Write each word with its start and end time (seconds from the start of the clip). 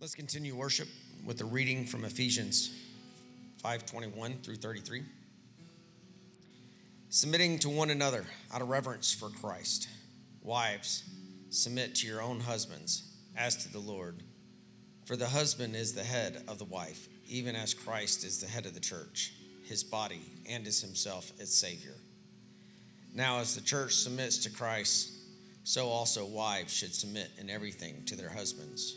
Let's 0.00 0.14
continue 0.14 0.54
worship 0.54 0.88
with 1.26 1.42
a 1.42 1.44
reading 1.44 1.84
from 1.84 2.06
Ephesians 2.06 2.70
5:21 3.62 4.42
through 4.42 4.56
33. 4.56 5.04
Submitting 7.10 7.58
to 7.58 7.68
one 7.68 7.90
another 7.90 8.26
out 8.50 8.62
of 8.62 8.70
reverence 8.70 9.12
for 9.12 9.28
Christ. 9.28 9.88
Wives, 10.40 11.02
submit 11.50 11.96
to 11.96 12.06
your 12.06 12.22
own 12.22 12.40
husbands 12.40 13.02
as 13.36 13.56
to 13.56 13.68
the 13.70 13.78
Lord. 13.78 14.22
For 15.04 15.16
the 15.16 15.28
husband 15.28 15.76
is 15.76 15.92
the 15.92 16.02
head 16.02 16.44
of 16.48 16.58
the 16.58 16.64
wife, 16.64 17.06
even 17.26 17.54
as 17.54 17.74
Christ 17.74 18.24
is 18.24 18.38
the 18.38 18.48
head 18.48 18.64
of 18.64 18.72
the 18.72 18.80
church, 18.80 19.34
his 19.64 19.84
body, 19.84 20.22
and 20.46 20.66
is 20.66 20.80
himself 20.80 21.30
its 21.38 21.54
savior. 21.54 21.96
Now 23.12 23.40
as 23.40 23.54
the 23.54 23.60
church 23.60 23.96
submits 23.96 24.38
to 24.38 24.50
Christ, 24.50 25.10
so 25.64 25.90
also 25.90 26.24
wives 26.24 26.72
should 26.72 26.94
submit 26.94 27.32
in 27.36 27.50
everything 27.50 28.06
to 28.06 28.16
their 28.16 28.30
husbands. 28.30 28.96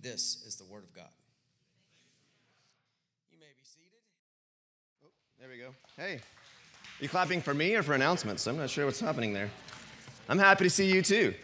This 0.00 0.44
is 0.46 0.54
the 0.56 0.64
word 0.64 0.84
of 0.84 0.94
God. 0.94 1.08
You 3.32 3.38
may 3.40 3.46
be 3.46 3.64
seated. 3.64 3.98
Oh, 5.04 5.08
there 5.40 5.48
we 5.48 5.58
go. 5.58 5.74
Hey, 5.96 6.20
you 7.00 7.08
clapping 7.08 7.40
for 7.40 7.52
me 7.52 7.74
or 7.74 7.82
for 7.82 7.94
announcements? 7.94 8.46
I'm 8.46 8.56
not 8.56 8.70
sure 8.70 8.86
what's 8.86 9.00
happening 9.00 9.32
there. 9.32 9.50
I'm 10.28 10.38
happy 10.38 10.64
to 10.64 10.70
see 10.70 10.88
you 10.88 11.02
too. 11.02 11.34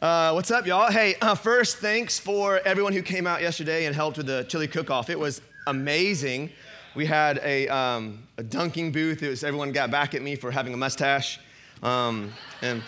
Uh, 0.00 0.32
what's 0.32 0.50
up, 0.50 0.66
y'all? 0.66 0.90
Hey, 0.90 1.16
uh, 1.20 1.34
first, 1.34 1.76
thanks 1.78 2.18
for 2.18 2.60
everyone 2.64 2.94
who 2.94 3.02
came 3.02 3.26
out 3.26 3.42
yesterday 3.42 3.84
and 3.84 3.94
helped 3.94 4.16
with 4.16 4.26
the 4.26 4.44
chili 4.48 4.66
cook-off. 4.66 5.10
It 5.10 5.18
was 5.18 5.42
amazing. 5.66 6.50
We 6.94 7.04
had 7.04 7.40
a, 7.44 7.68
um, 7.68 8.26
a 8.38 8.42
dunking 8.42 8.92
booth. 8.92 9.22
It 9.22 9.28
was 9.28 9.44
everyone 9.44 9.70
got 9.70 9.90
back 9.90 10.14
at 10.14 10.22
me 10.22 10.34
for 10.34 10.50
having 10.50 10.72
a 10.72 10.76
mustache, 10.78 11.40
um, 11.82 12.32
and 12.62 12.82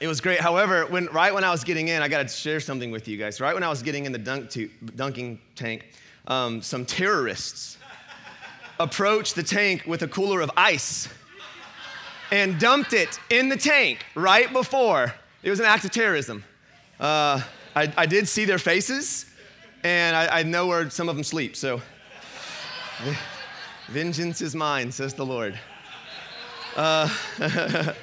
it 0.00 0.06
was 0.06 0.20
great. 0.20 0.40
However, 0.40 0.86
when, 0.86 1.06
right 1.06 1.34
when 1.34 1.44
I 1.44 1.50
was 1.50 1.64
getting 1.64 1.88
in, 1.88 2.02
I 2.02 2.08
got 2.08 2.22
to 2.22 2.28
share 2.28 2.60
something 2.60 2.90
with 2.90 3.08
you 3.08 3.16
guys. 3.16 3.40
Right 3.40 3.54
when 3.54 3.64
I 3.64 3.68
was 3.68 3.82
getting 3.82 4.04
in 4.04 4.12
the 4.12 4.18
dunk 4.18 4.56
dunking 4.94 5.40
tank, 5.56 5.86
um, 6.28 6.62
some 6.62 6.84
terrorists 6.84 7.78
approached 8.80 9.34
the 9.34 9.42
tank 9.42 9.84
with 9.86 10.02
a 10.02 10.08
cooler 10.08 10.40
of 10.40 10.50
ice 10.56 11.08
and 12.30 12.60
dumped 12.60 12.92
it 12.92 13.18
in 13.30 13.48
the 13.48 13.56
tank 13.56 14.04
right 14.14 14.52
before. 14.52 15.14
It 15.42 15.50
was 15.50 15.60
an 15.60 15.66
act 15.66 15.84
of 15.84 15.90
terrorism. 15.90 16.44
Uh, 17.00 17.42
I, 17.74 17.92
I, 17.96 18.06
did 18.06 18.26
see 18.26 18.44
their 18.44 18.58
faces, 18.58 19.26
and 19.84 20.16
I, 20.16 20.40
I 20.40 20.42
know 20.42 20.66
where 20.66 20.90
some 20.90 21.08
of 21.08 21.14
them 21.14 21.22
sleep. 21.22 21.54
So, 21.54 21.80
vengeance 23.88 24.42
is 24.42 24.56
mine, 24.56 24.90
says 24.90 25.14
the 25.14 25.24
Lord. 25.24 25.58
Uh, 26.74 27.08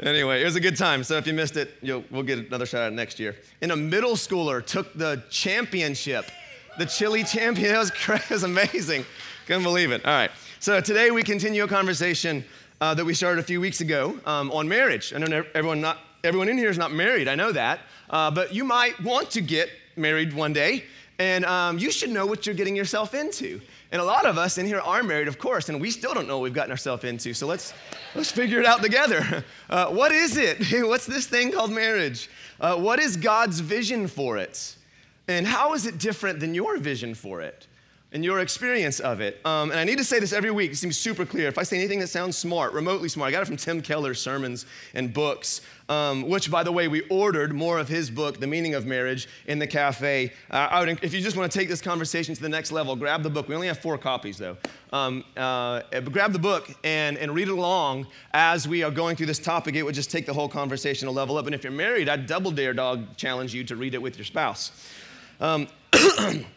Anyway, 0.00 0.42
it 0.42 0.44
was 0.44 0.56
a 0.56 0.60
good 0.60 0.76
time. 0.76 1.02
So 1.02 1.16
if 1.16 1.26
you 1.26 1.32
missed 1.32 1.56
it, 1.56 1.74
we'll 1.82 2.22
get 2.22 2.38
another 2.38 2.66
shout 2.66 2.82
out 2.82 2.92
next 2.92 3.18
year. 3.18 3.34
And 3.62 3.72
a 3.72 3.76
middle 3.76 4.12
schooler 4.12 4.64
took 4.64 4.92
the 4.94 5.22
championship, 5.30 6.30
the 6.78 6.86
chili 6.86 7.24
champion. 7.24 7.74
It 7.74 7.78
was, 7.78 7.90
it 8.08 8.30
was 8.30 8.42
amazing. 8.42 9.06
Couldn't 9.46 9.62
believe 9.62 9.92
it. 9.92 10.04
All 10.04 10.12
right. 10.12 10.30
So 10.60 10.80
today 10.80 11.10
we 11.10 11.22
continue 11.22 11.64
a 11.64 11.68
conversation 11.68 12.44
uh, 12.80 12.92
that 12.94 13.04
we 13.04 13.14
started 13.14 13.40
a 13.40 13.44
few 13.44 13.60
weeks 13.60 13.80
ago 13.80 14.18
um, 14.26 14.50
on 14.50 14.68
marriage. 14.68 15.14
I 15.14 15.18
know 15.18 15.44
everyone, 15.54 15.80
not, 15.80 15.98
everyone 16.24 16.48
in 16.48 16.58
here 16.58 16.68
is 16.68 16.78
not 16.78 16.92
married, 16.92 17.28
I 17.28 17.34
know 17.34 17.52
that. 17.52 17.80
Uh, 18.10 18.30
but 18.30 18.54
you 18.54 18.64
might 18.64 19.00
want 19.02 19.30
to 19.30 19.40
get 19.40 19.70
married 19.96 20.32
one 20.34 20.52
day, 20.52 20.84
and 21.18 21.44
um, 21.44 21.78
you 21.78 21.90
should 21.90 22.10
know 22.10 22.26
what 22.26 22.46
you're 22.46 22.54
getting 22.54 22.76
yourself 22.76 23.14
into. 23.14 23.60
And 23.92 24.02
a 24.02 24.04
lot 24.04 24.26
of 24.26 24.36
us 24.36 24.58
in 24.58 24.66
here 24.66 24.80
are 24.80 25.02
married, 25.02 25.28
of 25.28 25.38
course, 25.38 25.68
and 25.68 25.80
we 25.80 25.90
still 25.90 26.12
don't 26.12 26.28
know 26.28 26.38
what 26.38 26.44
we've 26.44 26.52
gotten 26.52 26.70
ourselves 26.70 27.04
into. 27.04 27.32
So 27.32 27.46
let's, 27.46 27.72
let's 28.14 28.30
figure 28.30 28.60
it 28.60 28.66
out 28.66 28.82
together. 28.82 29.44
Uh, 29.68 29.88
what 29.88 30.12
is 30.12 30.36
it? 30.36 30.58
What's 30.86 31.06
this 31.06 31.26
thing 31.26 31.50
called 31.50 31.72
marriage? 31.72 32.30
Uh, 32.60 32.76
what 32.76 33.00
is 33.00 33.16
God's 33.16 33.58
vision 33.58 34.06
for 34.06 34.38
it? 34.38 34.76
And 35.26 35.44
how 35.44 35.74
is 35.74 35.86
it 35.86 35.98
different 35.98 36.38
than 36.38 36.54
your 36.54 36.78
vision 36.78 37.16
for 37.16 37.40
it? 37.40 37.66
And 38.12 38.24
your 38.24 38.38
experience 38.38 39.00
of 39.00 39.20
it. 39.20 39.40
Um, 39.44 39.70
and 39.70 39.80
I 39.80 39.84
need 39.84 39.98
to 39.98 40.04
say 40.04 40.20
this 40.20 40.32
every 40.32 40.50
week. 40.50 40.70
It 40.70 40.76
seems 40.76 40.96
super 40.96 41.26
clear. 41.26 41.48
If 41.48 41.58
I 41.58 41.64
say 41.64 41.76
anything 41.76 41.98
that 41.98 42.06
sounds 42.06 42.36
smart, 42.36 42.72
remotely 42.72 43.08
smart, 43.08 43.28
I 43.28 43.32
got 43.32 43.42
it 43.42 43.46
from 43.46 43.56
Tim 43.56 43.82
Keller's 43.82 44.20
sermons 44.20 44.64
and 44.94 45.12
books, 45.12 45.60
um, 45.88 46.28
which, 46.28 46.50
by 46.50 46.62
the 46.62 46.70
way, 46.70 46.86
we 46.86 47.02
ordered 47.08 47.52
more 47.52 47.78
of 47.78 47.88
his 47.88 48.08
book, 48.08 48.38
The 48.38 48.46
Meaning 48.46 48.74
of 48.74 48.86
Marriage, 48.86 49.28
in 49.46 49.58
the 49.58 49.66
cafe. 49.66 50.32
Uh, 50.50 50.84
would, 50.86 51.02
if 51.02 51.12
you 51.12 51.20
just 51.20 51.36
want 51.36 51.50
to 51.50 51.58
take 51.58 51.68
this 51.68 51.80
conversation 51.80 52.34
to 52.34 52.40
the 52.40 52.48
next 52.48 52.70
level, 52.70 52.94
grab 52.94 53.24
the 53.24 53.30
book. 53.30 53.48
We 53.48 53.56
only 53.56 53.66
have 53.66 53.80
four 53.80 53.98
copies, 53.98 54.38
though. 54.38 54.56
Um, 54.92 55.24
uh, 55.36 55.82
grab 56.00 56.32
the 56.32 56.38
book 56.38 56.70
and, 56.84 57.18
and 57.18 57.34
read 57.34 57.48
it 57.48 57.52
along 57.52 58.06
as 58.32 58.68
we 58.68 58.84
are 58.84 58.90
going 58.90 59.16
through 59.16 59.26
this 59.26 59.40
topic. 59.40 59.74
It 59.74 59.82
would 59.82 59.96
just 59.96 60.12
take 60.12 60.26
the 60.26 60.34
whole 60.34 60.48
conversation 60.48 61.08
a 61.08 61.10
level 61.10 61.36
up. 61.38 61.46
And 61.46 61.54
if 61.54 61.64
you're 61.64 61.72
married, 61.72 62.08
I'd 62.08 62.26
double 62.26 62.52
dare 62.52 62.72
dog 62.72 63.16
challenge 63.16 63.52
you 63.52 63.64
to 63.64 63.76
read 63.76 63.94
it 63.94 64.00
with 64.00 64.16
your 64.16 64.24
spouse. 64.24 64.70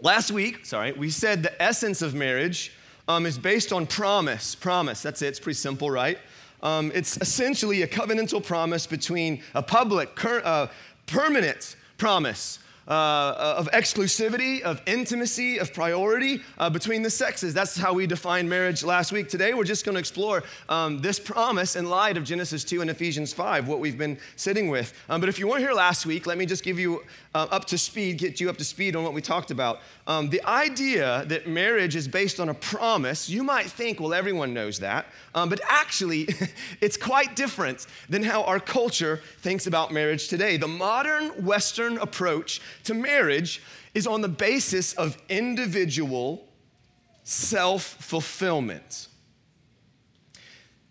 Last 0.00 0.30
week, 0.30 0.64
sorry, 0.64 0.92
we 0.92 1.10
said 1.10 1.42
the 1.42 1.60
essence 1.60 2.02
of 2.02 2.14
marriage 2.14 2.72
um, 3.08 3.26
is 3.26 3.36
based 3.36 3.72
on 3.72 3.84
promise. 3.84 4.54
Promise, 4.54 5.02
that's 5.02 5.22
it, 5.22 5.26
it's 5.26 5.40
pretty 5.40 5.56
simple, 5.56 5.90
right? 5.90 6.18
Um, 6.62 6.92
it's 6.94 7.16
essentially 7.16 7.82
a 7.82 7.88
covenantal 7.88 8.44
promise 8.44 8.86
between 8.86 9.42
a 9.54 9.62
public, 9.62 10.14
cur- 10.14 10.42
uh, 10.44 10.68
permanent 11.06 11.74
promise 11.96 12.60
uh, 12.88 13.54
of 13.58 13.70
exclusivity, 13.72 14.62
of 14.62 14.80
intimacy, 14.86 15.58
of 15.58 15.72
priority 15.72 16.40
uh, 16.56 16.70
between 16.70 17.02
the 17.02 17.10
sexes. 17.10 17.52
That's 17.52 17.76
how 17.76 17.92
we 17.92 18.06
defined 18.06 18.48
marriage 18.48 18.82
last 18.82 19.12
week. 19.12 19.28
Today, 19.28 19.54
we're 19.54 19.64
just 19.64 19.84
going 19.84 19.94
to 19.94 20.00
explore 20.00 20.42
um, 20.68 21.00
this 21.00 21.20
promise 21.20 21.76
in 21.76 21.88
light 21.90 22.16
of 22.16 22.24
Genesis 22.24 22.64
2 22.64 22.80
and 22.80 22.90
Ephesians 22.90 23.32
5, 23.32 23.68
what 23.68 23.78
we've 23.78 23.98
been 23.98 24.18
sitting 24.36 24.68
with. 24.68 24.94
Um, 25.08 25.20
but 25.20 25.28
if 25.28 25.38
you 25.38 25.46
weren't 25.46 25.60
here 25.60 25.74
last 25.74 26.06
week, 26.06 26.26
let 26.26 26.38
me 26.38 26.46
just 26.46 26.64
give 26.64 26.78
you 26.78 27.04
uh, 27.34 27.46
up 27.50 27.66
to 27.66 27.78
speed, 27.78 28.18
get 28.18 28.40
you 28.40 28.48
up 28.48 28.56
to 28.56 28.64
speed 28.64 28.96
on 28.96 29.04
what 29.04 29.12
we 29.12 29.20
talked 29.20 29.50
about. 29.50 29.80
Um, 30.08 30.30
the 30.30 30.42
idea 30.46 31.26
that 31.26 31.46
marriage 31.46 31.94
is 31.94 32.08
based 32.08 32.40
on 32.40 32.48
a 32.48 32.54
promise, 32.54 33.28
you 33.28 33.44
might 33.44 33.66
think, 33.66 34.00
well, 34.00 34.14
everyone 34.14 34.54
knows 34.54 34.78
that. 34.78 35.04
Um, 35.34 35.50
but 35.50 35.60
actually, 35.68 36.26
it's 36.80 36.96
quite 36.96 37.36
different 37.36 37.86
than 38.08 38.22
how 38.22 38.42
our 38.44 38.58
culture 38.58 39.20
thinks 39.42 39.66
about 39.66 39.92
marriage 39.92 40.28
today. 40.28 40.56
The 40.56 40.66
modern 40.66 41.44
Western 41.44 41.98
approach 41.98 42.62
to 42.84 42.94
marriage 42.94 43.60
is 43.92 44.06
on 44.06 44.22
the 44.22 44.28
basis 44.28 44.94
of 44.94 45.18
individual 45.28 46.48
self 47.22 47.82
fulfillment. 47.82 49.08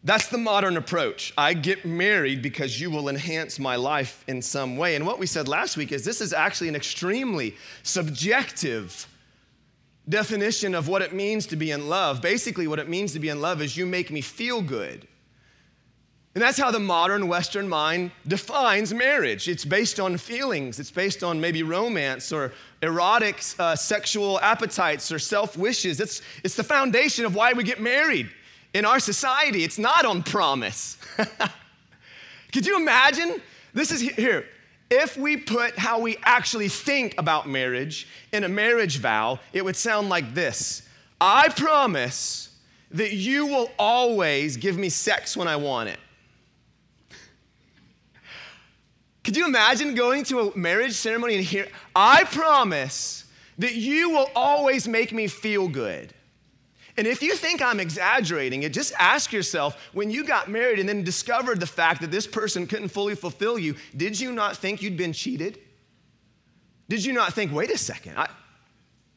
That's 0.03 0.27
the 0.27 0.37
modern 0.37 0.77
approach. 0.77 1.33
I 1.37 1.53
get 1.53 1.85
married 1.85 2.41
because 2.41 2.79
you 2.79 2.89
will 2.91 3.09
enhance 3.09 3.59
my 3.59 3.75
life 3.75 4.23
in 4.27 4.41
some 4.41 4.77
way. 4.77 4.95
And 4.95 5.05
what 5.05 5.19
we 5.19 5.25
said 5.25 5.47
last 5.47 5.75
week 5.75 5.91
is 5.91 6.05
this 6.05 6.21
is 6.21 6.33
actually 6.33 6.69
an 6.69 6.75
extremely 6.75 7.55
subjective 7.83 9.07
definition 10.07 10.75
of 10.75 10.87
what 10.87 11.01
it 11.01 11.13
means 11.13 11.47
to 11.47 11.55
be 11.55 11.71
in 11.71 11.89
love. 11.89 12.21
Basically, 12.21 12.67
what 12.67 12.79
it 12.79 12.87
means 12.87 13.11
to 13.13 13.19
be 13.19 13.29
in 13.29 13.41
love 13.41 13.61
is 13.61 13.75
you 13.75 13.85
make 13.85 14.11
me 14.11 14.21
feel 14.21 14.61
good. 14.61 15.07
And 16.35 16.41
that's 16.43 16.59
how 16.59 16.69
the 16.69 16.79
modern 16.79 17.27
Western 17.27 17.67
mind 17.67 18.11
defines 18.27 18.93
marriage. 18.93 19.49
It's 19.49 19.65
based 19.65 19.99
on 19.99 20.17
feelings, 20.17 20.79
it's 20.79 20.91
based 20.91 21.23
on 21.23 21.41
maybe 21.41 21.63
romance 21.63 22.31
or 22.31 22.53
erotic 22.83 23.43
uh, 23.57 23.75
sexual 23.75 24.39
appetites 24.41 25.11
or 25.11 25.17
self 25.17 25.57
wishes. 25.57 25.99
It's, 25.99 26.21
it's 26.43 26.55
the 26.55 26.63
foundation 26.63 27.25
of 27.25 27.33
why 27.33 27.53
we 27.53 27.63
get 27.63 27.81
married 27.81 28.29
in 28.77 28.85
our 28.85 28.99
society. 28.99 29.63
It's 29.63 29.79
not 29.79 30.05
on 30.05 30.21
promise. 30.21 30.97
Could 32.53 32.67
you 32.67 32.77
imagine? 32.77 33.41
This 33.73 33.91
is 33.91 34.01
here. 34.01 34.45
if 34.89 35.17
we 35.17 35.35
put 35.35 35.77
how 35.77 35.99
we 35.99 36.15
actually 36.23 36.69
think 36.69 37.15
about 37.17 37.49
marriage 37.49 38.07
in 38.31 38.43
a 38.43 38.49
marriage 38.49 38.99
vow, 38.99 39.39
it 39.51 39.65
would 39.65 39.75
sound 39.75 40.09
like 40.09 40.33
this 40.33 40.87
I 41.19 41.49
promise 41.49 42.55
that 42.91 43.13
you 43.13 43.47
will 43.47 43.71
always 43.79 44.55
give 44.55 44.77
me 44.77 44.89
sex 44.89 45.35
when 45.35 45.47
I 45.47 45.55
want 45.55 45.89
it. 45.89 45.99
Could 49.23 49.35
you 49.35 49.45
imagine 49.45 49.93
going 49.95 50.23
to 50.25 50.39
a 50.39 50.57
marriage 50.57 50.93
ceremony 50.93 51.35
and 51.35 51.43
hear, 51.43 51.67
I 51.95 52.23
promise 52.25 53.25
that 53.57 53.73
you 53.73 54.11
will 54.11 54.29
always 54.35 54.87
make 54.87 55.11
me 55.11 55.27
feel 55.27 55.67
good? 55.67 56.13
And 56.97 57.05
if 57.05 57.21
you 57.21 57.35
think 57.35 57.61
I'm 57.61 57.79
exaggerating 57.79 58.63
it, 58.63 58.73
just 58.73 58.91
ask 58.97 59.31
yourself 59.31 59.77
when 59.93 60.09
you 60.09 60.23
got 60.23 60.49
married 60.49 60.79
and 60.79 60.89
then 60.89 61.03
discovered 61.03 61.59
the 61.59 61.67
fact 61.67 62.01
that 62.01 62.09
this 62.09 62.25
person 62.25 62.65
couldn't 62.65 62.89
fully 62.89 63.13
fulfill 63.13 63.59
you, 63.59 63.75
did 63.95 64.19
you 64.19 64.31
not 64.31 64.57
think 64.57 64.81
you'd 64.81 64.97
been 64.97 65.13
cheated? 65.13 65.59
Did 66.89 67.05
you 67.05 67.13
not 67.13 67.33
think, 67.33 67.53
wait 67.53 67.69
a 67.69 67.77
second, 67.77 68.17
I, 68.17 68.27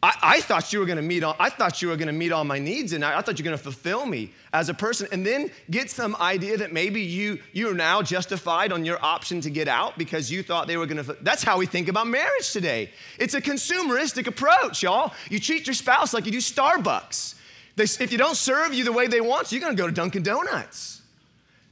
I, 0.03 0.15
I 0.23 0.41
thought 0.41 0.73
you 0.73 0.79
were 0.81 0.87
gonna 0.87 1.03
meet 1.03 1.23
all, 1.23 1.37
I 1.39 1.51
thought 1.51 1.81
you 1.81 1.89
were 1.89 1.97
gonna 1.97 2.13
meet 2.13 2.33
all 2.33 2.45
my 2.45 2.59
needs 2.59 2.93
and 2.93 3.05
I, 3.05 3.19
I 3.19 3.23
thought 3.23 3.39
you 3.39 3.45
were 3.45 3.51
gonna 3.51 3.59
fulfill 3.59 4.05
me 4.07 4.33
as 4.53 4.69
a 4.69 4.75
person, 4.75 5.09
and 5.13 5.25
then 5.27 5.51
get 5.71 5.91
some 5.91 6.17
idea 6.17 6.57
that 6.57 6.73
maybe 6.73 7.01
you 7.01 7.39
you're 7.53 7.75
now 7.75 8.03
justified 8.03 8.73
on 8.73 8.85
your 8.85 9.03
option 9.05 9.41
to 9.43 9.51
get 9.51 9.69
out 9.69 9.97
because 9.97 10.31
you 10.31 10.43
thought 10.43 10.67
they 10.67 10.77
were 10.77 10.87
gonna. 10.87 11.05
That's 11.21 11.43
how 11.43 11.59
we 11.59 11.67
think 11.67 11.89
about 11.89 12.09
marriage 12.09 12.51
today. 12.51 12.91
It's 13.19 13.35
a 13.35 13.41
consumeristic 13.41 14.27
approach, 14.27 14.83
y'all. 14.83 15.13
You 15.29 15.39
treat 15.39 15.67
your 15.67 15.75
spouse 15.75 16.13
like 16.13 16.27
you 16.27 16.33
do 16.33 16.39
Starbucks. 16.39 17.37
They, 17.81 18.05
if 18.05 18.13
you 18.13 18.19
don't 18.19 18.37
serve 18.37 18.75
you 18.75 18.85
the 18.85 18.93
way 18.93 19.07
they 19.07 19.23
want, 19.23 19.51
you're 19.51 19.61
going 19.63 19.75
to 19.75 19.83
go 19.83 19.87
to 19.87 19.93
Dunkin' 19.93 20.23
Donuts. 20.23 21.01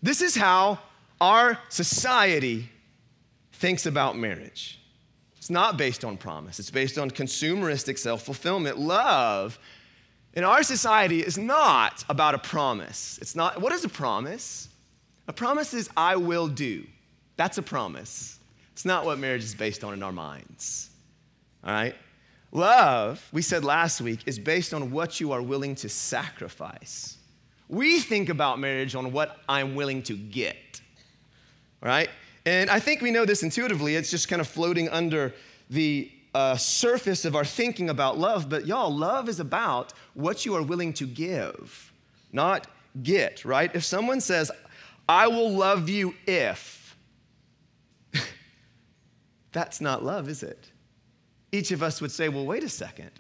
This 0.02 0.22
is 0.22 0.34
how 0.34 0.78
our 1.20 1.58
society 1.69 2.70
thinks 3.52 3.84
about 3.84 4.16
marriage. 4.16 4.81
It's 5.37 5.50
not 5.50 5.76
based 5.76 6.06
on 6.06 6.16
promise, 6.16 6.58
it's 6.58 6.70
based 6.70 6.96
on 6.96 7.10
consumeristic 7.10 7.99
self 7.99 8.22
fulfillment. 8.22 8.78
Love 8.78 9.58
in 10.32 10.44
our 10.44 10.62
society 10.62 11.20
is 11.20 11.37
not 11.37 12.06
about 12.08 12.34
a 12.34 12.38
promise. 12.38 13.19
It's 13.20 13.37
not, 13.37 13.60
what 13.60 13.75
is 13.75 13.84
a 13.84 13.88
promise? 13.90 14.69
A 15.26 15.32
promise 15.34 15.75
is, 15.75 15.90
I 15.94 16.16
will 16.16 16.49
do. 16.49 16.87
That's 17.37 17.58
a 17.58 17.62
promise. 17.62 18.38
It's 18.72 18.87
not 18.87 19.05
what 19.05 19.19
marriage 19.19 19.44
is 19.44 19.55
based 19.55 19.84
on 19.84 19.93
in 19.93 20.02
our 20.02 20.12
minds. 20.12 20.88
All 21.62 21.70
right? 21.70 21.94
Love, 22.50 23.29
we 23.33 23.43
said 23.43 23.65
last 23.65 24.00
week, 24.00 24.21
is 24.27 24.39
based 24.39 24.73
on 24.73 24.91
what 24.91 25.21
you 25.21 25.33
are 25.33 25.43
willing 25.43 25.75
to 25.77 25.89
sacrifice. 25.89 27.19
We 27.69 28.00
think 28.00 28.31
about 28.31 28.59
marriage 28.59 28.95
on 28.95 29.12
what 29.12 29.39
I'm 29.49 29.75
willing 29.75 30.03
to 30.05 30.17
get, 30.17 30.81
right? 31.83 32.09
And 32.47 32.71
I 32.71 32.81
think 32.81 33.03
we 33.03 33.11
know 33.11 33.27
this 33.27 33.43
intuitively. 33.43 33.97
It's 33.97 34.11
just 34.11 34.29
kind 34.29 34.41
of 34.41 34.49
floating 34.49 34.89
under 34.89 35.35
the 35.69 36.11
uh, 36.35 36.56
surface 36.56 37.27
of 37.27 37.37
our 37.37 37.45
thinking 37.45 37.91
about 37.91 38.17
love. 38.17 38.49
But 38.49 38.67
y'all, 38.67 38.94
love 38.94 39.29
is 39.29 39.41
about 39.41 39.93
what 40.15 40.47
you 40.47 40.55
are 40.55 40.62
willing 40.62 40.94
to 40.94 41.06
give, 41.06 41.93
not 42.33 42.67
get, 43.03 43.44
right? 43.44 43.71
If 43.75 43.85
someone 43.85 44.23
says, 44.23 44.51
I 45.06 45.29
will 45.29 45.51
love 45.51 45.91
you 45.91 46.15
if, 46.27 46.97
that's 49.53 49.83
not 49.83 50.03
love, 50.03 50.31
is 50.31 50.43
it? 50.43 50.71
Each 51.53 51.71
of 51.71 51.83
us 51.83 52.00
would 52.00 52.12
say, 52.12 52.29
well, 52.29 52.45
wait 52.45 52.65
a 52.65 52.69
second. 52.69 53.11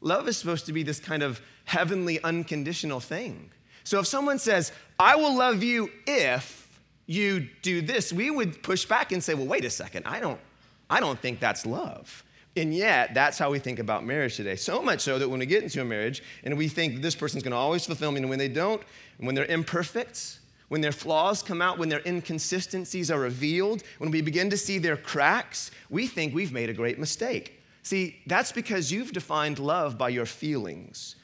Love 0.00 0.28
is 0.28 0.36
supposed 0.36 0.66
to 0.66 0.72
be 0.72 0.82
this 0.82 1.00
kind 1.00 1.22
of 1.22 1.40
heavenly, 1.64 2.22
unconditional 2.22 3.00
thing. 3.00 3.50
So 3.84 3.98
if 3.98 4.06
someone 4.06 4.38
says, 4.38 4.72
I 4.98 5.16
will 5.16 5.36
love 5.36 5.62
you 5.62 5.90
if 6.06 6.80
you 7.06 7.48
do 7.62 7.82
this, 7.82 8.12
we 8.12 8.30
would 8.30 8.62
push 8.62 8.84
back 8.84 9.12
and 9.12 9.22
say, 9.22 9.34
well, 9.34 9.46
wait 9.46 9.64
a 9.64 9.70
second. 9.70 10.06
I 10.06 10.20
don't, 10.20 10.40
I 10.88 11.00
don't 11.00 11.18
think 11.18 11.40
that's 11.40 11.66
love. 11.66 12.22
And 12.56 12.72
yet, 12.72 13.14
that's 13.14 13.36
how 13.36 13.50
we 13.50 13.58
think 13.58 13.80
about 13.80 14.04
marriage 14.04 14.36
today. 14.36 14.56
So 14.56 14.80
much 14.80 15.00
so 15.00 15.18
that 15.18 15.28
when 15.28 15.40
we 15.40 15.46
get 15.46 15.62
into 15.64 15.80
a 15.80 15.84
marriage 15.84 16.22
and 16.44 16.56
we 16.56 16.68
think 16.68 17.02
this 17.02 17.16
person's 17.16 17.42
gonna 17.42 17.56
always 17.56 17.84
fulfill 17.84 18.12
me, 18.12 18.20
and 18.20 18.30
when 18.30 18.38
they 18.38 18.48
don't, 18.48 18.80
when 19.18 19.34
they're 19.34 19.44
imperfect, 19.46 20.38
when 20.68 20.80
their 20.80 20.92
flaws 20.92 21.42
come 21.42 21.60
out, 21.60 21.78
when 21.78 21.88
their 21.88 22.02
inconsistencies 22.06 23.10
are 23.10 23.18
revealed, 23.18 23.82
when 23.98 24.10
we 24.10 24.22
begin 24.22 24.50
to 24.50 24.56
see 24.56 24.78
their 24.78 24.96
cracks, 24.96 25.72
we 25.90 26.06
think 26.06 26.32
we've 26.32 26.52
made 26.52 26.70
a 26.70 26.72
great 26.72 26.98
mistake. 26.98 27.60
See, 27.84 28.22
that's 28.26 28.50
because 28.50 28.90
you've 28.90 29.12
defined 29.12 29.58
love 29.58 29.98
by 29.98 30.08
your 30.08 30.24
feelings, 30.24 31.16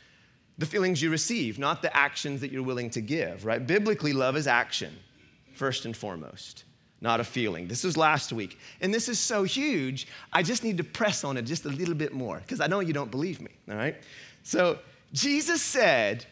the 0.58 0.66
feelings 0.66 1.00
you 1.00 1.10
receive, 1.10 1.58
not 1.58 1.80
the 1.80 1.94
actions 1.96 2.42
that 2.42 2.52
you're 2.52 2.62
willing 2.62 2.90
to 2.90 3.00
give, 3.00 3.46
right? 3.46 3.66
Biblically, 3.66 4.12
love 4.12 4.36
is 4.36 4.46
action, 4.46 4.94
first 5.54 5.86
and 5.86 5.96
foremost, 5.96 6.64
not 7.00 7.18
a 7.18 7.24
feeling. 7.24 7.66
This 7.66 7.82
was 7.82 7.96
last 7.96 8.30
week. 8.30 8.58
And 8.82 8.92
this 8.92 9.08
is 9.08 9.18
so 9.18 9.42
huge, 9.42 10.06
I 10.34 10.42
just 10.42 10.62
need 10.62 10.76
to 10.76 10.84
press 10.84 11.24
on 11.24 11.38
it 11.38 11.42
just 11.42 11.64
a 11.64 11.70
little 11.70 11.94
bit 11.94 12.12
more 12.12 12.38
because 12.40 12.60
I 12.60 12.66
know 12.66 12.80
you 12.80 12.92
don't 12.92 13.10
believe 13.10 13.40
me, 13.40 13.52
all 13.70 13.76
right? 13.76 13.96
So, 14.42 14.78
Jesus 15.14 15.62
said, 15.62 16.26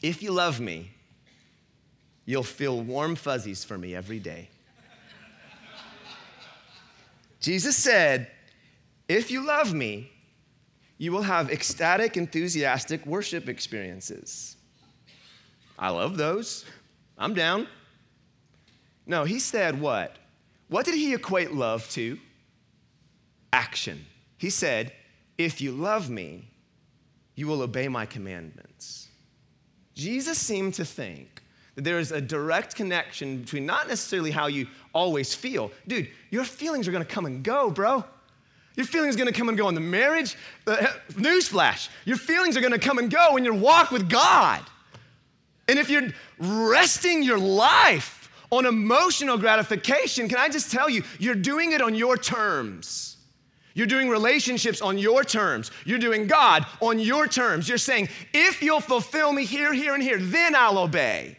If 0.00 0.22
you 0.22 0.32
love 0.32 0.60
me, 0.60 0.92
you'll 2.24 2.42
feel 2.42 2.80
warm 2.80 3.16
fuzzies 3.16 3.64
for 3.64 3.76
me 3.76 3.94
every 3.94 4.18
day. 4.18 4.48
Jesus 7.38 7.76
said, 7.76 8.30
if 9.12 9.30
you 9.30 9.44
love 9.46 9.74
me, 9.74 10.10
you 10.98 11.12
will 11.12 11.22
have 11.22 11.50
ecstatic, 11.50 12.16
enthusiastic 12.16 13.04
worship 13.04 13.48
experiences. 13.48 14.56
I 15.78 15.90
love 15.90 16.16
those. 16.16 16.64
I'm 17.18 17.34
down. 17.34 17.66
No, 19.06 19.24
he 19.24 19.38
said 19.38 19.80
what? 19.80 20.16
What 20.68 20.86
did 20.86 20.94
he 20.94 21.12
equate 21.12 21.52
love 21.52 21.88
to? 21.90 22.18
Action. 23.52 24.06
He 24.38 24.48
said, 24.48 24.92
If 25.36 25.60
you 25.60 25.72
love 25.72 26.08
me, 26.08 26.48
you 27.34 27.46
will 27.46 27.62
obey 27.62 27.88
my 27.88 28.06
commandments. 28.06 29.08
Jesus 29.94 30.38
seemed 30.38 30.74
to 30.74 30.84
think 30.84 31.42
that 31.74 31.84
there 31.84 31.98
is 31.98 32.12
a 32.12 32.20
direct 32.20 32.74
connection 32.74 33.42
between 33.42 33.66
not 33.66 33.88
necessarily 33.88 34.30
how 34.30 34.46
you 34.46 34.68
always 34.94 35.34
feel. 35.34 35.70
Dude, 35.86 36.08
your 36.30 36.44
feelings 36.44 36.86
are 36.86 36.92
gonna 36.92 37.04
come 37.04 37.26
and 37.26 37.42
go, 37.42 37.70
bro. 37.70 38.04
Your 38.76 38.86
feelings 38.86 39.14
are 39.14 39.18
gonna 39.18 39.32
come 39.32 39.48
and 39.48 39.58
go 39.58 39.68
in 39.68 39.74
the 39.74 39.80
marriage. 39.80 40.36
Uh, 40.66 40.76
newsflash, 41.12 41.88
your 42.04 42.16
feelings 42.16 42.56
are 42.56 42.60
gonna 42.60 42.78
come 42.78 42.98
and 42.98 43.10
go 43.10 43.36
in 43.36 43.44
your 43.44 43.54
walk 43.54 43.90
with 43.90 44.08
God. 44.08 44.62
And 45.68 45.78
if 45.78 45.90
you're 45.90 46.08
resting 46.38 47.22
your 47.22 47.38
life 47.38 48.30
on 48.50 48.66
emotional 48.66 49.38
gratification, 49.38 50.28
can 50.28 50.38
I 50.38 50.48
just 50.48 50.70
tell 50.70 50.88
you, 50.88 51.02
you're 51.18 51.34
doing 51.34 51.72
it 51.72 51.80
on 51.80 51.94
your 51.94 52.16
terms. 52.16 53.16
You're 53.74 53.86
doing 53.86 54.10
relationships 54.10 54.82
on 54.82 54.98
your 54.98 55.24
terms. 55.24 55.70
You're 55.86 55.98
doing 55.98 56.26
God 56.26 56.66
on 56.80 56.98
your 56.98 57.26
terms. 57.26 57.68
You're 57.68 57.78
saying, 57.78 58.08
if 58.34 58.62
you'll 58.62 58.80
fulfill 58.80 59.32
me 59.32 59.44
here, 59.44 59.72
here, 59.72 59.94
and 59.94 60.02
here, 60.02 60.18
then 60.18 60.54
I'll 60.54 60.78
obey. 60.78 61.38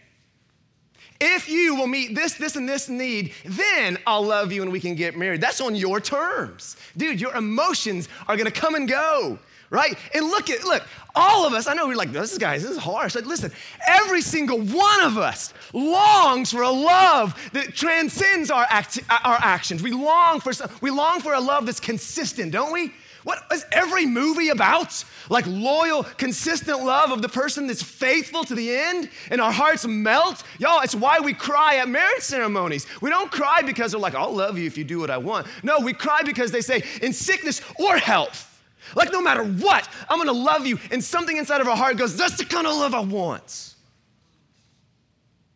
If 1.25 1.47
you 1.47 1.75
will 1.75 1.87
meet 1.87 2.15
this, 2.15 2.33
this, 2.33 2.57
and 2.57 2.67
this 2.67 2.89
need, 2.89 3.31
then 3.45 3.97
I'll 4.05 4.25
love 4.25 4.51
you 4.51 4.61
and 4.61 4.69
we 4.73 4.81
can 4.81 4.93
get 4.93 5.15
married. 5.15 5.39
That's 5.39 5.61
on 5.61 5.73
your 5.73 6.01
terms. 6.01 6.75
Dude, 6.97 7.21
your 7.21 7.33
emotions 7.33 8.09
are 8.27 8.35
gonna 8.35 8.51
come 8.51 8.75
and 8.75 8.89
go, 8.89 9.39
right? 9.69 9.97
And 10.13 10.25
look 10.25 10.49
at, 10.49 10.65
look, 10.65 10.85
all 11.15 11.47
of 11.47 11.53
us, 11.53 11.65
I 11.65 11.75
know 11.75 11.87
we're 11.87 11.95
like, 11.95 12.11
this 12.11 12.33
is 12.33 12.37
guys, 12.37 12.63
this 12.63 12.71
is 12.71 12.77
harsh. 12.77 13.15
Like, 13.15 13.25
listen, 13.25 13.53
every 13.87 14.19
single 14.19 14.59
one 14.59 15.01
of 15.01 15.17
us 15.17 15.53
longs 15.71 16.51
for 16.51 16.63
a 16.63 16.69
love 16.69 17.39
that 17.53 17.73
transcends 17.73 18.51
our, 18.51 18.65
act, 18.69 18.99
our 19.09 19.37
actions. 19.39 19.81
We 19.81 19.91
long 19.91 20.41
for 20.41 20.51
we 20.81 20.91
long 20.91 21.21
for 21.21 21.33
a 21.35 21.39
love 21.39 21.65
that's 21.67 21.79
consistent, 21.79 22.51
don't 22.51 22.73
we? 22.73 22.91
What 23.23 23.43
is 23.53 23.65
every 23.71 24.05
movie 24.05 24.49
about? 24.49 25.03
Like 25.29 25.45
loyal, 25.47 26.03
consistent 26.03 26.83
love 26.83 27.11
of 27.11 27.21
the 27.21 27.29
person 27.29 27.67
that's 27.67 27.83
faithful 27.83 28.43
to 28.43 28.55
the 28.55 28.75
end, 28.75 29.09
and 29.31 29.39
our 29.39 29.51
hearts 29.51 29.85
melt. 29.85 30.43
Y'all, 30.59 30.81
it's 30.81 30.95
why 30.95 31.19
we 31.19 31.33
cry 31.33 31.77
at 31.77 31.87
marriage 31.87 32.21
ceremonies. 32.21 32.85
We 33.01 33.09
don't 33.09 33.31
cry 33.31 33.61
because 33.61 33.91
they're 33.91 34.01
like, 34.01 34.15
I'll 34.15 34.33
love 34.33 34.57
you 34.57 34.65
if 34.65 34.77
you 34.77 34.83
do 34.83 34.99
what 34.99 35.09
I 35.09 35.17
want. 35.17 35.47
No, 35.63 35.79
we 35.79 35.93
cry 35.93 36.21
because 36.23 36.51
they 36.51 36.61
say, 36.61 36.83
in 37.01 37.13
sickness 37.13 37.61
or 37.79 37.97
health, 37.97 38.49
like 38.95 39.11
no 39.11 39.21
matter 39.21 39.43
what, 39.43 39.87
I'm 40.09 40.17
gonna 40.17 40.33
love 40.33 40.65
you. 40.65 40.77
And 40.91 41.03
something 41.03 41.37
inside 41.37 41.61
of 41.61 41.67
our 41.67 41.77
heart 41.77 41.97
goes, 41.97 42.17
that's 42.17 42.37
the 42.37 42.45
kind 42.45 42.67
of 42.67 42.75
love 42.75 42.93
I 42.93 43.01
want. 43.01 43.73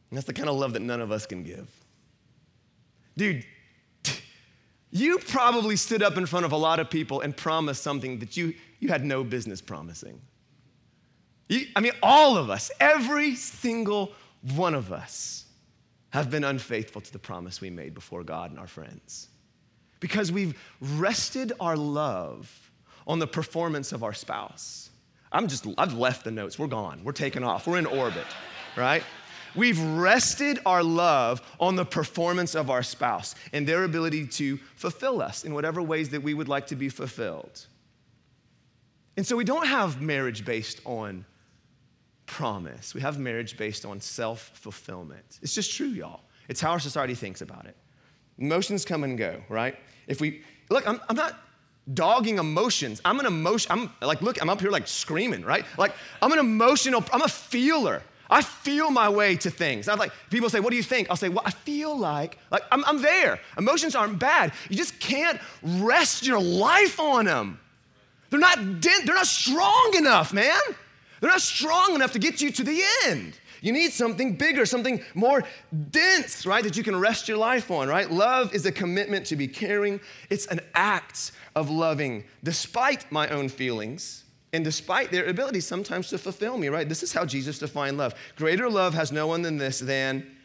And 0.10 0.18
that's 0.18 0.28
the 0.28 0.34
kind 0.34 0.50
of 0.50 0.56
love 0.56 0.74
that 0.74 0.82
none 0.82 1.02
of 1.02 1.12
us 1.12 1.26
can 1.26 1.44
give. 1.44 1.68
Dude, 3.18 3.46
you 4.92 5.20
probably 5.20 5.76
stood 5.76 6.02
up 6.02 6.18
in 6.18 6.26
front 6.26 6.46
of 6.46 6.52
a 6.52 6.58
lot 6.58 6.80
of 6.80 6.90
people 6.90 7.22
and 7.22 7.36
promised 7.36 7.84
something 7.84 8.20
that 8.20 8.38
you, 8.38 8.54
you 8.80 8.90
had 8.90 9.04
no 9.04 9.24
business 9.24 9.62
promising. 9.62 10.22
You, 11.50 11.66
I 11.76 11.82
mean, 11.82 11.94
all 12.02 12.38
of 12.38 12.50
us, 12.50 12.72
every 12.80 13.36
single 13.36 14.14
one 14.56 14.76
of 14.76 14.92
us, 14.92 15.46
have 16.10 16.30
been 16.30 16.44
unfaithful 16.44 17.02
to 17.02 17.12
the 17.12 17.20
promise 17.20 17.60
we 17.60 17.70
made 17.70 17.94
before 17.94 18.24
God 18.24 18.52
and 18.52 18.60
our 18.60 18.68
friends. 18.68 19.28
Because 20.00 20.32
we've 20.32 20.60
rested 20.80 21.52
our 21.60 21.76
love 21.76 22.72
on 23.06 23.20
the 23.20 23.28
performance 23.28 23.92
of 23.92 24.04
our 24.04 24.14
spouse. 24.14 24.90
I'm 25.32 25.48
just, 25.48 25.68
I've 25.78 25.94
left 25.94 26.24
the 26.24 26.32
notes. 26.32 26.58
We're 26.58 26.68
gone. 26.68 27.02
We're 27.04 27.12
taking 27.12 27.44
off. 27.44 27.68
We're 27.68 27.78
in 27.78 27.86
orbit, 27.86 28.26
right? 28.76 29.04
We've 29.58 29.82
rested 29.82 30.60
our 30.66 30.84
love 30.84 31.42
on 31.60 31.76
the 31.76 31.86
performance 31.86 32.56
of 32.56 32.70
our 32.70 32.84
spouse 32.84 33.36
and 33.52 33.68
their 33.68 33.84
ability 33.84 34.28
to 34.28 34.58
fulfill 34.76 35.22
us 35.22 35.44
in 35.44 35.54
whatever 35.54 35.82
ways 35.82 36.10
that 36.10 36.22
we 36.22 36.34
would 36.34 36.48
like 36.48 36.68
to 36.68 36.76
be 36.76 36.90
fulfilled. 36.90 37.66
And 39.18 39.26
so 39.26 39.36
we 39.36 39.44
don't 39.44 39.68
have 39.68 40.02
marriage 40.02 40.46
based 40.46 40.80
on 40.86 41.26
promise. 42.28 42.94
We 42.94 43.02
have 43.02 43.18
marriage 43.18 43.58
based 43.58 43.84
on 43.84 44.00
self 44.00 44.52
fulfillment. 44.54 45.40
It's 45.42 45.56
just 45.56 45.74
true, 45.74 45.88
y'all. 45.88 46.22
It's 46.48 46.62
how 46.62 46.72
our 46.72 46.80
society 46.80 47.16
thinks 47.16 47.42
about 47.42 47.66
it. 47.66 47.76
Emotions 48.38 48.86
come 48.86 49.04
and 49.04 49.18
go, 49.18 49.42
right? 49.50 49.76
If 50.06 50.22
we 50.22 50.44
look, 50.70 50.88
I'm, 50.88 51.02
I'm 51.10 51.16
not 51.16 51.40
dogging 51.94 52.38
emotions. 52.38 53.02
I'm 53.04 53.20
an 53.20 53.26
emotion. 53.26 53.72
I'm 53.72 53.92
like, 54.02 54.22
look, 54.22 54.42
I'm 54.42 54.50
up 54.50 54.62
here 54.62 54.70
like 54.70 54.88
screaming, 54.88 55.44
right? 55.44 55.66
Like, 55.78 55.94
I'm 56.22 56.32
an 56.32 56.40
emotional, 56.40 57.04
I'm 57.12 57.22
a 57.22 57.28
feeler. 57.28 58.04
I 58.30 58.42
feel 58.42 58.92
my 58.92 59.10
way 59.10 59.36
to 59.38 59.50
things. 59.50 59.88
I'm 59.88 59.98
like, 59.98 60.12
people 60.30 60.50
say, 60.50 60.60
what 60.60 60.72
do 60.72 60.76
you 60.76 60.84
think? 60.84 61.10
I'll 61.10 61.16
say, 61.16 61.30
well, 61.30 61.44
I 61.46 61.52
feel 61.52 61.98
like, 61.98 62.38
like 62.52 62.64
I'm, 62.72 62.84
I'm 62.86 63.02
there. 63.02 63.40
Emotions 63.58 63.96
aren't 63.96 64.20
bad. 64.20 64.52
You 64.70 64.76
just 64.76 65.00
can't 65.00 65.40
rest 65.64 66.26
your 66.26 66.42
life 66.42 67.00
on 67.00 67.26
them. 67.26 67.60
They're 68.30 68.40
not, 68.40 68.58
they're 68.82 69.06
not 69.06 69.28
strong 69.28 69.94
enough, 69.98 70.34
man. 70.34 70.60
They're 71.22 71.30
not 71.30 71.42
strong 71.42 71.96
enough 71.96 72.12
to 72.14 72.20
get 72.20 72.42
you 72.42 72.52
to 72.52 72.64
the 72.64 72.82
end. 73.06 73.34
You 73.62 73.72
need 73.72 73.92
something 73.92 74.36
bigger, 74.36 74.66
something 74.66 75.02
more 75.16 75.44
dense, 75.90 76.46
right, 76.46 76.64
that 76.64 76.78
you 76.78 76.84
can 76.84 76.96
rest 76.96 77.28
your 77.28 77.38
life 77.38 77.72
on, 77.72 77.88
right? 77.88 78.10
Love 78.12 78.54
is 78.54 78.66
a 78.66 78.72
commitment 78.72 79.26
to 79.28 79.36
be 79.36 79.48
caring, 79.48 80.00
it's 80.30 80.46
an 80.48 80.60
act 80.76 81.32
of 81.56 81.70
loving 81.70 82.24
despite 82.44 83.12
my 83.12 83.28
own 83.30 83.50
feelings 83.50 84.26
and 84.54 84.64
despite 84.64 85.12
their 85.12 85.26
ability 85.26 85.60
sometimes 85.60 86.10
to 86.10 86.18
fulfill 86.18 86.58
me, 86.58 86.70
right? 86.70 86.88
This 86.88 87.04
is 87.04 87.12
how 87.12 87.26
Jesus 87.26 87.60
defined 87.60 87.98
love. 87.98 88.16
Greater 88.36 88.70
love 88.70 88.94
has 88.94 89.12
no 89.12 89.28
one 89.28 89.42
than 89.42 89.58
this, 89.58 89.80
than. 89.80 90.36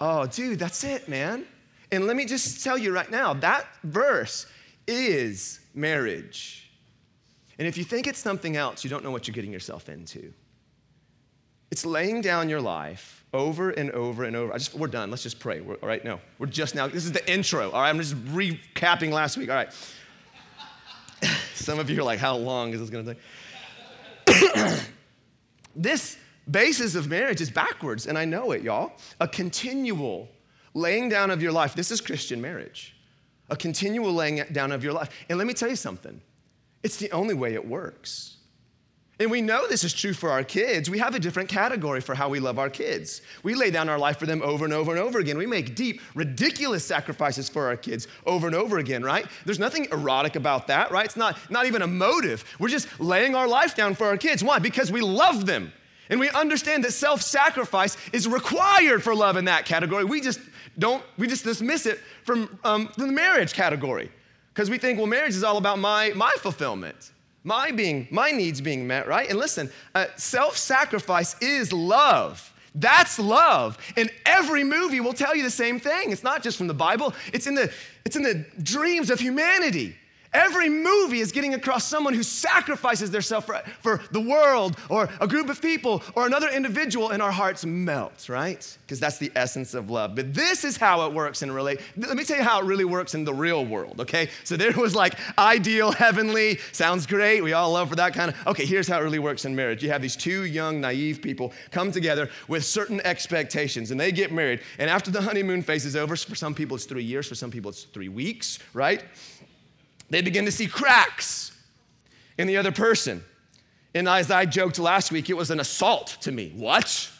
Oh, 0.00 0.26
dude, 0.26 0.58
that's 0.58 0.84
it, 0.84 1.08
man. 1.08 1.46
And 1.92 2.06
let 2.06 2.16
me 2.16 2.24
just 2.24 2.62
tell 2.62 2.78
you 2.78 2.92
right 2.92 3.10
now 3.10 3.34
that 3.34 3.66
verse 3.84 4.46
is 4.86 5.60
marriage. 5.74 6.70
And 7.58 7.66
if 7.66 7.76
you 7.76 7.84
think 7.84 8.06
it's 8.06 8.18
something 8.18 8.56
else, 8.56 8.84
you 8.84 8.90
don't 8.90 9.04
know 9.04 9.10
what 9.10 9.26
you're 9.26 9.34
getting 9.34 9.52
yourself 9.52 9.88
into. 9.88 10.32
It's 11.70 11.84
laying 11.86 12.20
down 12.20 12.48
your 12.48 12.60
life 12.60 13.24
over 13.32 13.70
and 13.70 13.90
over 13.92 14.24
and 14.24 14.34
over. 14.34 14.52
I 14.52 14.58
just, 14.58 14.74
we're 14.74 14.88
done. 14.88 15.10
Let's 15.10 15.22
just 15.22 15.38
pray. 15.38 15.60
We're, 15.60 15.76
all 15.76 15.88
right, 15.88 16.04
no, 16.04 16.20
we're 16.38 16.46
just 16.46 16.74
now. 16.74 16.88
This 16.88 17.04
is 17.04 17.12
the 17.12 17.30
intro. 17.30 17.70
All 17.70 17.80
right, 17.80 17.88
I'm 17.88 17.98
just 17.98 18.16
recapping 18.26 19.12
last 19.12 19.36
week. 19.36 19.50
All 19.50 19.54
right. 19.54 19.72
Some 21.54 21.78
of 21.78 21.90
you 21.90 22.00
are 22.00 22.04
like, 22.04 22.18
how 22.18 22.36
long 22.36 22.72
is 22.72 22.80
this 22.80 22.90
going 22.90 23.04
to 23.06 23.16
take? 24.26 24.80
this 25.76 26.16
basis 26.50 26.94
of 26.94 27.08
marriage 27.08 27.40
is 27.40 27.50
backwards, 27.50 28.06
and 28.06 28.18
I 28.18 28.24
know 28.24 28.52
it, 28.52 28.62
y'all. 28.62 28.92
A 29.20 29.28
continual 29.28 30.28
laying 30.74 31.08
down 31.08 31.30
of 31.30 31.42
your 31.42 31.52
life. 31.52 31.74
This 31.74 31.90
is 31.90 32.00
Christian 32.00 32.40
marriage. 32.40 32.96
A 33.50 33.56
continual 33.56 34.12
laying 34.12 34.42
down 34.52 34.72
of 34.72 34.84
your 34.84 34.92
life. 34.92 35.10
And 35.28 35.38
let 35.38 35.46
me 35.46 35.54
tell 35.54 35.68
you 35.68 35.76
something 35.76 36.20
it's 36.82 36.96
the 36.96 37.10
only 37.12 37.34
way 37.34 37.54
it 37.54 37.66
works. 37.66 38.38
And 39.20 39.30
we 39.30 39.42
know 39.42 39.68
this 39.68 39.84
is 39.84 39.92
true 39.92 40.14
for 40.14 40.30
our 40.30 40.42
kids. 40.42 40.88
We 40.88 40.98
have 40.98 41.14
a 41.14 41.18
different 41.18 41.50
category 41.50 42.00
for 42.00 42.14
how 42.14 42.30
we 42.30 42.40
love 42.40 42.58
our 42.58 42.70
kids. 42.70 43.20
We 43.42 43.54
lay 43.54 43.70
down 43.70 43.90
our 43.90 43.98
life 43.98 44.18
for 44.18 44.24
them 44.24 44.40
over 44.40 44.64
and 44.64 44.72
over 44.72 44.92
and 44.92 44.98
over 44.98 45.18
again. 45.18 45.36
We 45.36 45.44
make 45.44 45.74
deep, 45.74 46.00
ridiculous 46.14 46.86
sacrifices 46.86 47.46
for 47.46 47.66
our 47.66 47.76
kids 47.76 48.08
over 48.24 48.46
and 48.46 48.56
over 48.56 48.78
again, 48.78 49.04
right? 49.04 49.26
There's 49.44 49.58
nothing 49.58 49.88
erotic 49.92 50.36
about 50.36 50.68
that, 50.68 50.90
right? 50.90 51.04
It's 51.04 51.18
not, 51.18 51.36
not 51.50 51.66
even 51.66 51.82
a 51.82 51.86
motive. 51.86 52.46
We're 52.58 52.70
just 52.70 52.88
laying 52.98 53.34
our 53.34 53.46
life 53.46 53.76
down 53.76 53.94
for 53.94 54.06
our 54.06 54.16
kids. 54.16 54.42
Why? 54.42 54.58
Because 54.58 54.90
we 54.90 55.02
love 55.02 55.44
them. 55.44 55.70
And 56.08 56.18
we 56.18 56.30
understand 56.30 56.82
that 56.84 56.92
self 56.92 57.20
sacrifice 57.20 57.98
is 58.14 58.26
required 58.26 59.02
for 59.02 59.14
love 59.14 59.36
in 59.36 59.44
that 59.44 59.66
category. 59.66 60.02
We 60.02 60.22
just 60.22 60.40
don't, 60.78 61.04
we 61.18 61.26
just 61.26 61.44
dismiss 61.44 61.84
it 61.84 62.00
from, 62.24 62.58
um, 62.64 62.88
from 62.88 63.08
the 63.08 63.12
marriage 63.12 63.52
category 63.52 64.10
because 64.54 64.70
we 64.70 64.78
think, 64.78 64.96
well, 64.96 65.06
marriage 65.06 65.34
is 65.34 65.44
all 65.44 65.58
about 65.58 65.78
my, 65.78 66.10
my 66.16 66.32
fulfillment 66.38 67.12
my 67.44 67.70
being 67.70 68.06
my 68.10 68.30
needs 68.30 68.60
being 68.60 68.86
met 68.86 69.06
right? 69.06 69.28
And 69.28 69.38
listen 69.38 69.70
uh, 69.94 70.06
self-sacrifice 70.16 71.36
is 71.40 71.72
love. 71.72 72.52
That's 72.74 73.18
love. 73.18 73.78
And 73.96 74.10
every 74.24 74.62
movie 74.62 75.00
will 75.00 75.12
tell 75.12 75.34
you 75.34 75.42
the 75.42 75.50
same 75.50 75.80
thing. 75.80 76.12
It's 76.12 76.22
not 76.22 76.42
just 76.42 76.56
from 76.56 76.68
the 76.68 76.74
bible. 76.74 77.14
It's 77.32 77.46
in 77.46 77.54
the 77.54 77.72
it's 78.04 78.16
in 78.16 78.22
the 78.22 78.46
dreams 78.62 79.10
of 79.10 79.20
humanity 79.20 79.96
Every 80.32 80.68
movie 80.68 81.18
is 81.18 81.32
getting 81.32 81.54
across 81.54 81.86
someone 81.86 82.14
who 82.14 82.22
sacrifices 82.22 83.10
themselves 83.10 83.46
for, 83.46 83.60
for 83.80 84.00
the 84.12 84.20
world 84.20 84.76
or 84.88 85.08
a 85.20 85.26
group 85.26 85.48
of 85.48 85.60
people 85.60 86.02
or 86.14 86.26
another 86.26 86.48
individual, 86.48 87.10
and 87.10 87.20
our 87.20 87.32
hearts 87.32 87.64
melt, 87.64 88.28
right? 88.28 88.78
Because 88.82 89.00
that's 89.00 89.18
the 89.18 89.32
essence 89.34 89.74
of 89.74 89.90
love. 89.90 90.14
But 90.14 90.32
this 90.32 90.62
is 90.62 90.76
how 90.76 91.06
it 91.06 91.12
works 91.12 91.42
in 91.42 91.50
relate. 91.50 91.80
Let 91.96 92.16
me 92.16 92.22
tell 92.24 92.36
you 92.36 92.44
how 92.44 92.60
it 92.60 92.64
really 92.64 92.84
works 92.84 93.14
in 93.14 93.24
the 93.24 93.34
real 93.34 93.64
world, 93.64 94.00
okay? 94.00 94.28
So 94.44 94.56
there 94.56 94.72
was 94.72 94.94
like 94.94 95.14
ideal, 95.36 95.90
heavenly, 95.90 96.58
sounds 96.72 97.06
great. 97.06 97.40
We 97.42 97.52
all 97.52 97.72
love 97.72 97.88
for 97.88 97.96
that 97.96 98.14
kind 98.14 98.30
of. 98.30 98.46
Okay, 98.46 98.64
here's 98.66 98.86
how 98.86 99.00
it 99.00 99.02
really 99.02 99.18
works 99.18 99.44
in 99.44 99.56
marriage. 99.56 99.82
You 99.82 99.90
have 99.90 100.02
these 100.02 100.16
two 100.16 100.44
young, 100.44 100.80
naive 100.80 101.22
people 101.22 101.52
come 101.72 101.90
together 101.90 102.30
with 102.46 102.64
certain 102.64 103.00
expectations, 103.00 103.90
and 103.90 103.98
they 103.98 104.12
get 104.12 104.30
married. 104.30 104.60
And 104.78 104.88
after 104.88 105.10
the 105.10 105.22
honeymoon 105.22 105.62
phase 105.62 105.84
is 105.84 105.96
over, 105.96 106.14
for 106.14 106.36
some 106.36 106.54
people 106.54 106.76
it's 106.76 106.84
three 106.84 107.04
years, 107.04 107.26
for 107.26 107.34
some 107.34 107.50
people 107.50 107.70
it's 107.70 107.82
three 107.84 108.08
weeks, 108.08 108.60
right? 108.74 109.02
They 110.10 110.22
begin 110.22 110.44
to 110.44 110.52
see 110.52 110.66
cracks 110.66 111.52
in 112.36 112.46
the 112.46 112.56
other 112.56 112.72
person. 112.72 113.24
And 113.94 114.08
as 114.08 114.30
I 114.30 114.44
joked 114.44 114.78
last 114.78 115.10
week, 115.10 115.30
it 115.30 115.36
was 115.36 115.50
an 115.50 115.60
assault 115.60 116.16
to 116.22 116.32
me. 116.32 116.52
What? 116.56 117.10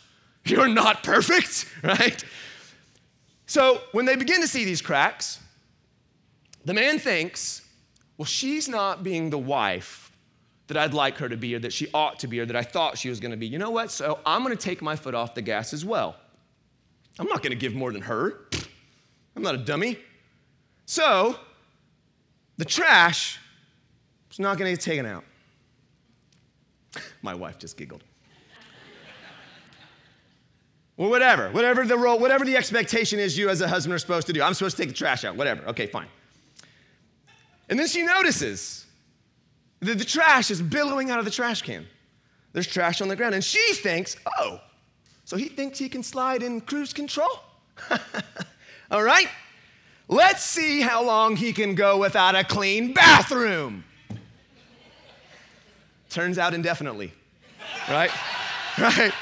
You're 0.44 0.68
not 0.68 1.02
perfect, 1.02 1.66
right? 1.82 2.22
So 3.46 3.80
when 3.92 4.06
they 4.06 4.16
begin 4.16 4.40
to 4.40 4.48
see 4.48 4.64
these 4.64 4.80
cracks, 4.80 5.40
the 6.64 6.74
man 6.74 6.98
thinks, 6.98 7.66
well, 8.16 8.26
she's 8.26 8.68
not 8.68 9.02
being 9.02 9.30
the 9.30 9.38
wife 9.38 10.12
that 10.68 10.76
I'd 10.76 10.94
like 10.94 11.16
her 11.18 11.28
to 11.28 11.36
be, 11.36 11.56
or 11.56 11.58
that 11.58 11.72
she 11.72 11.88
ought 11.92 12.20
to 12.20 12.28
be, 12.28 12.38
or 12.38 12.46
that 12.46 12.54
I 12.54 12.62
thought 12.62 12.96
she 12.96 13.08
was 13.08 13.18
gonna 13.18 13.36
be. 13.36 13.46
You 13.46 13.58
know 13.58 13.70
what? 13.70 13.90
So 13.90 14.20
I'm 14.24 14.42
gonna 14.44 14.54
take 14.54 14.80
my 14.80 14.94
foot 14.94 15.14
off 15.14 15.34
the 15.34 15.42
gas 15.42 15.72
as 15.72 15.84
well. 15.84 16.14
I'm 17.18 17.26
not 17.26 17.42
gonna 17.42 17.56
give 17.56 17.74
more 17.74 17.92
than 17.92 18.02
her. 18.02 18.46
I'm 19.34 19.42
not 19.42 19.56
a 19.56 19.58
dummy. 19.58 19.98
So 20.86 21.36
the 22.60 22.66
trash 22.66 23.38
is 24.30 24.38
not 24.38 24.58
going 24.58 24.70
to 24.70 24.78
get 24.78 24.84
taken 24.84 25.06
out. 25.06 25.24
My 27.22 27.34
wife 27.34 27.58
just 27.58 27.78
giggled. 27.78 28.04
well, 30.98 31.08
whatever, 31.08 31.48
whatever 31.52 31.86
the 31.86 31.96
role, 31.96 32.18
whatever 32.18 32.44
the 32.44 32.58
expectation 32.58 33.18
is 33.18 33.38
you 33.38 33.48
as 33.48 33.62
a 33.62 33.68
husband 33.68 33.94
are 33.94 33.98
supposed 33.98 34.26
to 34.26 34.34
do. 34.34 34.42
I'm 34.42 34.52
supposed 34.52 34.76
to 34.76 34.82
take 34.82 34.90
the 34.90 34.94
trash 34.94 35.24
out, 35.24 35.36
whatever. 35.36 35.66
Okay, 35.68 35.86
fine. 35.86 36.08
And 37.70 37.78
then 37.78 37.86
she 37.86 38.02
notices 38.02 38.84
that 39.80 39.96
the 39.96 40.04
trash 40.04 40.50
is 40.50 40.60
billowing 40.60 41.10
out 41.10 41.18
of 41.18 41.24
the 41.24 41.30
trash 41.30 41.62
can. 41.62 41.86
There's 42.52 42.66
trash 42.66 43.00
on 43.00 43.08
the 43.08 43.16
ground, 43.16 43.34
and 43.34 43.42
she 43.42 43.72
thinks, 43.72 44.16
oh, 44.38 44.60
so 45.24 45.38
he 45.38 45.48
thinks 45.48 45.78
he 45.78 45.88
can 45.88 46.02
slide 46.02 46.42
in 46.42 46.60
cruise 46.60 46.92
control? 46.92 47.40
All 48.90 49.02
right? 49.02 49.28
Let's 50.10 50.42
see 50.42 50.80
how 50.80 51.04
long 51.04 51.36
he 51.36 51.52
can 51.52 51.76
go 51.76 51.96
without 51.96 52.34
a 52.34 52.42
clean 52.42 52.92
bathroom. 52.92 53.84
Turns 56.08 56.36
out 56.36 56.52
indefinitely, 56.52 57.12
right? 57.88 58.10
Right? 58.78 59.12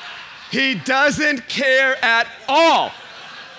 He 0.51 0.75
doesn't 0.77 1.49
care 1.49 1.97
at 2.05 2.29
all. 2.49 2.93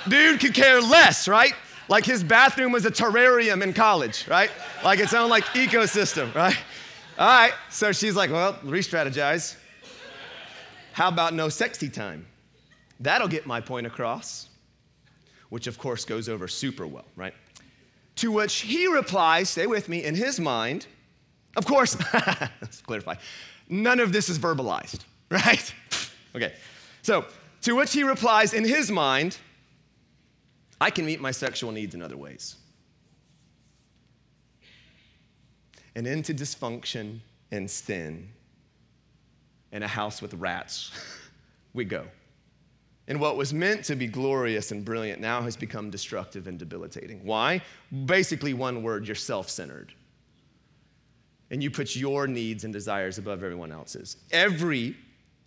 Dude 0.07 0.39
could 0.39 0.53
care 0.53 0.79
less, 0.79 1.27
right? 1.27 1.53
Like 1.89 2.05
his 2.05 2.23
bathroom 2.23 2.71
was 2.71 2.85
a 2.85 2.91
terrarium 2.91 3.63
in 3.63 3.73
college, 3.73 4.25
right? 4.27 4.51
Like 4.83 4.99
its 4.99 5.13
own 5.13 5.29
like 5.29 5.43
ecosystem, 5.45 6.33
right? 6.35 6.55
All 7.17 7.27
right, 7.27 7.53
so 7.69 7.91
she's 7.91 8.15
like, 8.15 8.29
well, 8.31 8.57
re-strategize. 8.63 9.55
How 10.93 11.09
about 11.09 11.33
no 11.33 11.49
sexy 11.49 11.89
time? 11.89 12.27
That'll 12.99 13.27
get 13.27 13.45
my 13.45 13.59
point 13.59 13.87
across 13.87 14.48
which 15.49 15.67
of 15.67 15.77
course 15.77 16.05
goes 16.05 16.29
over 16.29 16.47
super 16.47 16.87
well, 16.87 17.05
right? 17.15 17.33
To 18.17 18.31
which 18.31 18.61
he 18.61 18.87
replies, 18.87 19.49
stay 19.49 19.67
with 19.67 19.89
me, 19.89 20.03
in 20.03 20.15
his 20.15 20.39
mind, 20.39 20.87
of 21.55 21.65
course, 21.65 21.97
let's 22.61 22.81
clarify, 22.81 23.15
none 23.67 23.99
of 23.99 24.11
this 24.11 24.29
is 24.29 24.37
verbalized, 24.37 24.99
right? 25.31 25.73
okay, 26.35 26.53
so 27.01 27.25
to 27.61 27.75
which 27.75 27.93
he 27.93 28.03
replies, 28.03 28.53
in 28.53 28.63
his 28.63 28.91
mind, 28.91 29.37
I 30.81 30.89
can 30.89 31.05
meet 31.05 31.19
my 31.19 31.31
sexual 31.31 31.71
needs 31.71 31.93
in 31.93 32.01
other 32.01 32.17
ways. 32.17 32.55
And 35.95 36.07
into 36.07 36.33
dysfunction 36.33 37.19
and 37.51 37.69
sin 37.69 38.29
in 39.71 39.83
a 39.83 39.87
house 39.87 40.21
with 40.21 40.33
rats 40.35 40.91
we 41.73 41.83
go. 41.83 42.05
And 43.09 43.19
what 43.19 43.37
was 43.37 43.53
meant 43.55 43.83
to 43.85 43.95
be 43.95 44.05
glorious 44.05 44.71
and 44.71 44.85
brilliant 44.85 45.19
now 45.19 45.41
has 45.41 45.57
become 45.57 45.89
destructive 45.89 46.45
and 46.45 46.59
debilitating. 46.59 47.21
Why? 47.23 47.61
Basically, 48.05 48.53
one 48.53 48.83
word 48.83 49.07
you're 49.07 49.15
self 49.15 49.49
centered. 49.49 49.91
And 51.49 51.63
you 51.63 51.71
put 51.71 51.95
your 51.95 52.27
needs 52.27 52.63
and 52.63 52.71
desires 52.71 53.17
above 53.17 53.41
everyone 53.43 53.71
else's. 53.71 54.17
Every 54.31 54.95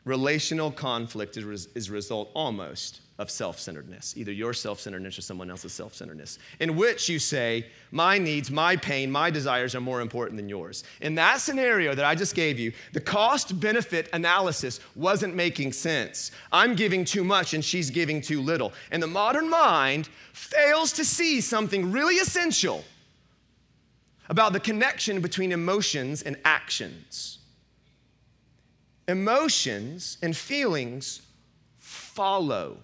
relational 0.04 0.72
conflict 0.72 1.36
is, 1.36 1.66
is 1.76 1.88
result 1.88 2.32
almost 2.34 3.01
of 3.18 3.30
self 3.30 3.58
centeredness, 3.58 4.14
either 4.16 4.32
your 4.32 4.52
self 4.54 4.80
centeredness 4.80 5.18
or 5.18 5.22
someone 5.22 5.50
else's 5.50 5.72
self 5.72 5.94
centeredness, 5.94 6.38
in 6.60 6.76
which 6.76 7.08
you 7.08 7.18
say, 7.18 7.66
My 7.90 8.18
needs, 8.18 8.50
my 8.50 8.76
pain, 8.76 9.10
my 9.10 9.30
desires 9.30 9.74
are 9.74 9.80
more 9.80 10.00
important 10.00 10.36
than 10.36 10.48
yours. 10.48 10.84
In 11.00 11.14
that 11.16 11.40
scenario 11.40 11.94
that 11.94 12.04
I 12.04 12.14
just 12.14 12.34
gave 12.34 12.58
you, 12.58 12.72
the 12.92 13.00
cost 13.00 13.60
benefit 13.60 14.08
analysis 14.12 14.80
wasn't 14.96 15.34
making 15.34 15.72
sense. 15.72 16.32
I'm 16.50 16.74
giving 16.74 17.04
too 17.04 17.24
much 17.24 17.54
and 17.54 17.64
she's 17.64 17.90
giving 17.90 18.20
too 18.20 18.40
little. 18.40 18.72
And 18.90 19.02
the 19.02 19.06
modern 19.06 19.48
mind 19.48 20.08
fails 20.32 20.92
to 20.92 21.04
see 21.04 21.40
something 21.40 21.92
really 21.92 22.16
essential 22.16 22.84
about 24.28 24.54
the 24.54 24.60
connection 24.60 25.20
between 25.20 25.52
emotions 25.52 26.22
and 26.22 26.36
actions. 26.44 27.38
Emotions 29.06 30.16
and 30.22 30.34
feelings 30.34 31.20
follow 31.78 32.78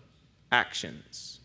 actions. 0.53 1.41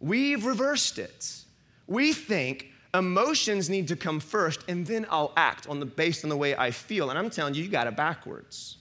We've 0.00 0.44
reversed 0.44 0.98
it. 0.98 1.44
We 1.86 2.12
think 2.12 2.72
emotions 2.94 3.68
need 3.68 3.88
to 3.88 3.96
come 3.96 4.20
first 4.20 4.64
and 4.68 4.86
then 4.86 5.06
I'll 5.10 5.32
act 5.36 5.68
on 5.68 5.80
the 5.80 5.86
based 5.86 6.24
on 6.24 6.30
the 6.30 6.36
way 6.36 6.56
I 6.56 6.70
feel. 6.70 7.10
And 7.10 7.18
I'm 7.18 7.30
telling 7.30 7.54
you, 7.54 7.62
you 7.62 7.70
got 7.70 7.86
it 7.86 7.96
backwards. 7.96 8.78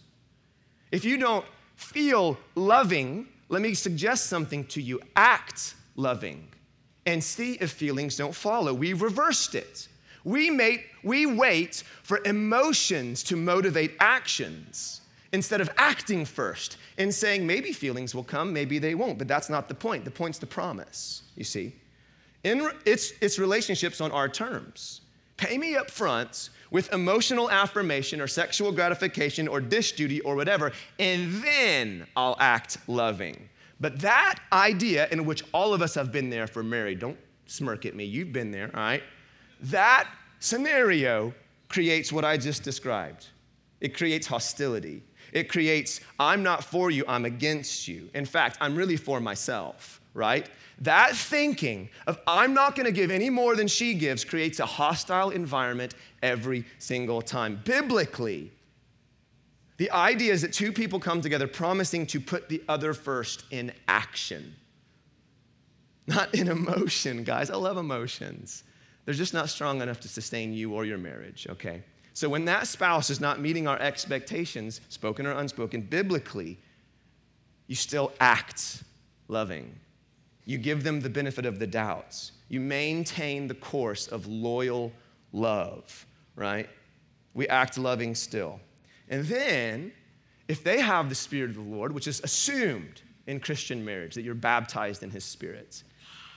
If 0.91 1.03
you 1.05 1.17
don't 1.17 1.45
feel 1.75 2.37
loving, 2.55 3.27
let 3.49 3.61
me 3.61 3.73
suggest 3.73 4.27
something 4.27 4.65
to 4.67 4.81
you. 4.81 5.01
Act 5.15 5.75
loving 5.95 6.47
and 7.05 7.23
see 7.23 7.53
if 7.61 7.71
feelings 7.71 8.17
don't 8.17 8.33
follow. 8.33 8.73
We 8.73 8.93
reversed 8.93 9.55
it. 9.55 9.87
We, 10.23 10.83
we 11.03 11.25
wait 11.27 11.83
for 12.01 12.19
emotions 12.25 13.21
to 13.23 13.35
motivate 13.35 13.91
actions 13.99 15.01
instead 15.35 15.61
of 15.61 15.69
acting 15.77 16.25
first 16.25 16.77
and 16.97 17.13
saying 17.13 17.45
maybe 17.45 17.71
feelings 17.73 18.15
will 18.15 18.23
come, 18.23 18.51
maybe 18.53 18.79
they 18.79 18.95
won't. 18.95 19.17
But 19.17 19.27
that's 19.27 19.49
not 19.49 19.67
the 19.67 19.75
point. 19.75 20.05
The 20.05 20.11
point's 20.11 20.39
the 20.39 20.47
promise, 20.47 21.23
you 21.35 21.43
see. 21.43 21.75
In, 22.43 22.71
it's, 22.85 23.11
it's 23.21 23.37
relationships 23.37 24.01
on 24.01 24.11
our 24.11 24.29
terms. 24.29 25.01
Pay 25.37 25.57
me 25.57 25.75
up 25.75 25.91
front 25.91 26.49
with 26.71 26.91
emotional 26.93 27.51
affirmation 27.51 28.21
or 28.21 28.27
sexual 28.27 28.71
gratification 28.71 29.47
or 29.47 29.59
dish 29.59 29.91
duty 29.91 30.21
or 30.21 30.35
whatever, 30.35 30.71
and 30.99 31.33
then 31.43 32.07
I'll 32.15 32.37
act 32.39 32.77
loving. 32.87 33.49
But 33.81 33.99
that 33.99 34.39
idea, 34.53 35.07
in 35.11 35.25
which 35.25 35.43
all 35.53 35.73
of 35.73 35.81
us 35.81 35.93
have 35.95 36.11
been 36.11 36.29
there 36.29 36.47
for 36.47 36.63
married, 36.63 36.99
don't 36.99 37.17
smirk 37.45 37.85
at 37.85 37.93
me, 37.93 38.05
you've 38.05 38.31
been 38.31 38.51
there, 38.51 38.71
all 38.73 38.81
right? 38.81 39.03
That 39.59 40.09
scenario 40.39 41.33
creates 41.67 42.13
what 42.13 42.23
I 42.23 42.37
just 42.37 42.63
described. 42.63 43.27
It 43.81 43.95
creates 43.95 44.25
hostility. 44.25 45.03
It 45.35 45.49
creates, 45.49 45.99
I'm 46.17 46.43
not 46.43 46.63
for 46.63 46.89
you, 46.89 47.03
I'm 47.09 47.25
against 47.25 47.89
you. 47.89 48.09
In 48.15 48.25
fact, 48.25 48.57
I'm 48.61 48.73
really 48.73 48.95
for 48.95 49.19
myself, 49.19 49.99
right? 50.13 50.49
That 50.79 51.13
thinking 51.13 51.89
of 52.07 52.19
I'm 52.25 52.53
not 52.53 52.73
gonna 52.73 52.91
give 52.91 53.11
any 53.11 53.29
more 53.29 53.57
than 53.57 53.67
she 53.67 53.95
gives 53.95 54.23
creates 54.23 54.61
a 54.61 54.65
hostile 54.65 55.31
environment 55.31 55.93
every 56.23 56.63
single 56.79 57.21
time. 57.21 57.59
Biblically, 57.65 58.53
the 59.75 59.91
idea 59.91 60.31
is 60.31 60.41
that 60.41 60.53
two 60.53 60.71
people 60.71 61.01
come 61.01 61.19
together 61.19 61.47
promising 61.47 62.07
to 62.07 62.21
put 62.21 62.47
the 62.47 62.63
other 62.69 62.93
first 62.93 63.43
in 63.51 63.73
action, 63.89 64.55
not 66.07 66.33
in 66.33 66.47
emotion, 66.47 67.25
guys. 67.25 67.49
I 67.49 67.55
love 67.55 67.75
emotions. 67.75 68.63
They're 69.03 69.13
just 69.13 69.33
not 69.33 69.49
strong 69.49 69.81
enough 69.81 69.99
to 69.99 70.07
sustain 70.07 70.53
you 70.53 70.73
or 70.73 70.85
your 70.85 70.97
marriage, 70.97 71.45
okay? 71.49 71.83
So 72.15 72.29
when 72.29 72.45
that 72.45 72.65
spouse 72.67 73.09
is 73.09 73.19
not 73.19 73.41
meeting 73.41 73.67
our 73.67 73.77
expectations, 73.77 74.79
spoken 74.87 75.25
or 75.25 75.33
unspoken, 75.33 75.81
biblically, 75.81 76.57
you 77.67 77.75
still 77.75 78.13
act 78.21 78.83
loving. 79.27 79.75
You 80.45 80.57
give 80.57 80.83
them 80.83 81.01
the 81.01 81.09
benefit 81.09 81.45
of 81.45 81.59
the 81.59 81.67
doubts. 81.67 82.31
You 82.47 82.61
maintain 82.61 83.47
the 83.47 83.53
course 83.53 84.07
of 84.07 84.27
loyal 84.27 84.93
love, 85.33 86.05
right? 86.37 86.69
We 87.33 87.49
act 87.49 87.77
loving 87.77 88.15
still. 88.15 88.61
And 89.09 89.25
then, 89.25 89.91
if 90.47 90.63
they 90.63 90.79
have 90.79 91.09
the 91.09 91.15
Spirit 91.15 91.49
of 91.49 91.57
the 91.57 91.61
Lord, 91.63 91.91
which 91.91 92.07
is 92.07 92.21
assumed 92.23 93.01
in 93.27 93.41
Christian 93.41 93.83
marriage, 93.83 94.15
that 94.15 94.21
you're 94.21 94.35
baptized 94.35 95.03
in 95.03 95.09
His 95.09 95.25
Spirit, 95.25 95.83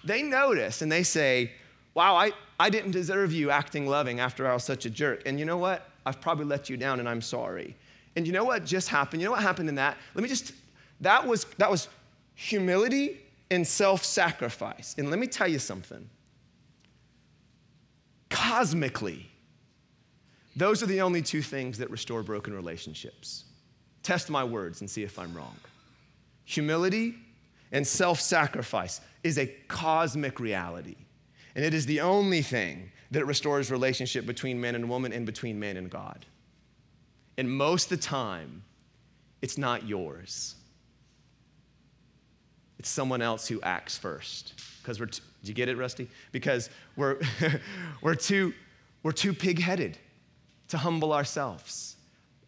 they 0.02 0.22
notice 0.22 0.82
and 0.82 0.90
they 0.90 1.04
say, 1.04 1.52
Wow, 1.94 2.14
I, 2.16 2.32
I 2.60 2.70
didn't 2.70 2.92
deserve 2.92 3.32
you 3.32 3.50
acting 3.50 3.86
loving 3.86 4.20
after 4.20 4.46
I 4.46 4.54
was 4.54 4.64
such 4.64 4.86
a 4.86 4.90
jerk. 4.90 5.22
And 5.26 5.38
you 5.38 5.44
know 5.44 5.56
what? 5.56 5.88
I've 6.06 6.20
probably 6.20 6.44
let 6.44 6.70
you 6.70 6.76
down 6.76 7.00
and 7.00 7.08
I'm 7.08 7.22
sorry. 7.22 7.76
And 8.16 8.26
you 8.26 8.32
know 8.32 8.44
what 8.44 8.64
just 8.64 8.88
happened? 8.88 9.20
You 9.20 9.26
know 9.26 9.32
what 9.32 9.42
happened 9.42 9.68
in 9.68 9.74
that? 9.76 9.96
Let 10.14 10.22
me 10.22 10.28
just, 10.28 10.52
that 11.00 11.26
was, 11.26 11.44
that 11.58 11.70
was 11.70 11.88
humility 12.34 13.20
and 13.50 13.66
self 13.66 14.04
sacrifice. 14.04 14.94
And 14.98 15.10
let 15.10 15.18
me 15.18 15.26
tell 15.26 15.48
you 15.48 15.58
something. 15.58 16.08
Cosmically, 18.30 19.30
those 20.56 20.82
are 20.82 20.86
the 20.86 21.00
only 21.00 21.22
two 21.22 21.42
things 21.42 21.78
that 21.78 21.90
restore 21.90 22.22
broken 22.22 22.54
relationships. 22.54 23.44
Test 24.02 24.30
my 24.30 24.44
words 24.44 24.80
and 24.80 24.90
see 24.90 25.02
if 25.02 25.18
I'm 25.18 25.34
wrong. 25.34 25.56
Humility 26.44 27.14
and 27.72 27.86
self 27.86 28.20
sacrifice 28.20 29.00
is 29.22 29.38
a 29.38 29.46
cosmic 29.68 30.40
reality. 30.40 30.96
And 31.54 31.64
it 31.64 31.74
is 31.74 31.86
the 31.86 32.00
only 32.00 32.42
thing 32.42 32.90
that 33.10 33.24
restores 33.26 33.70
relationship 33.70 34.26
between 34.26 34.60
man 34.60 34.74
and 34.74 34.88
woman 34.88 35.12
and 35.12 35.24
between 35.24 35.58
man 35.58 35.76
and 35.76 35.90
God. 35.90 36.26
And 37.36 37.50
most 37.50 37.90
of 37.90 37.98
the 37.98 38.04
time, 38.04 38.64
it's 39.40 39.56
not 39.56 39.86
yours. 39.86 40.56
It's 42.78 42.88
someone 42.88 43.22
else 43.22 43.48
who 43.48 43.60
acts 43.62 43.96
first. 43.96 44.54
Because 44.82 45.00
we're, 45.00 45.06
t- 45.06 45.22
did 45.40 45.48
you 45.48 45.54
get 45.54 45.68
it, 45.68 45.76
Rusty? 45.76 46.08
Because 46.32 46.70
we're, 46.96 47.18
we're 48.02 48.14
too, 48.14 48.52
we're 49.02 49.12
too 49.12 49.32
pig-headed 49.32 49.98
to 50.68 50.78
humble 50.78 51.12
ourselves. 51.12 51.96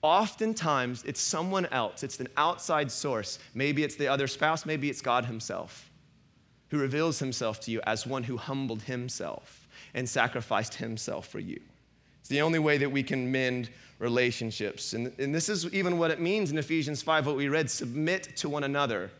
Oftentimes, 0.03 1.05
it's 1.05 1.21
someone 1.21 1.67
else. 1.67 2.03
It's 2.03 2.21
an 2.21 2.29
outside 2.37 2.91
source. 2.91 3.39
Maybe 3.55 3.83
it's 3.83 3.97
the 3.97 4.09
other 4.09 4.27
spouse. 4.27 4.65
Maybe 4.67 4.89
it's 4.89 5.01
God 5.01 5.25
himself 5.25 5.90
who 6.71 6.79
reveals 6.79 7.19
himself 7.19 7.61
to 7.61 7.71
you 7.71 7.81
as 7.85 8.07
one 8.07 8.23
who 8.23 8.37
humbled 8.37 8.83
himself 8.83 9.69
and 9.95 10.09
sacrificed 10.09 10.75
himself 10.75 11.29
for 11.29 11.41
you. 11.41 11.61
It's 12.21 12.29
the 12.29 12.43
only 12.43 12.59
way 12.59 12.79
that 12.79 12.91
we 12.91 13.03
can 13.03 13.31
mend 13.31 13.71
relationships. 13.99 14.93
And, 14.93 15.13
and 15.19 15.35
this 15.35 15.49
is 15.49 15.67
even 15.73 15.99
what 15.99 16.11
it 16.11 16.21
means 16.21 16.51
in 16.51 16.59
Ephesians 16.59 17.03
5, 17.03 17.27
what 17.27 17.37
we 17.37 17.49
read 17.49 17.71
submit 17.71 18.37
to 18.37 18.49
one 18.49 18.65
another 18.65 19.11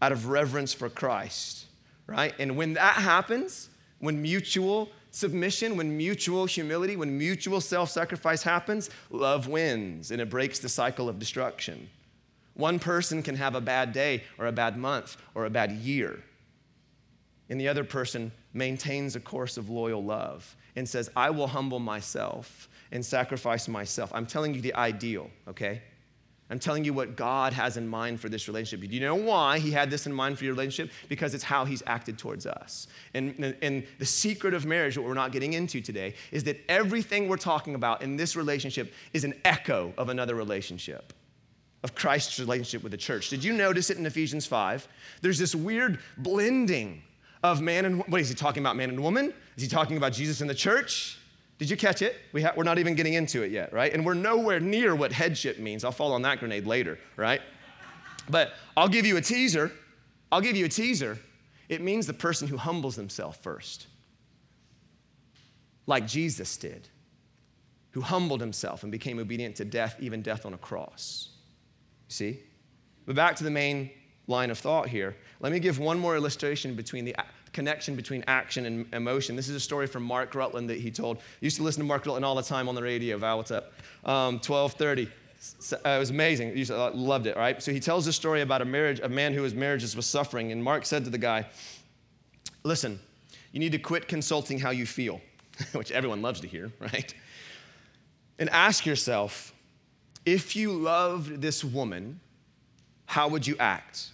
out 0.00 0.12
of 0.12 0.28
reverence 0.28 0.72
for 0.72 0.88
Christ, 0.88 1.66
right? 2.06 2.34
And 2.38 2.56
when 2.56 2.74
that 2.74 2.94
happens, 2.94 3.70
when 4.00 4.20
mutual 4.20 4.90
submission, 5.10 5.76
when 5.76 5.96
mutual 5.96 6.46
humility, 6.46 6.96
when 6.96 7.16
mutual 7.16 7.60
self 7.60 7.90
sacrifice 7.90 8.42
happens, 8.42 8.90
love 9.10 9.48
wins 9.48 10.10
and 10.10 10.20
it 10.20 10.30
breaks 10.30 10.58
the 10.58 10.68
cycle 10.68 11.08
of 11.08 11.18
destruction. 11.18 11.88
One 12.54 12.78
person 12.78 13.22
can 13.22 13.36
have 13.36 13.54
a 13.54 13.60
bad 13.60 13.92
day 13.92 14.24
or 14.36 14.46
a 14.46 14.52
bad 14.52 14.76
month 14.76 15.16
or 15.34 15.46
a 15.46 15.50
bad 15.50 15.72
year 15.72 16.22
and 17.50 17.60
the 17.60 17.68
other 17.68 17.84
person 17.84 18.30
maintains 18.52 19.16
a 19.16 19.20
course 19.20 19.56
of 19.56 19.70
loyal 19.70 20.04
love 20.04 20.56
and 20.76 20.88
says, 20.88 21.10
I 21.16 21.30
will 21.30 21.46
humble 21.46 21.78
myself 21.78 22.68
and 22.92 23.04
sacrifice 23.04 23.68
myself. 23.68 24.10
I'm 24.14 24.26
telling 24.26 24.54
you 24.54 24.60
the 24.60 24.74
ideal, 24.74 25.30
okay? 25.48 25.82
I'm 26.50 26.58
telling 26.58 26.84
you 26.84 26.94
what 26.94 27.14
God 27.14 27.52
has 27.52 27.76
in 27.76 27.86
mind 27.86 28.20
for 28.20 28.30
this 28.30 28.48
relationship. 28.48 28.88
Do 28.88 28.94
you 28.94 29.02
know 29.02 29.14
why 29.14 29.58
He 29.58 29.70
had 29.70 29.90
this 29.90 30.06
in 30.06 30.12
mind 30.12 30.38
for 30.38 30.44
your 30.44 30.54
relationship? 30.54 30.92
Because 31.08 31.34
it's 31.34 31.44
how 31.44 31.66
He's 31.66 31.82
acted 31.86 32.18
towards 32.18 32.46
us. 32.46 32.86
And, 33.12 33.54
and 33.60 33.86
the 33.98 34.06
secret 34.06 34.54
of 34.54 34.64
marriage, 34.64 34.96
what 34.96 35.06
we're 35.06 35.14
not 35.14 35.32
getting 35.32 35.52
into 35.52 35.82
today, 35.82 36.14
is 36.32 36.44
that 36.44 36.58
everything 36.68 37.28
we're 37.28 37.36
talking 37.36 37.74
about 37.74 38.02
in 38.02 38.16
this 38.16 38.34
relationship 38.34 38.94
is 39.12 39.24
an 39.24 39.34
echo 39.44 39.92
of 39.98 40.08
another 40.08 40.34
relationship, 40.34 41.12
of 41.82 41.94
Christ's 41.94 42.38
relationship 42.38 42.82
with 42.82 42.92
the 42.92 42.98
church. 42.98 43.28
Did 43.28 43.44
you 43.44 43.52
notice 43.52 43.90
it 43.90 43.98
in 43.98 44.06
Ephesians 44.06 44.46
5? 44.46 44.88
There's 45.20 45.38
this 45.38 45.54
weird 45.54 45.98
blending 46.16 47.02
of 47.42 47.60
man 47.60 47.84
and 47.84 48.06
what 48.08 48.20
is 48.20 48.28
he 48.28 48.34
talking 48.34 48.62
about 48.62 48.76
man 48.76 48.90
and 48.90 49.00
woman? 49.00 49.32
Is 49.56 49.62
he 49.62 49.68
talking 49.68 49.96
about 49.96 50.12
jesus 50.12 50.40
and 50.40 50.48
the 50.48 50.54
church? 50.54 51.18
Did 51.58 51.70
you 51.70 51.76
catch 51.76 52.02
it? 52.02 52.16
We 52.32 52.42
ha- 52.42 52.52
we're 52.56 52.64
not 52.64 52.78
even 52.78 52.94
getting 52.94 53.14
into 53.14 53.42
it 53.42 53.50
yet 53.50 53.72
right? 53.72 53.92
And 53.92 54.04
we're 54.04 54.14
nowhere 54.14 54.60
near 54.60 54.94
what 54.94 55.12
headship 55.12 55.58
means. 55.58 55.84
I'll 55.84 55.92
fall 55.92 56.12
on 56.12 56.22
that 56.22 56.40
grenade 56.40 56.66
later 56.66 56.98
right? 57.16 57.40
But 58.28 58.52
i'll 58.76 58.88
give 58.88 59.06
you 59.06 59.16
a 59.16 59.22
teaser. 59.22 59.72
I'll 60.30 60.42
give 60.42 60.56
you 60.56 60.66
a 60.66 60.68
teaser. 60.68 61.18
It 61.68 61.80
means 61.80 62.06
the 62.06 62.14
person 62.14 62.48
who 62.48 62.56
humbles 62.56 62.96
themselves 62.96 63.38
first 63.38 63.86
like 65.86 66.06
jesus 66.06 66.56
did 66.58 66.88
who 67.92 68.00
humbled 68.02 68.40
himself 68.40 68.82
and 68.82 68.92
became 68.92 69.18
obedient 69.18 69.56
to 69.56 69.64
death 69.64 69.96
even 69.98 70.22
death 70.22 70.46
on 70.46 70.54
a 70.54 70.58
cross. 70.58 71.30
See? 72.08 72.40
But 73.06 73.16
back 73.16 73.36
to 73.36 73.44
the 73.44 73.50
main 73.50 73.90
line 74.28 74.50
of 74.50 74.58
thought 74.58 74.88
here. 74.88 75.16
Let 75.40 75.52
me 75.52 75.58
give 75.58 75.80
one 75.80 75.98
more 75.98 76.14
illustration 76.14 76.74
between 76.74 77.04
the 77.04 77.16
connection 77.52 77.96
between 77.96 78.22
action 78.28 78.66
and 78.66 78.94
emotion. 78.94 79.34
This 79.34 79.48
is 79.48 79.56
a 79.56 79.60
story 79.60 79.86
from 79.86 80.02
Mark 80.02 80.34
Rutland 80.34 80.70
that 80.70 80.78
he 80.78 80.90
told. 80.90 81.16
I 81.16 81.20
used 81.40 81.56
to 81.56 81.62
listen 81.62 81.80
to 81.80 81.86
Mark 81.86 82.06
Rutland 82.06 82.24
all 82.24 82.34
the 82.34 82.42
time 82.42 82.68
on 82.68 82.74
the 82.74 82.82
radio. 82.82 83.16
Val, 83.16 83.38
what's 83.38 83.50
up? 83.50 83.72
Um, 84.04 84.34
1230. 84.34 85.08
uh, 85.72 85.88
it 85.88 85.98
was 85.98 86.10
amazing. 86.10 86.56
You 86.56 86.66
uh, 86.74 86.90
loved 86.94 87.26
it, 87.26 87.36
right? 87.36 87.62
So 87.62 87.72
he 87.72 87.80
tells 87.80 88.06
a 88.06 88.12
story 88.12 88.42
about 88.42 88.62
a 88.62 88.64
marriage, 88.64 89.00
a 89.00 89.08
man 89.08 89.32
whose 89.32 89.54
marriages 89.54 89.96
was 89.96 90.06
suffering. 90.06 90.52
And 90.52 90.62
Mark 90.62 90.84
said 90.86 91.04
to 91.04 91.10
the 91.10 91.18
guy, 91.18 91.46
Listen, 92.64 93.00
you 93.52 93.60
need 93.60 93.72
to 93.72 93.78
quit 93.78 94.08
consulting 94.08 94.58
how 94.58 94.70
you 94.70 94.84
feel, 94.84 95.20
which 95.72 95.90
everyone 95.90 96.22
loves 96.22 96.40
to 96.40 96.46
hear, 96.46 96.70
right? 96.80 97.14
And 98.38 98.50
ask 98.50 98.84
yourself, 98.84 99.54
if 100.24 100.54
you 100.54 100.72
loved 100.72 101.40
this 101.40 101.64
woman, 101.64 102.20
how 103.06 103.28
would 103.28 103.46
you 103.46 103.56
act? 103.58 104.10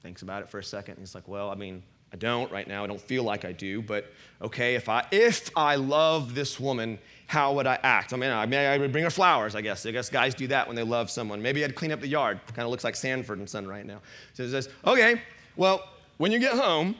Thinks 0.00 0.22
about 0.22 0.42
it 0.42 0.48
for 0.48 0.58
a 0.58 0.64
second. 0.64 0.92
And 0.94 1.00
He's 1.00 1.14
like, 1.14 1.28
Well, 1.28 1.50
I 1.50 1.54
mean, 1.54 1.82
I 2.12 2.16
don't 2.16 2.50
right 2.50 2.66
now. 2.66 2.84
I 2.84 2.86
don't 2.86 3.00
feel 3.00 3.22
like 3.22 3.44
I 3.44 3.52
do, 3.52 3.82
but 3.82 4.06
okay, 4.40 4.74
if 4.74 4.88
I 4.88 5.06
if 5.10 5.50
I 5.54 5.76
love 5.76 6.34
this 6.34 6.58
woman, 6.58 6.98
how 7.26 7.52
would 7.54 7.66
I 7.66 7.78
act? 7.82 8.14
I 8.14 8.16
mean, 8.16 8.30
I, 8.30 8.46
mean, 8.46 8.60
I 8.60 8.78
would 8.78 8.92
bring 8.92 9.04
her 9.04 9.10
flowers, 9.10 9.54
I 9.54 9.60
guess. 9.60 9.84
I 9.84 9.90
guess 9.90 10.08
guys 10.08 10.34
do 10.34 10.46
that 10.46 10.66
when 10.66 10.74
they 10.74 10.82
love 10.82 11.10
someone. 11.10 11.42
Maybe 11.42 11.64
I'd 11.64 11.74
clean 11.74 11.92
up 11.92 12.00
the 12.00 12.08
yard. 12.08 12.40
Kind 12.48 12.60
of 12.64 12.70
looks 12.70 12.84
like 12.84 12.96
Sanford 12.96 13.38
and 13.38 13.48
Son 13.48 13.66
right 13.66 13.84
now. 13.84 14.00
So 14.32 14.44
he 14.44 14.50
says, 14.50 14.70
okay, 14.86 15.20
well, 15.56 15.86
when 16.16 16.32
you 16.32 16.38
get 16.38 16.54
home, 16.54 16.96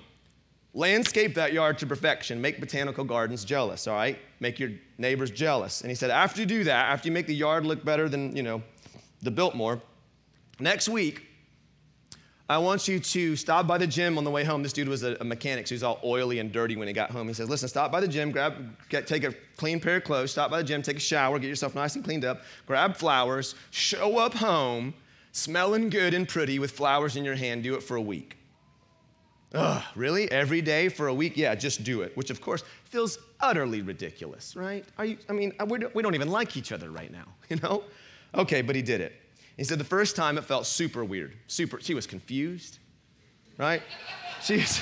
landscape 0.74 1.34
that 1.34 1.52
yard 1.52 1.78
to 1.78 1.86
perfection. 1.86 2.40
Make 2.40 2.60
botanical 2.60 3.04
gardens 3.04 3.44
jealous, 3.44 3.86
all 3.86 3.94
right? 3.94 4.18
Make 4.40 4.58
your 4.60 4.70
neighbors 4.98 5.30
jealous. 5.30 5.80
And 5.80 5.90
he 5.90 5.94
said, 5.94 6.10
after 6.10 6.40
you 6.40 6.46
do 6.46 6.64
that, 6.64 6.90
after 6.90 7.08
you 7.08 7.12
make 7.12 7.26
the 7.26 7.34
yard 7.34 7.64
look 7.64 7.84
better 7.84 8.08
than, 8.08 8.36
you 8.36 8.42
know, 8.42 8.62
the 9.22 9.30
Biltmore, 9.30 9.80
next 10.60 10.88
week, 10.88 11.27
I 12.50 12.56
want 12.56 12.88
you 12.88 12.98
to 12.98 13.36
stop 13.36 13.66
by 13.66 13.76
the 13.76 13.86
gym 13.86 14.16
on 14.16 14.24
the 14.24 14.30
way 14.30 14.42
home. 14.42 14.62
This 14.62 14.72
dude 14.72 14.88
was 14.88 15.02
a, 15.02 15.16
a 15.20 15.24
mechanic, 15.24 15.66
so 15.66 15.74
he's 15.74 15.82
all 15.82 16.00
oily 16.02 16.38
and 16.38 16.50
dirty 16.50 16.76
when 16.76 16.88
he 16.88 16.94
got 16.94 17.10
home. 17.10 17.28
He 17.28 17.34
says, 17.34 17.50
Listen, 17.50 17.68
stop 17.68 17.92
by 17.92 18.00
the 18.00 18.08
gym, 18.08 18.30
grab, 18.30 18.74
get, 18.88 19.06
take 19.06 19.24
a 19.24 19.34
clean 19.58 19.78
pair 19.80 19.96
of 19.96 20.04
clothes, 20.04 20.30
stop 20.30 20.50
by 20.50 20.58
the 20.58 20.64
gym, 20.64 20.80
take 20.80 20.96
a 20.96 21.00
shower, 21.00 21.38
get 21.38 21.48
yourself 21.48 21.74
nice 21.74 21.94
and 21.94 22.04
cleaned 22.04 22.24
up, 22.24 22.40
grab 22.66 22.96
flowers, 22.96 23.54
show 23.70 24.16
up 24.16 24.32
home, 24.32 24.94
smelling 25.32 25.90
good 25.90 26.14
and 26.14 26.26
pretty 26.26 26.58
with 26.58 26.70
flowers 26.70 27.16
in 27.16 27.24
your 27.24 27.34
hand. 27.34 27.64
Do 27.64 27.74
it 27.74 27.82
for 27.82 27.96
a 27.96 28.02
week. 28.02 28.38
Ugh, 29.54 29.82
really? 29.94 30.30
Every 30.30 30.62
day 30.62 30.88
for 30.88 31.08
a 31.08 31.14
week? 31.14 31.36
Yeah, 31.36 31.54
just 31.54 31.84
do 31.84 32.00
it. 32.00 32.16
Which, 32.16 32.30
of 32.30 32.40
course, 32.40 32.64
feels 32.84 33.18
utterly 33.40 33.82
ridiculous, 33.82 34.56
right? 34.56 34.86
Are 34.96 35.04
you, 35.04 35.18
I 35.28 35.32
mean, 35.32 35.52
we 35.66 35.78
don't 35.78 36.14
even 36.14 36.30
like 36.30 36.56
each 36.56 36.72
other 36.72 36.90
right 36.90 37.10
now, 37.10 37.26
you 37.50 37.56
know? 37.56 37.84
Okay, 38.34 38.62
but 38.62 38.74
he 38.74 38.82
did 38.82 39.02
it. 39.02 39.14
He 39.58 39.64
said 39.64 39.78
the 39.78 39.84
first 39.84 40.14
time 40.14 40.38
it 40.38 40.44
felt 40.44 40.66
super 40.66 41.04
weird. 41.04 41.36
Super, 41.48 41.80
she 41.80 41.92
was 41.92 42.06
confused, 42.06 42.78
right? 43.58 43.82
She 44.40 44.58
was, 44.58 44.80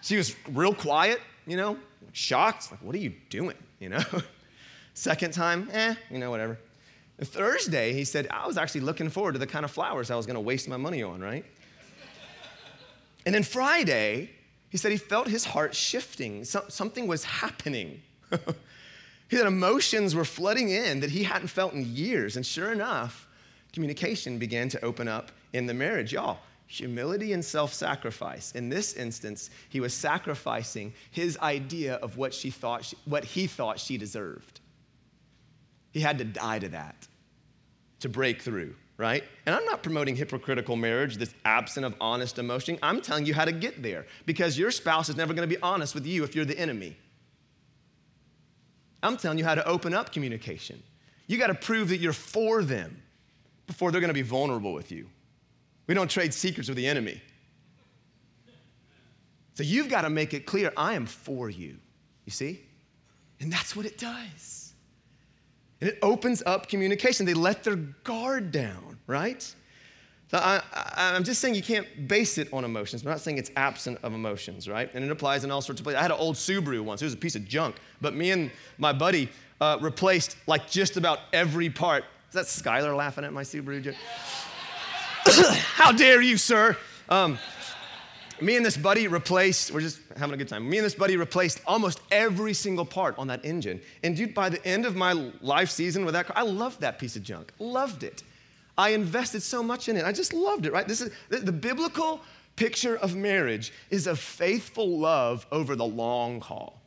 she 0.00 0.16
was 0.16 0.36
real 0.52 0.72
quiet, 0.72 1.20
you 1.44 1.56
know, 1.56 1.76
shocked. 2.12 2.70
Like, 2.70 2.80
what 2.82 2.94
are 2.94 2.98
you 2.98 3.12
doing, 3.30 3.56
you 3.80 3.88
know? 3.88 4.02
Second 4.94 5.32
time, 5.32 5.68
eh, 5.72 5.96
you 6.08 6.18
know, 6.18 6.30
whatever. 6.30 6.56
Thursday, 7.20 7.92
he 7.92 8.04
said, 8.04 8.28
I 8.30 8.46
was 8.46 8.56
actually 8.56 8.82
looking 8.82 9.10
forward 9.10 9.32
to 9.32 9.40
the 9.40 9.46
kind 9.46 9.64
of 9.64 9.72
flowers 9.72 10.08
I 10.10 10.14
was 10.14 10.24
to 10.24 10.40
waste 10.40 10.68
my 10.68 10.76
money 10.76 11.02
on, 11.02 11.20
right? 11.20 11.44
and 13.26 13.34
then 13.34 13.42
Friday, 13.42 14.30
he 14.68 14.78
said 14.78 14.92
he 14.92 14.98
felt 14.98 15.26
his 15.26 15.44
heart 15.44 15.74
shifting. 15.74 16.44
something 16.44 17.08
was 17.08 17.24
happening. 17.24 18.00
he 19.28 19.36
said 19.36 19.46
emotions 19.46 20.14
were 20.14 20.24
flooding 20.24 20.70
in 20.70 21.00
that 21.00 21.10
he 21.10 21.24
hadn't 21.24 21.48
felt 21.48 21.72
in 21.72 21.84
years. 21.84 22.36
And 22.36 22.46
sure 22.46 22.70
enough, 22.70 23.26
communication 23.72 24.38
began 24.38 24.68
to 24.70 24.84
open 24.84 25.08
up 25.08 25.30
in 25.52 25.66
the 25.66 25.74
marriage. 25.74 26.12
Y'all, 26.12 26.38
humility 26.66 27.32
and 27.32 27.44
self 27.44 27.74
sacrifice. 27.74 28.52
In 28.52 28.68
this 28.68 28.94
instance, 28.94 29.50
he 29.68 29.80
was 29.80 29.92
sacrificing 29.92 30.92
his 31.10 31.36
idea 31.38 31.94
of 31.96 32.16
what, 32.16 32.32
she 32.32 32.50
thought 32.50 32.84
she, 32.84 32.96
what 33.04 33.24
he 33.24 33.46
thought 33.46 33.80
she 33.80 33.98
deserved. 33.98 34.60
He 35.92 36.00
had 36.00 36.18
to 36.18 36.24
die 36.24 36.60
to 36.60 36.68
that 36.68 37.08
to 37.98 38.08
break 38.08 38.40
through, 38.40 38.74
right? 38.96 39.24
And 39.46 39.54
I'm 39.54 39.64
not 39.64 39.82
promoting 39.82 40.16
hypocritical 40.16 40.76
marriage 40.76 41.16
that's 41.16 41.34
absent 41.44 41.84
of 41.84 41.94
honest 42.00 42.38
emotion. 42.38 42.78
I'm 42.82 43.00
telling 43.00 43.26
you 43.26 43.34
how 43.34 43.44
to 43.44 43.52
get 43.52 43.82
there 43.82 44.06
because 44.24 44.56
your 44.56 44.70
spouse 44.70 45.08
is 45.08 45.16
never 45.16 45.34
going 45.34 45.48
to 45.48 45.54
be 45.54 45.60
honest 45.62 45.94
with 45.94 46.06
you 46.06 46.24
if 46.24 46.34
you're 46.34 46.44
the 46.44 46.58
enemy. 46.58 46.96
I'm 49.02 49.16
telling 49.16 49.38
you 49.38 49.44
how 49.44 49.54
to 49.54 49.66
open 49.66 49.92
up 49.92 50.12
communication. 50.12 50.82
You 51.26 51.38
got 51.38 51.48
to 51.48 51.54
prove 51.54 51.88
that 51.88 51.98
you're 51.98 52.12
for 52.12 52.62
them 52.62 53.02
before 53.70 53.92
they're 53.92 54.00
going 54.00 54.08
to 54.08 54.14
be 54.14 54.22
vulnerable 54.22 54.72
with 54.72 54.90
you. 54.90 55.08
We 55.86 55.94
don't 55.94 56.10
trade 56.10 56.34
secrets 56.34 56.68
with 56.68 56.76
the 56.76 56.86
enemy. 56.86 57.20
So 59.54 59.62
you've 59.62 59.88
got 59.88 60.02
to 60.02 60.10
make 60.10 60.34
it 60.34 60.44
clear 60.44 60.72
I 60.76 60.94
am 60.94 61.06
for 61.06 61.48
you. 61.48 61.76
You 62.24 62.32
see? 62.32 62.62
And 63.40 63.52
that's 63.52 63.74
what 63.74 63.86
it 63.86 63.96
does. 63.96 64.74
And 65.80 65.88
it 65.88 65.98
opens 66.02 66.42
up 66.44 66.68
communication. 66.68 67.26
They 67.26 67.34
let 67.34 67.64
their 67.64 67.76
guard 67.76 68.52
down, 68.52 68.98
right? 69.06 69.42
So 70.30 70.38
I, 70.38 70.62
am 70.96 71.24
just 71.24 71.40
saying 71.40 71.54
you 71.54 71.62
can't 71.62 72.08
base 72.08 72.38
it 72.38 72.52
on 72.52 72.64
emotions. 72.64 73.02
I'm 73.02 73.08
not 73.08 73.20
saying 73.20 73.38
it's 73.38 73.50
absent 73.56 73.98
of 74.02 74.14
emotions, 74.14 74.68
right? 74.68 74.90
And 74.94 75.04
it 75.04 75.10
applies 75.10 75.44
in 75.44 75.50
all 75.50 75.60
sorts 75.60 75.80
of 75.80 75.84
places. 75.84 75.98
I 75.98 76.02
had 76.02 76.12
an 76.12 76.18
old 76.18 76.36
Subaru 76.36 76.82
once. 76.82 77.02
It 77.02 77.06
was 77.06 77.14
a 77.14 77.18
piece 77.18 77.34
of 77.34 77.46
junk. 77.46 77.76
But 78.00 78.14
me 78.14 78.30
and 78.30 78.50
my 78.78 78.92
buddy 78.92 79.28
uh, 79.60 79.78
replaced 79.80 80.36
like 80.46 80.70
just 80.70 80.96
about 80.96 81.20
every 81.32 81.68
part 81.68 82.04
is 82.30 82.34
that 82.34 82.46
Skylar 82.46 82.96
laughing 82.96 83.24
at 83.24 83.32
my 83.32 83.42
Subaru? 83.42 83.92
How 85.74 85.90
dare 85.90 86.22
you, 86.22 86.36
sir? 86.36 86.76
Um, 87.08 87.40
me 88.40 88.56
and 88.56 88.64
this 88.64 88.76
buddy 88.76 89.08
replaced, 89.08 89.72
we're 89.72 89.80
just 89.80 89.98
having 90.16 90.34
a 90.34 90.36
good 90.36 90.48
time. 90.48 90.68
Me 90.68 90.78
and 90.78 90.84
this 90.84 90.94
buddy 90.94 91.16
replaced 91.16 91.60
almost 91.66 92.00
every 92.12 92.54
single 92.54 92.84
part 92.84 93.18
on 93.18 93.26
that 93.26 93.44
engine. 93.44 93.80
And 94.04 94.16
dude, 94.16 94.32
by 94.32 94.48
the 94.48 94.64
end 94.64 94.86
of 94.86 94.94
my 94.94 95.12
life 95.40 95.70
season 95.70 96.04
with 96.04 96.14
that 96.14 96.26
car, 96.26 96.36
I 96.38 96.42
loved 96.42 96.80
that 96.82 97.00
piece 97.00 97.16
of 97.16 97.24
junk. 97.24 97.52
Loved 97.58 98.04
it. 98.04 98.22
I 98.78 98.90
invested 98.90 99.42
so 99.42 99.60
much 99.60 99.88
in 99.88 99.96
it. 99.96 100.04
I 100.04 100.12
just 100.12 100.32
loved 100.32 100.66
it, 100.66 100.72
right? 100.72 100.86
This 100.86 101.00
is 101.00 101.10
the, 101.30 101.38
the 101.38 101.52
biblical 101.52 102.20
picture 102.54 102.96
of 102.98 103.16
marriage 103.16 103.72
is 103.90 104.06
a 104.06 104.14
faithful 104.14 105.00
love 105.00 105.46
over 105.50 105.74
the 105.74 105.84
long 105.84 106.40
haul. 106.40 106.79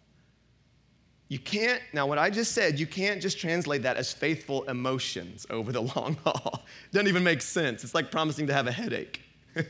You 1.33 1.39
can't, 1.39 1.81
now 1.93 2.05
what 2.05 2.19
I 2.19 2.29
just 2.29 2.51
said, 2.51 2.79
you 2.79 2.85
can't 2.85 3.19
just 3.19 3.39
translate 3.39 3.81
that 3.81 3.97
as 3.97 4.13
faithful 4.13 4.61
emotions 4.65 5.47
over 5.49 5.71
the 5.71 5.81
long 5.95 6.15
haul. 6.23 6.63
Doesn't 6.91 7.07
even 7.07 7.23
make 7.23 7.41
sense. 7.41 7.83
It's 7.83 7.95
like 7.95 8.11
promising 8.11 8.45
to 8.45 8.53
have 8.53 8.67
a 8.67 8.71
headache. 8.71 9.19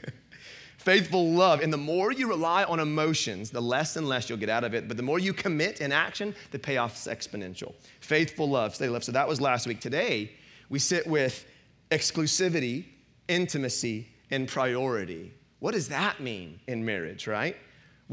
faithful 0.78 1.32
love. 1.32 1.62
And 1.62 1.72
the 1.72 1.78
more 1.78 2.12
you 2.12 2.28
rely 2.28 2.66
on 2.66 2.82
emotions, 2.82 3.50
the 3.50 3.62
less 3.62 3.96
and 3.96 4.10
less 4.10 4.30
you'll 4.30 4.40
get 4.40 4.50
out 4.50 4.66
of 4.66 4.74
it. 4.74 4.90
But 4.90 4.98
the 4.98 5.04
more 5.04 5.20
you 5.20 5.32
commit 5.32 5.80
in 5.80 5.94
action, 5.94 6.36
the 6.52 6.60
payoff's 6.60 7.08
exponential. 7.08 7.74
Faithful 8.02 8.50
love, 8.50 8.76
stay 8.76 8.90
love. 8.90 9.06
So 9.06 9.14
that 9.14 9.26
was 9.26 9.40
last 9.40 9.66
week. 9.66 9.80
Today, 9.80 10.34
we 10.68 10.80
sit 10.80 11.08
with 11.08 11.46
exclusivity, 11.92 12.88
intimacy, 13.30 14.10
and 14.32 14.50
priority. 14.50 15.34
What 15.60 15.76
does 15.76 15.88
that 15.88 16.20
mean 16.20 16.60
in 16.68 16.84
marriage, 16.84 17.26
right? 17.26 17.56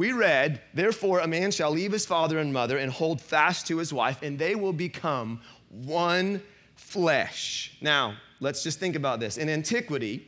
We 0.01 0.13
read, 0.13 0.63
Therefore, 0.73 1.21
a 1.21 1.27
man 1.27 1.51
shall 1.51 1.73
leave 1.73 1.93
his 1.93 2.07
father 2.07 2.39
and 2.39 2.55
mother 2.55 2.79
and 2.79 2.91
hold 2.91 3.21
fast 3.21 3.67
to 3.67 3.77
his 3.77 3.93
wife, 3.93 4.23
and 4.23 4.39
they 4.39 4.55
will 4.55 4.73
become 4.73 5.43
one 5.69 6.41
flesh. 6.75 7.77
Now, 7.83 8.15
let's 8.41 8.63
just 8.63 8.81
think 8.81 8.97
about 8.97 9.21
this. 9.21 9.37
In 9.37 9.51
antiquity, 9.51 10.27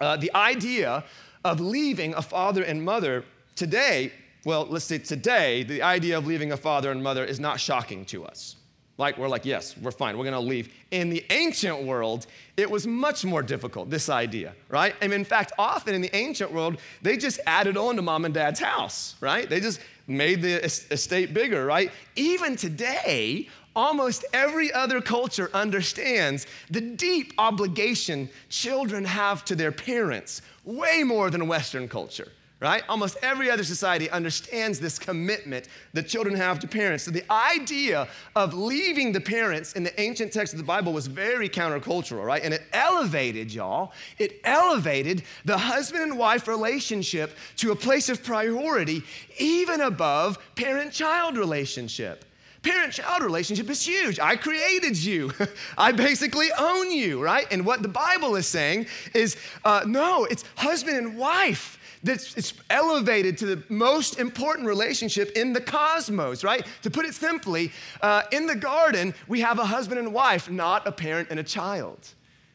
uh, 0.00 0.16
the 0.16 0.34
idea 0.34 1.04
of 1.44 1.60
leaving 1.60 2.14
a 2.14 2.20
father 2.20 2.64
and 2.64 2.84
mother 2.84 3.24
today, 3.54 4.12
well, 4.44 4.66
let's 4.68 4.86
say 4.86 4.98
today, 4.98 5.62
the 5.62 5.82
idea 5.82 6.18
of 6.18 6.26
leaving 6.26 6.50
a 6.50 6.56
father 6.56 6.90
and 6.90 7.00
mother 7.00 7.24
is 7.24 7.38
not 7.38 7.60
shocking 7.60 8.04
to 8.06 8.24
us. 8.24 8.55
Like, 8.98 9.18
we're 9.18 9.28
like, 9.28 9.44
yes, 9.44 9.76
we're 9.76 9.90
fine, 9.90 10.16
we're 10.16 10.24
gonna 10.24 10.40
leave. 10.40 10.72
In 10.90 11.10
the 11.10 11.24
ancient 11.30 11.82
world, 11.82 12.26
it 12.56 12.70
was 12.70 12.86
much 12.86 13.24
more 13.24 13.42
difficult, 13.42 13.90
this 13.90 14.08
idea, 14.08 14.54
right? 14.70 14.94
And 15.02 15.12
in 15.12 15.24
fact, 15.24 15.52
often 15.58 15.94
in 15.94 16.00
the 16.00 16.14
ancient 16.16 16.50
world, 16.50 16.78
they 17.02 17.18
just 17.18 17.38
added 17.46 17.76
on 17.76 17.96
to 17.96 18.02
mom 18.02 18.24
and 18.24 18.32
dad's 18.32 18.60
house, 18.60 19.16
right? 19.20 19.48
They 19.48 19.60
just 19.60 19.80
made 20.06 20.40
the 20.40 20.64
estate 20.64 21.34
bigger, 21.34 21.66
right? 21.66 21.90
Even 22.14 22.56
today, 22.56 23.48
almost 23.74 24.24
every 24.32 24.72
other 24.72 25.02
culture 25.02 25.50
understands 25.52 26.46
the 26.70 26.80
deep 26.80 27.34
obligation 27.36 28.30
children 28.48 29.04
have 29.04 29.44
to 29.44 29.54
their 29.54 29.72
parents, 29.72 30.40
way 30.64 31.02
more 31.02 31.28
than 31.28 31.46
Western 31.46 31.86
culture 31.86 32.32
right? 32.58 32.82
Almost 32.88 33.18
every 33.22 33.50
other 33.50 33.64
society 33.64 34.08
understands 34.08 34.80
this 34.80 34.98
commitment 34.98 35.68
that 35.92 36.08
children 36.08 36.34
have 36.34 36.58
to 36.60 36.66
parents. 36.66 37.04
So 37.04 37.10
the 37.10 37.30
idea 37.30 38.08
of 38.34 38.54
leaving 38.54 39.12
the 39.12 39.20
parents 39.20 39.74
in 39.74 39.82
the 39.82 39.98
ancient 40.00 40.32
text 40.32 40.54
of 40.54 40.58
the 40.58 40.64
Bible 40.64 40.94
was 40.94 41.06
very 41.06 41.50
countercultural, 41.50 42.24
right? 42.24 42.42
And 42.42 42.54
it 42.54 42.62
elevated, 42.72 43.52
y'all, 43.52 43.92
it 44.18 44.40
elevated 44.44 45.22
the 45.44 45.58
husband 45.58 46.02
and 46.02 46.18
wife 46.18 46.48
relationship 46.48 47.36
to 47.56 47.72
a 47.72 47.76
place 47.76 48.08
of 48.08 48.24
priority, 48.24 49.02
even 49.38 49.82
above 49.82 50.38
parent 50.54 50.92
child 50.92 51.36
relationship. 51.36 52.24
Parent 52.62 52.94
child 52.94 53.22
relationship 53.22 53.68
is 53.68 53.86
huge. 53.86 54.18
I 54.18 54.34
created 54.34 54.96
you. 54.96 55.30
I 55.78 55.92
basically 55.92 56.48
own 56.58 56.90
you, 56.90 57.22
right? 57.22 57.46
And 57.50 57.66
what 57.66 57.82
the 57.82 57.88
Bible 57.88 58.34
is 58.34 58.46
saying 58.46 58.86
is 59.12 59.36
uh, 59.64 59.84
no, 59.86 60.24
it's 60.24 60.42
husband 60.56 60.96
and 60.96 61.18
wife 61.18 61.78
that's 62.06 62.36
it's 62.36 62.54
elevated 62.70 63.38
to 63.38 63.46
the 63.46 63.62
most 63.68 64.18
important 64.18 64.66
relationship 64.66 65.32
in 65.36 65.52
the 65.52 65.60
cosmos, 65.60 66.44
right? 66.44 66.66
To 66.82 66.90
put 66.90 67.04
it 67.04 67.14
simply, 67.14 67.72
uh, 68.00 68.22
in 68.32 68.46
the 68.46 68.56
garden, 68.56 69.14
we 69.28 69.40
have 69.40 69.58
a 69.58 69.64
husband 69.64 69.98
and 69.98 70.12
wife, 70.12 70.50
not 70.50 70.86
a 70.86 70.92
parent 70.92 71.28
and 71.30 71.40
a 71.40 71.44
child. 71.44 71.98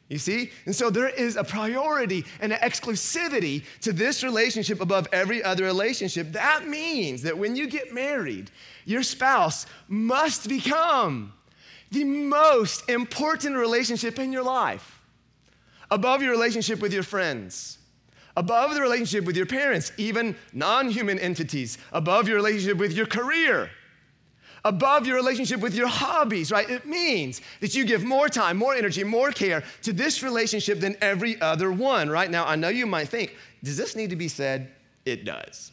You 0.10 0.18
see? 0.18 0.52
And 0.66 0.76
so 0.76 0.90
there 0.90 1.08
is 1.08 1.38
a 1.38 1.44
priority 1.44 2.26
and 2.42 2.52
an 2.52 2.60
exclusivity 2.60 3.64
to 3.80 3.94
this 3.94 4.24
relationship 4.24 4.82
above 4.82 5.08
every 5.14 5.42
other 5.42 5.64
relationship. 5.64 6.34
That 6.34 6.68
means 6.68 7.22
that 7.22 7.38
when 7.38 7.56
you 7.56 7.66
get 7.66 7.94
married, 7.94 8.52
your 8.84 9.04
spouse 9.04 9.66
must 9.88 10.50
become 10.50 11.32
the 11.92 12.04
most 12.04 12.90
important 12.90 13.56
relationship 13.56 14.20
in 14.20 14.34
your 14.34 14.44
life, 14.44 15.02
above 15.90 16.22
your 16.22 16.32
relationship 16.32 16.82
with 16.82 16.94
your 16.94 17.04
friends, 17.04 17.78
above 18.36 18.74
the 18.74 18.82
relationship 18.82 19.26
with 19.26 19.36
your 19.36 19.46
parents, 19.46 19.92
even 19.98 20.36
non 20.54 20.90
human 20.90 21.20
entities, 21.20 21.78
above 21.92 22.28
your 22.28 22.38
relationship 22.38 22.78
with 22.78 22.94
your 22.94 23.06
career 23.06 23.70
above 24.64 25.08
your 25.08 25.16
relationship 25.16 25.60
with 25.60 25.74
your 25.74 25.88
hobbies, 25.88 26.52
right? 26.52 26.70
It 26.70 26.86
means 26.86 27.42
that 27.62 27.74
you 27.74 27.86
give 27.86 28.04
more 28.04 28.30
time, 28.30 28.58
more 28.58 28.76
energy, 28.76 29.04
more 29.04 29.32
care 29.32 29.64
to 29.84 29.94
this 29.94 30.22
relationship 30.24 30.80
than 30.80 30.96
every 31.02 31.40
other 31.42 31.72
one, 31.72 32.10
right? 32.10 32.30
Now, 32.30 32.46
I 32.46 32.56
know 32.56 32.70
you 32.70 32.86
might 32.86 33.10
think, 33.10 33.36
does 33.64 33.78
this 33.78 33.96
need 33.96 34.10
to 34.12 34.16
be 34.16 34.28
said? 34.28 34.72
It 35.06 35.26
does. 35.26 35.72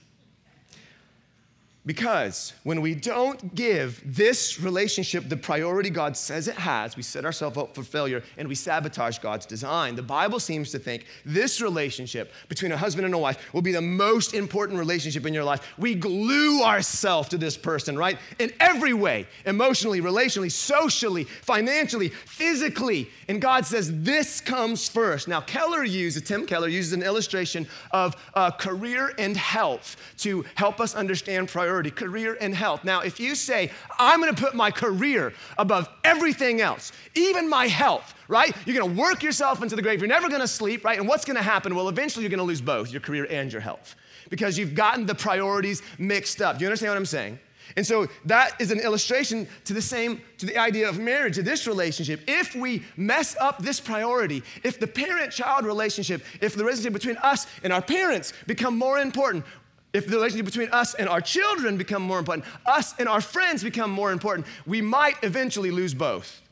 Because 1.86 2.52
when 2.64 2.82
we 2.82 2.94
don't 2.94 3.54
give 3.54 4.02
this 4.04 4.60
relationship 4.60 5.26
the 5.26 5.38
priority 5.38 5.88
God 5.88 6.18
says 6.18 6.46
it 6.46 6.56
has, 6.56 6.98
we 6.98 7.02
set 7.02 7.24
ourselves 7.24 7.56
up 7.56 7.74
for 7.74 7.82
failure 7.82 8.22
and 8.36 8.46
we 8.46 8.54
sabotage 8.56 9.18
God's 9.20 9.46
design. 9.46 9.94
The 9.94 10.02
Bible 10.02 10.38
seems 10.38 10.70
to 10.72 10.78
think 10.78 11.06
this 11.24 11.62
relationship 11.62 12.32
between 12.48 12.72
a 12.72 12.76
husband 12.76 13.06
and 13.06 13.14
a 13.14 13.18
wife 13.18 13.54
will 13.54 13.62
be 13.62 13.72
the 13.72 13.80
most 13.80 14.34
important 14.34 14.78
relationship 14.78 15.24
in 15.24 15.32
your 15.32 15.44
life. 15.44 15.66
We 15.78 15.94
glue 15.94 16.62
ourselves 16.62 17.30
to 17.30 17.38
this 17.38 17.56
person, 17.56 17.96
right? 17.96 18.18
In 18.38 18.52
every 18.60 18.92
way 18.92 19.26
emotionally, 19.46 20.02
relationally, 20.02 20.52
socially, 20.52 21.24
financially, 21.24 22.10
physically. 22.10 23.08
And 23.28 23.40
God 23.40 23.64
says 23.64 24.02
this 24.02 24.42
comes 24.42 24.88
first. 24.88 25.26
Now, 25.26 25.40
Keller 25.40 25.84
uses, 25.84 26.22
Tim 26.22 26.44
Keller 26.44 26.68
uses 26.68 26.92
an 26.92 27.02
illustration 27.02 27.66
of 27.92 28.14
uh, 28.34 28.50
career 28.50 29.14
and 29.18 29.34
health 29.36 29.96
to 30.18 30.44
help 30.54 30.80
us 30.80 30.94
understand 30.94 31.48
priority 31.48 31.77
priority 31.78 31.90
career 31.90 32.36
and 32.40 32.54
health. 32.54 32.82
Now, 32.82 33.00
if 33.00 33.20
you 33.20 33.36
say, 33.36 33.70
I'm 33.98 34.18
gonna 34.18 34.34
put 34.34 34.54
my 34.54 34.70
career 34.70 35.32
above 35.58 35.88
everything 36.02 36.60
else, 36.60 36.90
even 37.14 37.48
my 37.48 37.68
health, 37.68 38.14
right? 38.26 38.52
You're 38.66 38.80
gonna 38.80 39.00
work 39.00 39.22
yourself 39.22 39.62
into 39.62 39.76
the 39.76 39.82
grave. 39.82 40.00
You're 40.00 40.08
never 40.08 40.28
gonna 40.28 40.48
sleep, 40.48 40.84
right? 40.84 40.98
And 40.98 41.06
what's 41.06 41.24
gonna 41.24 41.42
happen? 41.42 41.76
Well, 41.76 41.88
eventually 41.88 42.24
you're 42.24 42.30
gonna 42.30 42.42
lose 42.42 42.60
both 42.60 42.90
your 42.90 43.00
career 43.00 43.28
and 43.30 43.52
your 43.52 43.60
health 43.60 43.94
because 44.28 44.58
you've 44.58 44.74
gotten 44.74 45.06
the 45.06 45.14
priorities 45.14 45.82
mixed 45.98 46.42
up. 46.42 46.58
Do 46.58 46.64
you 46.64 46.68
understand 46.68 46.90
what 46.90 46.98
I'm 46.98 47.06
saying? 47.06 47.38
And 47.76 47.86
so 47.86 48.06
that 48.24 48.60
is 48.60 48.70
an 48.70 48.80
illustration 48.80 49.46
to 49.64 49.74
the 49.74 49.82
same, 49.82 50.22
to 50.38 50.46
the 50.46 50.56
idea 50.56 50.88
of 50.88 50.98
marriage, 50.98 51.34
to 51.34 51.42
this 51.42 51.66
relationship. 51.66 52.22
If 52.26 52.54
we 52.54 52.82
mess 52.96 53.36
up 53.40 53.58
this 53.62 53.80
priority, 53.80 54.42
if 54.64 54.80
the 54.80 54.86
parent 54.86 55.32
child 55.32 55.66
relationship, 55.66 56.22
if 56.40 56.54
the 56.54 56.64
relationship 56.64 56.92
between 56.92 57.16
us 57.18 57.46
and 57.62 57.72
our 57.72 57.82
parents 57.82 58.32
become 58.46 58.76
more 58.78 58.98
important, 58.98 59.44
if 59.92 60.06
the 60.06 60.16
relationship 60.16 60.46
between 60.46 60.68
us 60.70 60.94
and 60.94 61.08
our 61.08 61.20
children 61.20 61.76
become 61.76 62.02
more 62.02 62.18
important, 62.18 62.46
us 62.66 62.94
and 62.98 63.08
our 63.08 63.20
friends 63.20 63.62
become 63.62 63.90
more 63.90 64.12
important, 64.12 64.46
we 64.66 64.82
might 64.82 65.16
eventually 65.22 65.70
lose 65.70 65.94
both. 65.94 66.42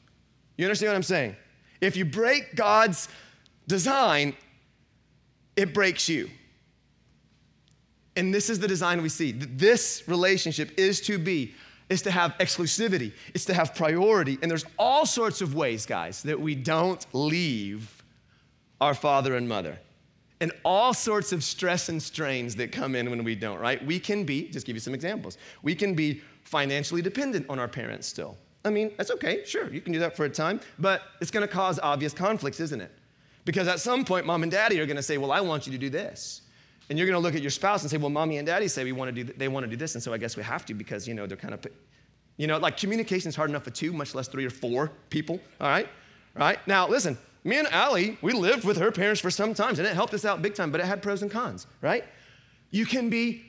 You 0.56 0.64
understand 0.64 0.90
what 0.90 0.96
I'm 0.96 1.02
saying? 1.02 1.36
If 1.80 1.96
you 1.96 2.06
break 2.06 2.54
God's 2.54 3.08
design, 3.66 4.34
it 5.54 5.74
breaks 5.74 6.08
you. 6.08 6.30
And 8.16 8.32
this 8.32 8.48
is 8.48 8.58
the 8.58 8.68
design 8.68 9.02
we 9.02 9.10
see. 9.10 9.32
This 9.32 10.02
relationship 10.06 10.78
is 10.78 11.02
to 11.02 11.18
be, 11.18 11.54
is 11.90 12.00
to 12.02 12.10
have 12.10 12.34
exclusivity, 12.38 13.12
it's 13.34 13.44
to 13.44 13.54
have 13.54 13.74
priority. 13.74 14.38
And 14.40 14.50
there's 14.50 14.64
all 14.78 15.04
sorts 15.04 15.42
of 15.42 15.54
ways, 15.54 15.84
guys, 15.84 16.22
that 16.22 16.40
we 16.40 16.54
don't 16.54 17.04
leave 17.12 18.02
our 18.80 18.94
father 18.94 19.36
and 19.36 19.46
mother 19.46 19.78
and 20.40 20.52
all 20.64 20.92
sorts 20.92 21.32
of 21.32 21.42
stress 21.42 21.88
and 21.88 22.02
strains 22.02 22.56
that 22.56 22.72
come 22.72 22.94
in 22.94 23.10
when 23.10 23.24
we 23.24 23.34
don't, 23.34 23.58
right? 23.58 23.84
We 23.84 23.98
can 23.98 24.24
be, 24.24 24.48
just 24.48 24.66
give 24.66 24.76
you 24.76 24.80
some 24.80 24.94
examples, 24.94 25.38
we 25.62 25.74
can 25.74 25.94
be 25.94 26.20
financially 26.42 27.02
dependent 27.02 27.46
on 27.48 27.58
our 27.58 27.68
parents 27.68 28.06
still. 28.06 28.36
I 28.64 28.70
mean, 28.70 28.92
that's 28.96 29.10
okay, 29.12 29.44
sure, 29.44 29.72
you 29.72 29.80
can 29.80 29.92
do 29.92 29.98
that 30.00 30.16
for 30.16 30.24
a 30.24 30.30
time, 30.30 30.60
but 30.78 31.02
it's 31.20 31.30
gonna 31.30 31.48
cause 31.48 31.78
obvious 31.78 32.12
conflicts, 32.12 32.60
isn't 32.60 32.80
it? 32.80 32.92
Because 33.44 33.68
at 33.68 33.78
some 33.80 34.04
point, 34.04 34.26
mom 34.26 34.42
and 34.42 34.50
daddy 34.50 34.80
are 34.80 34.86
gonna 34.86 35.02
say, 35.02 35.18
Well, 35.18 35.32
I 35.32 35.40
want 35.40 35.66
you 35.66 35.72
to 35.72 35.78
do 35.78 35.88
this. 35.88 36.42
And 36.88 36.98
you're 36.98 37.06
gonna 37.06 37.20
look 37.20 37.34
at 37.34 37.42
your 37.42 37.50
spouse 37.50 37.82
and 37.82 37.90
say, 37.90 37.96
Well, 37.96 38.10
mommy 38.10 38.38
and 38.38 38.46
daddy 38.46 38.68
say 38.68 38.84
we 38.84 38.92
wanna 38.92 39.12
do, 39.12 39.24
th- 39.24 39.38
they 39.38 39.48
wanna 39.48 39.68
do 39.68 39.76
this, 39.76 39.94
and 39.94 40.02
so 40.02 40.12
I 40.12 40.18
guess 40.18 40.36
we 40.36 40.42
have 40.42 40.66
to 40.66 40.74
because, 40.74 41.06
you 41.06 41.14
know, 41.14 41.26
they're 41.26 41.36
kind 41.36 41.54
of, 41.54 41.64
you 42.36 42.48
know, 42.48 42.58
like 42.58 42.76
communication 42.76 43.28
is 43.28 43.36
hard 43.36 43.50
enough 43.50 43.62
for 43.62 43.70
two, 43.70 43.92
much 43.92 44.14
less 44.14 44.26
three 44.26 44.44
or 44.44 44.50
four 44.50 44.90
people, 45.10 45.40
all 45.60 45.68
right? 45.68 45.88
Right? 46.34 46.58
Now, 46.66 46.88
listen, 46.88 47.16
me 47.46 47.58
and 47.58 47.68
Allie, 47.68 48.18
we 48.22 48.32
lived 48.32 48.64
with 48.64 48.76
her 48.78 48.90
parents 48.90 49.20
for 49.20 49.30
some 49.30 49.54
times, 49.54 49.78
and 49.78 49.86
it 49.86 49.94
helped 49.94 50.12
us 50.12 50.24
out 50.24 50.42
big 50.42 50.56
time, 50.56 50.72
but 50.72 50.80
it 50.80 50.86
had 50.86 51.00
pros 51.00 51.22
and 51.22 51.30
cons, 51.30 51.68
right? 51.80 52.04
You 52.70 52.84
can 52.84 53.08
be 53.08 53.44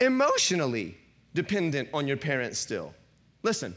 emotionally 0.00 0.96
dependent 1.34 1.88
on 1.92 2.06
your 2.06 2.16
parents 2.16 2.60
still. 2.60 2.94
Listen, 3.42 3.74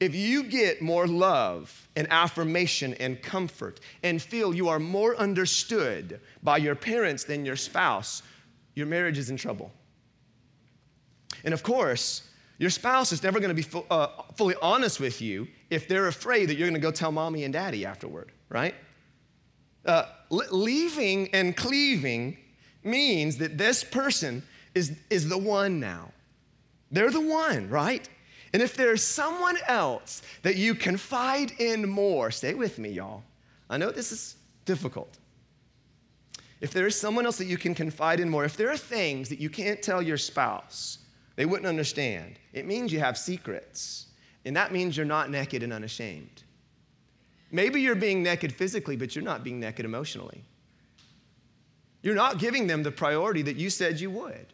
if 0.00 0.16
you 0.16 0.42
get 0.42 0.82
more 0.82 1.06
love 1.06 1.88
and 1.94 2.08
affirmation 2.10 2.94
and 2.94 3.22
comfort 3.22 3.78
and 4.02 4.20
feel 4.20 4.52
you 4.52 4.68
are 4.68 4.80
more 4.80 5.14
understood 5.16 6.20
by 6.42 6.56
your 6.56 6.74
parents 6.74 7.22
than 7.22 7.46
your 7.46 7.54
spouse, 7.54 8.24
your 8.74 8.88
marriage 8.88 9.16
is 9.16 9.30
in 9.30 9.36
trouble. 9.36 9.70
And 11.44 11.54
of 11.54 11.62
course, 11.62 12.28
your 12.58 12.70
spouse 12.70 13.12
is 13.12 13.22
never 13.22 13.38
going 13.38 13.50
to 13.50 13.54
be 13.54 13.62
fu- 13.62 13.86
uh, 13.90 14.08
fully 14.34 14.56
honest 14.60 14.98
with 14.98 15.22
you 15.22 15.46
if 15.70 15.86
they're 15.86 16.08
afraid 16.08 16.46
that 16.46 16.56
you're 16.56 16.68
going 16.68 16.80
to 16.80 16.84
go 16.84 16.90
tell 16.90 17.12
mommy 17.12 17.44
and 17.44 17.52
daddy 17.52 17.86
afterward 17.86 18.32
right? 18.52 18.74
Uh, 19.84 20.04
leaving 20.30 21.28
and 21.34 21.56
cleaving 21.56 22.36
means 22.84 23.38
that 23.38 23.58
this 23.58 23.82
person 23.82 24.42
is, 24.74 24.96
is 25.10 25.28
the 25.28 25.38
one 25.38 25.80
now. 25.80 26.12
They're 26.90 27.10
the 27.10 27.20
one, 27.20 27.68
right? 27.68 28.08
And 28.52 28.62
if 28.62 28.76
there's 28.76 29.02
someone 29.02 29.56
else 29.66 30.22
that 30.42 30.56
you 30.56 30.74
confide 30.74 31.52
in 31.58 31.88
more, 31.88 32.30
stay 32.30 32.54
with 32.54 32.78
me, 32.78 32.90
y'all. 32.90 33.22
I 33.70 33.78
know 33.78 33.90
this 33.90 34.12
is 34.12 34.36
difficult. 34.66 35.18
If 36.60 36.72
there 36.72 36.86
is 36.86 36.98
someone 36.98 37.26
else 37.26 37.38
that 37.38 37.46
you 37.46 37.56
can 37.56 37.74
confide 37.74 38.20
in 38.20 38.28
more, 38.28 38.44
if 38.44 38.56
there 38.56 38.70
are 38.70 38.76
things 38.76 39.28
that 39.30 39.40
you 39.40 39.48
can't 39.48 39.82
tell 39.82 40.02
your 40.02 40.18
spouse, 40.18 40.98
they 41.34 41.46
wouldn't 41.46 41.66
understand. 41.66 42.38
It 42.52 42.66
means 42.66 42.92
you 42.92 43.00
have 43.00 43.16
secrets. 43.16 44.06
And 44.44 44.54
that 44.56 44.72
means 44.72 44.96
you're 44.96 45.06
not 45.06 45.30
naked 45.30 45.62
and 45.62 45.72
unashamed. 45.72 46.41
Maybe 47.52 47.82
you're 47.82 47.94
being 47.94 48.22
naked 48.22 48.52
physically, 48.52 48.96
but 48.96 49.14
you're 49.14 49.24
not 49.24 49.44
being 49.44 49.60
naked 49.60 49.84
emotionally. 49.84 50.42
You're 52.02 52.14
not 52.14 52.38
giving 52.38 52.66
them 52.66 52.82
the 52.82 52.90
priority 52.90 53.42
that 53.42 53.56
you 53.56 53.70
said 53.70 54.00
you 54.00 54.10
would. 54.10 54.46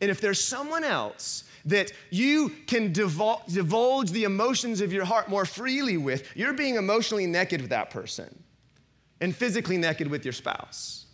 And 0.00 0.10
if 0.10 0.20
there's 0.20 0.42
someone 0.42 0.82
else 0.82 1.44
that 1.64 1.92
you 2.10 2.50
can 2.66 2.92
divulge 2.92 4.10
the 4.10 4.24
emotions 4.24 4.80
of 4.80 4.92
your 4.92 5.04
heart 5.04 5.28
more 5.28 5.46
freely 5.46 5.96
with, 5.96 6.28
you're 6.36 6.52
being 6.52 6.74
emotionally 6.74 7.26
naked 7.26 7.60
with 7.60 7.70
that 7.70 7.90
person 7.90 8.42
and 9.20 9.34
physically 9.34 9.78
naked 9.78 10.08
with 10.08 10.24
your 10.24 10.32
spouse. 10.32 11.06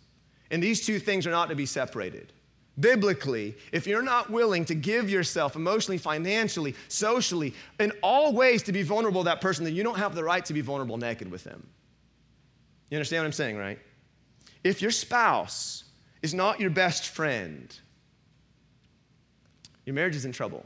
And 0.49 0.63
these 0.63 0.83
two 0.83 0.97
things 0.97 1.27
are 1.27 1.31
not 1.31 1.49
to 1.49 1.55
be 1.55 1.67
separated 1.67 2.33
biblically, 2.79 3.55
if 3.71 3.87
you're 3.87 4.01
not 4.01 4.29
willing 4.29 4.65
to 4.65 4.75
give 4.75 5.09
yourself 5.09 5.55
emotionally, 5.55 5.97
financially, 5.97 6.75
socially, 6.87 7.53
in 7.79 7.91
all 8.01 8.33
ways 8.33 8.63
to 8.63 8.71
be 8.71 8.83
vulnerable 8.83 9.21
to 9.21 9.25
that 9.25 9.41
person, 9.41 9.65
then 9.65 9.75
you 9.75 9.83
don't 9.83 9.97
have 9.97 10.15
the 10.15 10.23
right 10.23 10.45
to 10.45 10.53
be 10.53 10.61
vulnerable 10.61 10.97
naked 10.97 11.29
with 11.29 11.43
them. 11.43 11.65
You 12.89 12.97
understand 12.97 13.21
what 13.21 13.27
I'm 13.27 13.33
saying, 13.33 13.57
right? 13.57 13.79
If 14.63 14.81
your 14.81 14.91
spouse 14.91 15.83
is 16.21 16.33
not 16.33 16.59
your 16.59 16.69
best 16.69 17.07
friend, 17.07 17.73
your 19.85 19.93
marriage 19.93 20.15
is 20.15 20.25
in 20.25 20.31
trouble. 20.31 20.65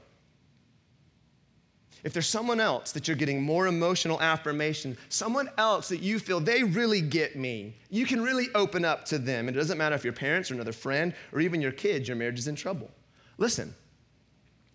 If 2.03 2.11
there's 2.11 2.27
someone 2.27 2.59
else 2.59 2.91
that 2.91 3.07
you're 3.07 3.15
getting 3.15 3.41
more 3.41 3.67
emotional 3.67 4.21
affirmation, 4.21 4.97
someone 5.07 5.49
else 5.57 5.87
that 5.87 6.01
you 6.01 6.19
feel 6.19 6.41
they 6.41 6.63
really 6.63 6.99
get 6.99 7.37
me, 7.37 7.75
you 7.89 8.05
can 8.05 8.21
really 8.21 8.49
open 8.55 8.83
up 8.83 9.05
to 9.05 9.17
them. 9.17 9.47
And 9.47 9.55
it 9.55 9.59
doesn't 9.59 9.77
matter 9.77 9.95
if 9.95 10.03
your 10.03 10.13
parents 10.13 10.51
or 10.51 10.55
another 10.55 10.73
friend 10.73 11.13
or 11.31 11.39
even 11.39 11.61
your 11.61 11.71
kids, 11.71 12.09
your 12.09 12.17
marriage 12.17 12.39
is 12.39 12.47
in 12.47 12.55
trouble. 12.55 12.91
Listen, 13.37 13.73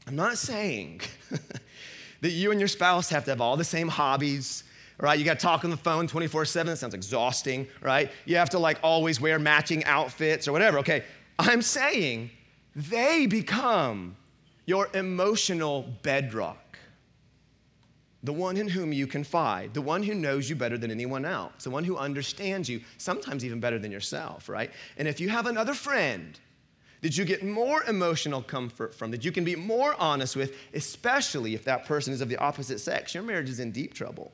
I'm 0.06 0.16
not 0.16 0.38
saying 0.38 1.02
that 2.22 2.30
you 2.30 2.50
and 2.50 2.58
your 2.58 2.68
spouse 2.68 3.10
have 3.10 3.24
to 3.26 3.30
have 3.30 3.42
all 3.42 3.58
the 3.58 3.64
same 3.64 3.88
hobbies, 3.88 4.64
right? 4.98 5.18
You 5.18 5.24
got 5.26 5.38
to 5.38 5.44
talk 5.44 5.64
on 5.64 5.70
the 5.70 5.76
phone 5.76 6.06
24 6.06 6.46
7. 6.46 6.66
That 6.66 6.76
sounds 6.78 6.94
exhausting, 6.94 7.68
right? 7.82 8.10
You 8.24 8.36
have 8.36 8.48
to 8.50 8.58
like 8.58 8.78
always 8.82 9.20
wear 9.20 9.38
matching 9.38 9.84
outfits 9.84 10.48
or 10.48 10.52
whatever. 10.52 10.78
Okay, 10.78 11.04
I'm 11.38 11.60
saying 11.60 12.30
they 12.74 13.26
become 13.26 14.16
your 14.64 14.88
emotional 14.94 15.82
bedrock 16.02 16.67
the 18.28 18.32
one 18.34 18.58
in 18.58 18.68
whom 18.68 18.92
you 18.92 19.06
confide, 19.06 19.72
the 19.72 19.80
one 19.80 20.02
who 20.02 20.12
knows 20.12 20.50
you 20.50 20.54
better 20.54 20.76
than 20.76 20.90
anyone 20.90 21.24
else, 21.24 21.64
the 21.64 21.70
one 21.70 21.82
who 21.82 21.96
understands 21.96 22.68
you, 22.68 22.78
sometimes 22.98 23.42
even 23.42 23.58
better 23.58 23.78
than 23.78 23.90
yourself, 23.90 24.50
right? 24.50 24.70
And 24.98 25.08
if 25.08 25.18
you 25.18 25.30
have 25.30 25.46
another 25.46 25.72
friend 25.72 26.38
that 27.00 27.16
you 27.16 27.24
get 27.24 27.42
more 27.42 27.82
emotional 27.84 28.42
comfort 28.42 28.94
from, 28.94 29.10
that 29.12 29.24
you 29.24 29.32
can 29.32 29.44
be 29.44 29.56
more 29.56 29.94
honest 29.98 30.36
with, 30.36 30.54
especially 30.74 31.54
if 31.54 31.64
that 31.64 31.86
person 31.86 32.12
is 32.12 32.20
of 32.20 32.28
the 32.28 32.36
opposite 32.36 32.80
sex, 32.80 33.14
your 33.14 33.22
marriage 33.22 33.48
is 33.48 33.60
in 33.60 33.72
deep 33.72 33.94
trouble. 33.94 34.30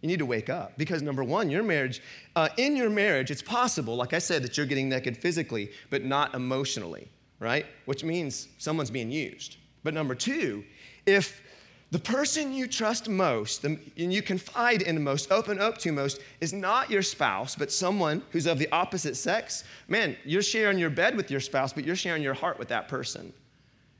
You 0.00 0.08
need 0.08 0.20
to 0.20 0.26
wake 0.26 0.48
up 0.48 0.78
because 0.78 1.02
number 1.02 1.22
one, 1.22 1.50
your 1.50 1.62
marriage, 1.62 2.00
uh, 2.34 2.48
in 2.56 2.76
your 2.76 2.88
marriage, 2.88 3.30
it's 3.30 3.42
possible, 3.42 3.94
like 3.94 4.14
I 4.14 4.20
said, 4.20 4.42
that 4.42 4.56
you're 4.56 4.64
getting 4.64 4.88
naked 4.88 5.18
physically, 5.18 5.70
but 5.90 6.02
not 6.02 6.34
emotionally, 6.34 7.08
right? 7.40 7.66
Which 7.84 8.04
means 8.04 8.48
someone's 8.56 8.90
being 8.90 9.10
used. 9.10 9.58
But 9.84 9.92
number 9.92 10.14
two, 10.14 10.64
if 11.04 11.42
the 11.90 11.98
person 11.98 12.52
you 12.52 12.66
trust 12.66 13.08
most 13.08 13.64
and 13.64 13.80
you 13.96 14.20
confide 14.20 14.82
in 14.82 15.02
most, 15.02 15.32
open 15.32 15.58
up 15.58 15.78
to 15.78 15.92
most, 15.92 16.20
is 16.40 16.52
not 16.52 16.90
your 16.90 17.02
spouse, 17.02 17.56
but 17.56 17.72
someone 17.72 18.22
who's 18.30 18.46
of 18.46 18.58
the 18.58 18.70
opposite 18.72 19.16
sex, 19.16 19.64
man, 19.88 20.14
you're 20.24 20.42
sharing 20.42 20.78
your 20.78 20.90
bed 20.90 21.16
with 21.16 21.30
your 21.30 21.40
spouse, 21.40 21.72
but 21.72 21.84
you're 21.84 21.96
sharing 21.96 22.22
your 22.22 22.34
heart 22.34 22.58
with 22.58 22.68
that 22.68 22.88
person. 22.88 23.32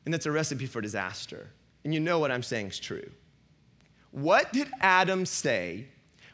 And 0.05 0.13
that's 0.13 0.27
a 0.27 0.31
recipe 0.31 0.67
for 0.67 0.83
disaster. 0.83 1.49
And 1.85 1.95
you 1.95 2.01
know 2.01 2.19
what 2.19 2.31
I'm 2.31 2.43
saying 2.43 2.69
is 2.69 2.79
true. 2.79 3.11
What 4.11 4.53
did 4.53 4.69
Adam 4.81 5.25
say 5.25 5.87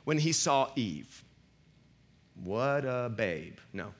when 0.05 0.19
he 0.19 0.33
saw 0.33 0.71
Eve? 0.75 1.23
What 2.43 2.85
a 2.85 3.13
babe. 3.15 3.59
No. 3.73 3.95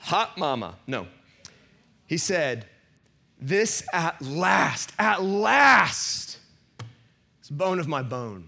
Hot 0.00 0.38
mama. 0.38 0.76
No. 0.86 1.06
He 2.06 2.18
said, 2.18 2.66
This 3.40 3.82
at 3.92 4.20
last, 4.20 4.92
at 4.98 5.22
last, 5.22 6.38
is 7.42 7.48
bone 7.48 7.78
of 7.78 7.88
my 7.88 8.02
bone, 8.02 8.46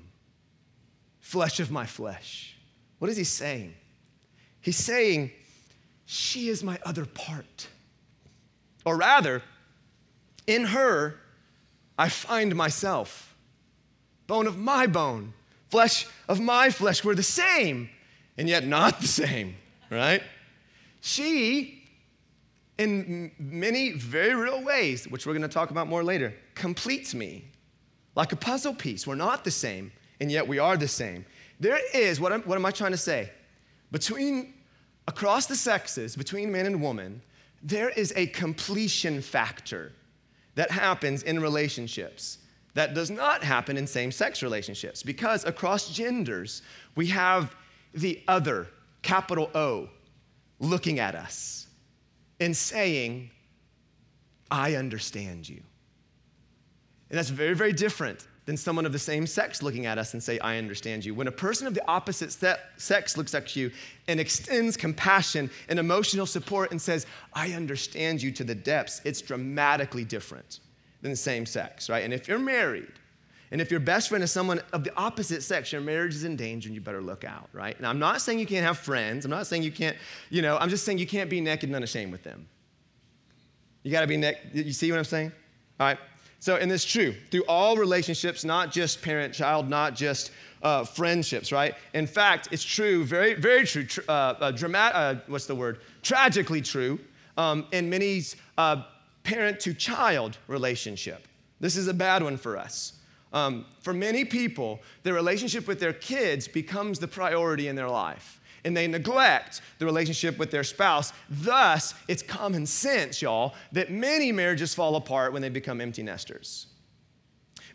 flesh 1.21 1.61
of 1.61 1.71
my 1.71 1.87
flesh. 1.87 2.57
What 2.99 3.11
is 3.11 3.17
he 3.17 3.25
saying? 3.25 3.75
He's 4.61 4.77
saying, 4.77 5.31
She 6.05 6.49
is 6.49 6.63
my 6.63 6.79
other 6.85 7.07
part. 7.07 7.69
Or 8.85 8.97
rather, 8.97 9.43
in 10.47 10.65
her, 10.65 11.19
I 11.99 12.09
find 12.09 12.55
myself. 12.55 13.35
Bone 14.27 14.47
of 14.47 14.59
my 14.59 14.87
bone, 14.87 15.33
flesh 15.69 16.07
of 16.29 16.41
my 16.41 16.71
flesh. 16.71 17.05
We're 17.05 17.15
the 17.15 17.23
same, 17.23 17.89
and 18.37 18.49
yet 18.49 18.67
not 18.67 19.01
the 19.01 19.07
same, 19.07 19.57
right? 19.91 20.23
She, 21.01 21.82
in 22.79 23.31
many 23.39 23.93
very 23.93 24.35
real 24.35 24.63
ways, 24.63 25.07
which 25.09 25.27
we're 25.27 25.35
going 25.35 25.43
to 25.43 25.49
talk 25.49 25.71
about 25.71 25.89
more 25.89 26.03
later, 26.03 26.35
completes 26.55 27.15
me 27.15 27.45
like 28.15 28.33
a 28.33 28.37
puzzle 28.37 28.75
piece. 28.75 29.07
We're 29.07 29.15
not 29.15 29.45
the 29.45 29.51
same, 29.51 29.93
and 30.21 30.31
yet 30.31 30.47
we 30.47 30.59
are 30.59 30.77
the 30.77 30.89
same. 30.89 31.25
There 31.61 31.79
is, 31.95 32.21
what, 32.21 32.47
what 32.47 32.57
am 32.57 32.67
I 32.67 32.71
trying 32.71 32.93
to 32.93 32.99
say? 32.99 33.31
Between, 33.91 34.55
across 35.07 35.47
the 35.47 35.57
sexes, 35.57 36.17
between 36.17 36.51
man 36.51 36.67
and 36.67 36.81
woman, 36.81 37.23
there 37.63 37.91
is 37.91 38.13
a 38.17 38.27
completion 38.29 39.21
factor 39.21 39.93
that 40.55 40.71
happens 40.71 41.23
in 41.23 41.41
relationships 41.41 42.39
that 42.75 42.95
does 42.95 43.11
not 43.11 43.45
happen 43.45 43.77
in 43.77 43.87
same 43.87 44.11
sex 44.11 44.43
relationships 44.43 45.03
because 45.03 45.45
across 45.45 45.91
genders, 45.91 46.63
we 46.97 47.07
have 47.07 47.55
the 47.95 48.23
other, 48.29 48.67
capital 49.03 49.51
O, 49.55 49.89
looking 50.59 50.99
at 50.99 51.15
us 51.15 51.67
and 52.45 52.57
saying, 52.57 53.31
I 54.51 54.75
understand 54.75 55.49
you. 55.49 55.63
And 57.11 57.19
that's 57.19 57.31
very, 57.31 57.55
very 57.55 57.73
different 57.73 58.27
than 58.45 58.57
someone 58.57 58.85
of 58.85 58.93
the 58.93 58.99
same 58.99 59.27
sex 59.27 59.63
looking 59.63 59.87
at 59.87 59.99
us 59.99 60.15
and 60.15 60.23
say, 60.23 60.39
I 60.41 60.57
understand 60.57 61.05
you. 61.05 61.15
When 61.15 61.29
a 61.29 61.33
person 61.33 61.67
of 61.67 61.75
the 61.75 61.87
opposite 61.87 62.33
sex 62.77 63.17
looks 63.17 63.35
at 63.35 63.55
you 63.55 63.71
and 64.09 64.19
extends 64.19 64.77
compassion 64.77 65.49
and 65.69 65.79
emotional 65.79 66.27
support 66.27 66.73
and 66.73 66.83
says, 66.83 67.07
I 67.33 67.53
understand 67.53 68.21
you 68.21 68.33
to 68.33 68.45
the 68.45 68.55
depths, 68.55 69.01
it's 69.05 69.21
dramatically 69.21 70.05
different 70.05 70.59
than 71.03 71.13
the 71.13 71.17
same 71.17 71.47
sex, 71.47 71.89
right? 71.89 72.05
And 72.05 72.13
if 72.13 72.27
you're 72.27 72.39
married, 72.39 72.93
and 73.53 73.61
if 73.61 73.71
your 73.71 73.81
best 73.81 74.09
friend 74.09 74.25
is 74.25 74.33
someone 74.33 74.63
of 74.73 74.83
the 74.83 74.97
opposite 74.97 75.43
sex, 75.43 75.73
your 75.73 75.83
marriage 75.83 76.15
is 76.15 76.25
in 76.25 76.37
danger 76.37 76.69
and 76.69 76.75
you 76.75 76.81
better 76.81 77.03
look 77.03 77.23
out, 77.23 77.51
right? 77.53 77.79
Now, 77.79 77.91
I'm 77.91 77.99
not 77.99 78.23
saying 78.23 78.39
you 78.39 78.47
can't 78.47 78.65
have 78.65 78.79
friends. 78.79 79.27
I'm 79.27 79.31
not 79.31 79.47
saying 79.47 79.63
you 79.63 79.71
can't, 79.71 79.95
you 80.31 80.41
know, 80.41 80.57
I'm 80.57 80.71
just 80.71 80.87
saying 80.87 80.97
you 80.97 81.07
can't 81.07 81.29
be 81.29 81.39
naked 81.39 81.69
and 81.69 81.77
unashamed 81.77 82.13
with 82.13 82.23
them. 82.23 82.49
You 83.83 83.93
gotta 83.93 84.07
be 84.07 84.17
naked. 84.17 84.55
You 84.55 84.73
see 84.73 84.91
what 84.91 84.97
I'm 84.97 85.05
saying? 85.05 85.33
All 85.79 85.87
right. 85.87 85.99
So, 86.41 86.57
and 86.57 86.73
it's 86.73 86.83
true 86.83 87.15
through 87.31 87.45
all 87.45 87.77
relationships, 87.77 88.43
not 88.43 88.73
just 88.73 89.03
parent 89.03 89.35
child, 89.35 89.69
not 89.69 89.95
just 89.95 90.31
uh, 90.63 90.85
friendships, 90.85 91.53
right? 91.53 91.75
In 91.93 92.07
fact, 92.07 92.49
it's 92.53 92.65
true, 92.65 93.05
very, 93.05 93.35
very 93.35 93.67
true, 93.67 93.85
tr- 93.85 94.01
uh, 94.09 94.13
uh, 94.41 94.51
dramatic, 94.53 94.97
uh, 94.97 95.15
what's 95.27 95.45
the 95.45 95.55
word? 95.55 95.81
Tragically 96.01 96.63
true 96.63 96.99
um, 97.37 97.67
in 97.73 97.91
many 97.91 98.23
uh, 98.57 98.85
parent 99.25 99.61
to 99.61 99.75
child 99.75 100.39
relationship. 100.49 101.29
This 101.61 101.77
is 101.77 101.87
a 101.87 101.95
bad 101.95 102.23
one 102.23 102.39
for 102.39 102.57
us. 102.57 102.95
Um, 103.33 103.65
for 103.81 103.95
many 103.95 104.25
people, 104.25 104.81
their 105.03 105.15
relationship 105.15 105.67
with 105.67 105.81
their 105.81 105.93
kids 105.93 106.47
becomes 106.47 106.99
the 106.99 107.09
priority 107.09 107.69
in 107.69 107.77
their 107.77 107.89
life 107.89 108.41
and 108.65 108.77
they 108.77 108.87
neglect 108.87 109.61
the 109.79 109.85
relationship 109.85 110.39
with 110.39 110.51
their 110.51 110.65
spouse. 110.65 111.13
Thus, 111.29 111.95
it's 112.09 112.23
common 112.23 112.67
sense, 112.67 113.21
y'all, 113.21 113.55
that 113.73 113.91
many 113.91 114.33
marriages 114.33 114.75
fall 114.75 114.97
apart 114.97 115.33
when 115.33 115.43
they 115.43 115.49
become 115.49 115.81
empty 115.81 116.03
nesters 116.03 116.67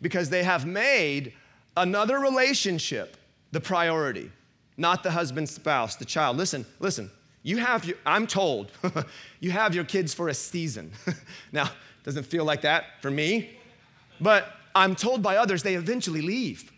because 0.00 0.30
they 0.30 0.44
have 0.44 0.64
made 0.66 1.32
another 1.76 2.18
relationship 2.18 3.16
the 3.50 3.60
priority, 3.60 4.30
not 4.76 5.02
the 5.02 5.10
husband, 5.10 5.48
spouse, 5.48 5.96
the 5.96 6.04
child. 6.04 6.36
Listen, 6.36 6.66
listen. 6.80 7.10
You 7.42 7.56
have 7.58 7.84
your, 7.84 7.96
I'm 8.04 8.26
told, 8.26 8.70
you 9.40 9.50
have 9.52 9.74
your 9.74 9.84
kids 9.84 10.12
for 10.12 10.28
a 10.28 10.34
season. 10.34 10.92
now, 11.52 11.70
doesn't 12.04 12.24
feel 12.24 12.44
like 12.44 12.62
that 12.62 13.00
for 13.00 13.10
me, 13.10 13.58
but 14.20 14.57
I'm 14.78 14.94
told 14.94 15.22
by 15.22 15.36
others 15.36 15.62
they 15.62 15.74
eventually 15.74 16.22
leave. 16.22 16.70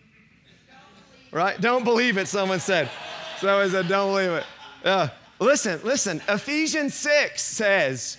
Right? 1.30 1.60
Don't 1.60 1.84
believe 1.84 2.16
it, 2.16 2.26
someone 2.28 2.58
said. 2.58 2.90
Someone 3.38 3.70
said, 3.70 3.88
don't 3.88 4.12
believe 4.12 4.30
it. 4.30 4.44
Uh, 4.84 5.08
listen, 5.38 5.80
listen. 5.84 6.20
Ephesians 6.28 6.94
6 6.94 7.40
says, 7.42 8.18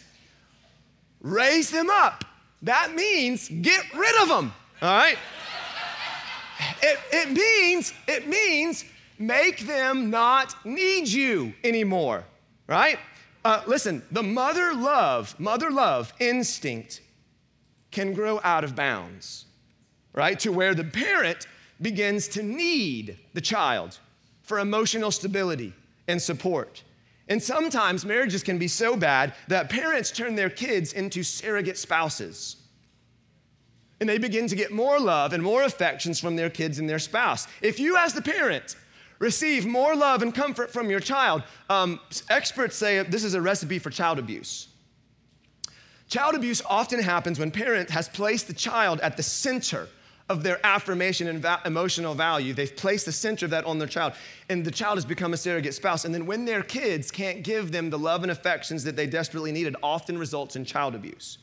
raise 1.20 1.72
them 1.72 1.90
up. 1.90 2.24
That 2.62 2.94
means 2.94 3.50
get 3.50 3.84
rid 3.94 4.22
of 4.22 4.28
them. 4.30 4.54
All 4.82 4.96
right? 4.98 5.18
It, 6.84 7.00
it 7.12 7.32
means, 7.32 7.94
it 8.08 8.28
means 8.28 8.86
make 9.18 9.62
them 9.62 10.10
not 10.12 10.56
need 10.64 11.08
you 11.08 11.54
anymore. 11.64 12.24
Right? 12.68 13.00
Uh, 13.44 13.64
listen, 13.66 14.04
the 14.12 14.22
mother 14.22 14.74
love, 14.74 15.38
mother 15.40 15.72
love 15.72 16.14
instinct 16.20 17.02
can 17.90 18.14
grow 18.14 18.40
out 18.44 18.64
of 18.64 18.76
bounds, 18.76 19.46
right? 20.14 20.40
To 20.42 20.52
where 20.52 20.76
the 20.76 20.84
parent 20.84 21.48
begins 21.82 22.28
to 22.30 22.44
need 22.44 23.18
the 23.34 23.42
child 23.42 23.98
for 24.44 24.60
emotional 24.60 25.12
stability 25.12 25.74
and 26.08 26.22
support. 26.22 26.84
And 27.28 27.42
sometimes 27.42 28.06
marriages 28.06 28.44
can 28.44 28.58
be 28.58 28.68
so 28.68 28.98
bad 28.98 29.34
that 29.48 29.70
parents 29.70 30.12
turn 30.12 30.36
their 30.36 30.50
kids 30.50 30.94
into 30.94 31.24
surrogate 31.24 31.78
spouses. 31.78 32.58
And 34.00 34.10
they 34.10 34.18
begin 34.18 34.48
to 34.48 34.56
get 34.56 34.72
more 34.72 35.00
love 35.00 35.32
and 35.32 35.42
more 35.42 35.64
affections 35.64 36.20
from 36.20 36.36
their 36.36 36.50
kids 36.50 36.80
and 36.80 36.90
their 36.90 37.00
spouse. 37.00 37.48
If 37.62 37.80
you, 37.80 37.96
as 37.98 38.14
the 38.14 38.22
parent, 38.22 38.76
receive 39.20 39.66
more 39.66 39.96
love 39.96 40.24
and 40.24 40.34
comfort 40.34 40.72
from 40.72 40.90
your 40.90 41.00
child, 41.00 41.44
um, 41.70 42.00
experts 42.30 42.76
say 42.76 43.04
this 43.04 43.24
is 43.24 43.36
a 43.36 43.42
recipe 43.42 43.80
for 43.80 43.92
child 43.92 44.20
abuse. 44.20 44.68
Child 46.10 46.36
abuse 46.36 46.62
often 46.70 47.02
happens 47.02 47.40
when 47.40 47.52
parent 47.52 47.90
has 47.92 48.10
placed 48.10 48.48
the 48.48 48.54
child 48.54 49.00
at 49.00 49.16
the 49.16 49.24
center 49.24 49.88
of 50.32 50.44
their 50.44 50.66
affirmation 50.66 51.28
and 51.28 51.40
va- 51.42 51.62
emotional 51.66 52.16
value. 52.16 52.54
They've 52.54 52.74
placed 52.74 53.06
the 53.06 53.12
center 53.12 53.46
of 53.46 53.52
that 53.52 53.66
on 53.66 53.78
their 53.78 53.88
child, 53.88 54.14
and 54.50 54.64
the 54.64 54.72
child 54.72 54.96
has 54.96 55.04
become 55.04 55.34
a 55.34 55.38
surrogate 55.38 55.74
spouse. 55.74 56.06
And 56.06 56.16
then 56.16 56.26
when 56.26 56.46
their 56.46 56.64
kids 56.64 57.12
can't 57.12 57.44
give 57.44 57.74
them 57.74 57.90
the 57.90 58.00
love 58.00 58.24
and 58.24 58.32
affections 58.32 58.86
that 58.86 58.96
they 58.96 59.08
desperately 59.08 59.52
needed, 59.52 59.76
often 59.84 60.18
results 60.18 60.56
in 60.56 60.64
child 60.64 60.96
abuse. 60.96 61.38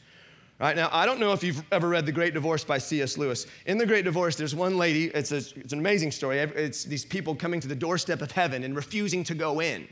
Right 0.59 0.75
now, 0.75 0.89
I 0.91 1.05
don't 1.05 1.21
know 1.21 1.35
if 1.35 1.45
you've 1.45 1.63
ever 1.71 1.89
read 1.89 2.07
The 2.07 2.13
Great 2.13 2.33
Divorce 2.33 2.65
by 2.65 2.79
C.S. 2.79 3.19
Lewis. 3.19 3.47
In 3.67 3.77
The 3.77 3.87
Great 3.87 4.07
Divorce, 4.07 4.37
there's 4.37 4.55
one 4.55 4.79
lady, 4.79 5.05
it's, 5.09 5.33
a, 5.33 5.37
it's 5.37 5.75
an 5.75 5.79
amazing 5.79 6.11
story. 6.11 6.39
It's 6.39 6.83
these 6.83 7.05
people 7.05 7.35
coming 7.35 7.61
to 7.61 7.69
the 7.69 7.77
doorstep 7.77 8.23
of 8.23 8.33
heaven 8.33 8.65
and 8.65 8.75
refusing 8.75 9.23
to 9.25 9.35
go 9.35 9.61
in 9.61 9.87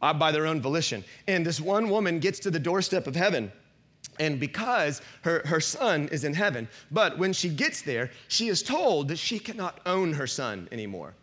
uh, 0.00 0.14
by 0.14 0.32
their 0.32 0.46
own 0.46 0.62
volition. 0.62 1.04
And 1.28 1.44
this 1.44 1.60
one 1.60 1.90
woman 1.90 2.20
gets 2.20 2.38
to 2.40 2.50
the 2.50 2.58
doorstep 2.58 3.06
of 3.06 3.14
heaven 3.14 3.52
and 4.18 4.38
because 4.38 5.02
her, 5.22 5.42
her 5.46 5.60
son 5.60 6.08
is 6.12 6.24
in 6.24 6.34
heaven. 6.34 6.68
But 6.90 7.18
when 7.18 7.32
she 7.32 7.48
gets 7.48 7.82
there, 7.82 8.10
she 8.28 8.48
is 8.48 8.62
told 8.62 9.08
that 9.08 9.18
she 9.18 9.38
cannot 9.38 9.80
own 9.86 10.14
her 10.14 10.26
son 10.26 10.68
anymore. 10.72 11.14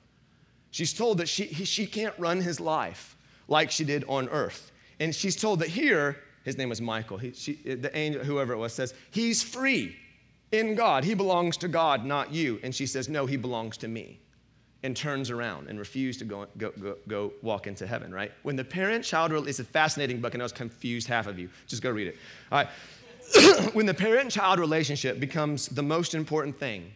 She's 0.72 0.94
told 0.94 1.20
that 1.20 1.30
she, 1.30 1.46
he, 1.46 1.66
she 1.66 1.88
can't 1.88 2.18
run 2.18 2.42
his 2.42 2.60
life 2.60 3.16
like 3.48 3.72
she 3.72 3.84
did 3.84 4.04
on 4.08 4.28
earth. 4.30 4.72
And 5.00 5.14
she's 5.14 5.36
told 5.36 5.60
that 5.60 5.70
here, 5.70 6.18
his 6.44 6.58
name 6.58 6.70
was 6.70 6.82
Michael, 6.82 7.18
he, 7.18 7.32
she, 7.32 7.54
the 7.54 7.96
angel, 7.98 8.24
whoever 8.24 8.54
it 8.54 8.58
was, 8.58 8.74
says, 8.74 8.94
he's 9.12 9.42
free 9.42 9.96
in 10.52 10.76
God. 10.76 11.04
He 11.04 11.14
belongs 11.14 11.58
to 11.58 11.68
God, 11.68 12.06
not 12.06 12.34
you. 12.34 12.60
And 12.64 12.74
she 12.74 12.86
says, 12.86 13.10
no, 13.10 13.26
he 13.26 13.38
belongs 13.38 13.78
to 13.78 13.88
me. 13.88 14.20
And 14.86 14.96
turns 14.96 15.32
around 15.32 15.68
and 15.68 15.80
refuses 15.80 16.20
to 16.20 16.26
go, 16.26 16.46
go, 16.60 16.72
go, 16.80 16.96
go 17.08 17.34
walk 17.42 17.66
into 17.66 17.88
heaven, 17.88 18.14
right? 18.14 18.32
When 18.44 18.56
the 18.56 18.64
parent 18.64 19.04
child 19.04 19.32
relationship 19.32 19.50
is 19.50 19.60
a 19.60 19.72
fascinating 19.72 20.22
book, 20.22 20.36
and 20.36 20.44
I 20.44 20.46
was 20.46 20.52
confused 20.52 21.08
half 21.08 21.26
of 21.26 21.40
you. 21.40 21.50
Just 21.66 21.82
go 21.82 21.90
read 21.90 22.08
it. 22.08 22.18
All 22.52 22.60
right. 22.60 22.68
when 23.74 23.88
the 23.88 23.94
parent 23.96 24.30
child 24.30 24.60
relationship 24.60 25.20
becomes 25.20 25.68
the 25.68 25.82
most 25.82 26.14
important 26.14 26.60
thing, 26.60 26.92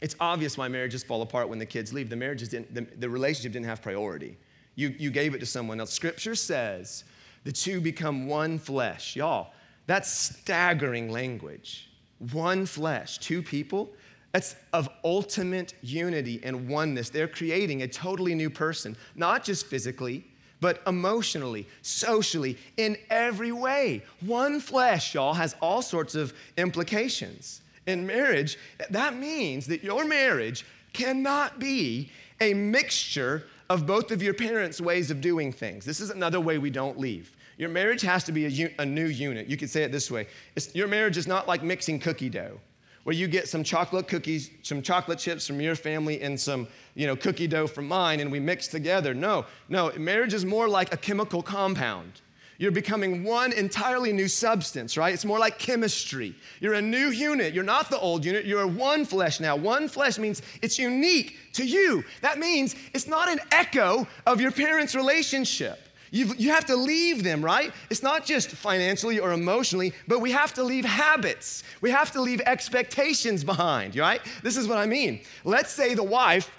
it's 0.00 0.16
obvious 0.18 0.56
why 0.56 0.66
marriages 0.68 1.04
fall 1.04 1.20
apart 1.20 1.50
when 1.50 1.58
the 1.58 1.66
kids 1.66 1.92
leave. 1.92 2.08
The 2.08 2.16
marriages 2.16 2.48
didn't, 2.48 2.74
the, 2.74 2.86
the 2.98 3.08
relationship 3.08 3.52
didn't 3.52 3.66
have 3.66 3.82
priority. 3.82 4.38
You, 4.74 4.94
you 4.98 5.10
gave 5.10 5.34
it 5.34 5.40
to 5.40 5.46
someone 5.46 5.80
else. 5.80 5.92
Scripture 5.92 6.34
says 6.34 7.04
the 7.44 7.52
two 7.52 7.82
become 7.82 8.26
one 8.26 8.58
flesh. 8.58 9.14
Y'all, 9.14 9.52
that's 9.86 10.10
staggering 10.10 11.10
language. 11.10 11.90
One 12.32 12.64
flesh, 12.64 13.18
two 13.18 13.42
people. 13.42 13.90
That's 14.34 14.56
of 14.72 14.88
ultimate 15.04 15.74
unity 15.80 16.40
and 16.42 16.68
oneness. 16.68 17.08
They're 17.08 17.28
creating 17.28 17.82
a 17.82 17.88
totally 17.88 18.34
new 18.34 18.50
person, 18.50 18.96
not 19.14 19.44
just 19.44 19.66
physically, 19.66 20.24
but 20.60 20.82
emotionally, 20.88 21.68
socially, 21.82 22.58
in 22.76 22.96
every 23.10 23.52
way. 23.52 24.02
One 24.22 24.58
flesh, 24.58 25.14
y'all, 25.14 25.34
has 25.34 25.54
all 25.62 25.82
sorts 25.82 26.16
of 26.16 26.34
implications. 26.56 27.60
In 27.86 28.04
marriage, 28.08 28.58
that 28.90 29.14
means 29.14 29.68
that 29.68 29.84
your 29.84 30.04
marriage 30.04 30.66
cannot 30.92 31.60
be 31.60 32.10
a 32.40 32.54
mixture 32.54 33.46
of 33.70 33.86
both 33.86 34.10
of 34.10 34.20
your 34.20 34.34
parents' 34.34 34.80
ways 34.80 35.12
of 35.12 35.20
doing 35.20 35.52
things. 35.52 35.84
This 35.84 36.00
is 36.00 36.10
another 36.10 36.40
way 36.40 36.58
we 36.58 36.70
don't 36.70 36.98
leave. 36.98 37.36
Your 37.56 37.68
marriage 37.68 38.02
has 38.02 38.24
to 38.24 38.32
be 38.32 38.64
a, 38.64 38.74
a 38.80 38.84
new 38.84 39.06
unit. 39.06 39.46
You 39.46 39.56
could 39.56 39.70
say 39.70 39.84
it 39.84 39.92
this 39.92 40.10
way 40.10 40.26
it's, 40.56 40.74
Your 40.74 40.88
marriage 40.88 41.16
is 41.16 41.28
not 41.28 41.46
like 41.46 41.62
mixing 41.62 42.00
cookie 42.00 42.30
dough, 42.30 42.58
where 43.04 43.14
you 43.14 43.28
get 43.28 43.48
some 43.48 43.62
chocolate 43.62 44.08
cookies, 44.08 44.50
some 44.62 44.82
chocolate 44.82 45.18
chips 45.18 45.46
from 45.46 45.60
your 45.60 45.76
family, 45.76 46.20
and 46.22 46.38
some 46.38 46.66
you 46.94 47.06
know, 47.06 47.14
cookie 47.14 47.46
dough 47.46 47.66
from 47.66 47.86
mine, 47.86 48.20
and 48.20 48.30
we 48.32 48.40
mix 48.40 48.66
together. 48.68 49.14
No, 49.14 49.46
no, 49.68 49.92
marriage 49.96 50.34
is 50.34 50.44
more 50.44 50.68
like 50.68 50.92
a 50.92 50.96
chemical 50.96 51.42
compound. 51.42 52.20
You're 52.56 52.70
becoming 52.70 53.24
one 53.24 53.52
entirely 53.52 54.12
new 54.12 54.28
substance, 54.28 54.96
right? 54.96 55.12
It's 55.12 55.24
more 55.24 55.40
like 55.40 55.58
chemistry. 55.58 56.34
You're 56.60 56.74
a 56.74 56.82
new 56.82 57.08
unit. 57.08 57.52
You're 57.52 57.64
not 57.64 57.90
the 57.90 57.98
old 57.98 58.24
unit. 58.24 58.44
You're 58.44 58.66
one 58.66 59.04
flesh 59.04 59.40
now. 59.40 59.56
One 59.56 59.88
flesh 59.88 60.18
means 60.18 60.40
it's 60.62 60.78
unique 60.78 61.36
to 61.54 61.66
you. 61.66 62.04
That 62.22 62.38
means 62.38 62.76
it's 62.92 63.08
not 63.08 63.28
an 63.28 63.40
echo 63.50 64.06
of 64.24 64.40
your 64.40 64.52
parents' 64.52 64.94
relationship. 64.94 65.83
You've, 66.14 66.38
you 66.38 66.50
have 66.50 66.64
to 66.66 66.76
leave 66.76 67.24
them, 67.24 67.44
right? 67.44 67.72
It's 67.90 68.02
not 68.02 68.24
just 68.24 68.50
financially 68.50 69.18
or 69.18 69.32
emotionally, 69.32 69.92
but 70.06 70.20
we 70.20 70.30
have 70.30 70.54
to 70.54 70.62
leave 70.62 70.84
habits. 70.84 71.64
We 71.80 71.90
have 71.90 72.12
to 72.12 72.20
leave 72.20 72.40
expectations 72.42 73.42
behind, 73.42 73.96
right? 73.96 74.20
This 74.40 74.56
is 74.56 74.68
what 74.68 74.78
I 74.78 74.86
mean. 74.86 75.22
Let's 75.42 75.72
say 75.72 75.94
the 75.94 76.04
wife 76.04 76.52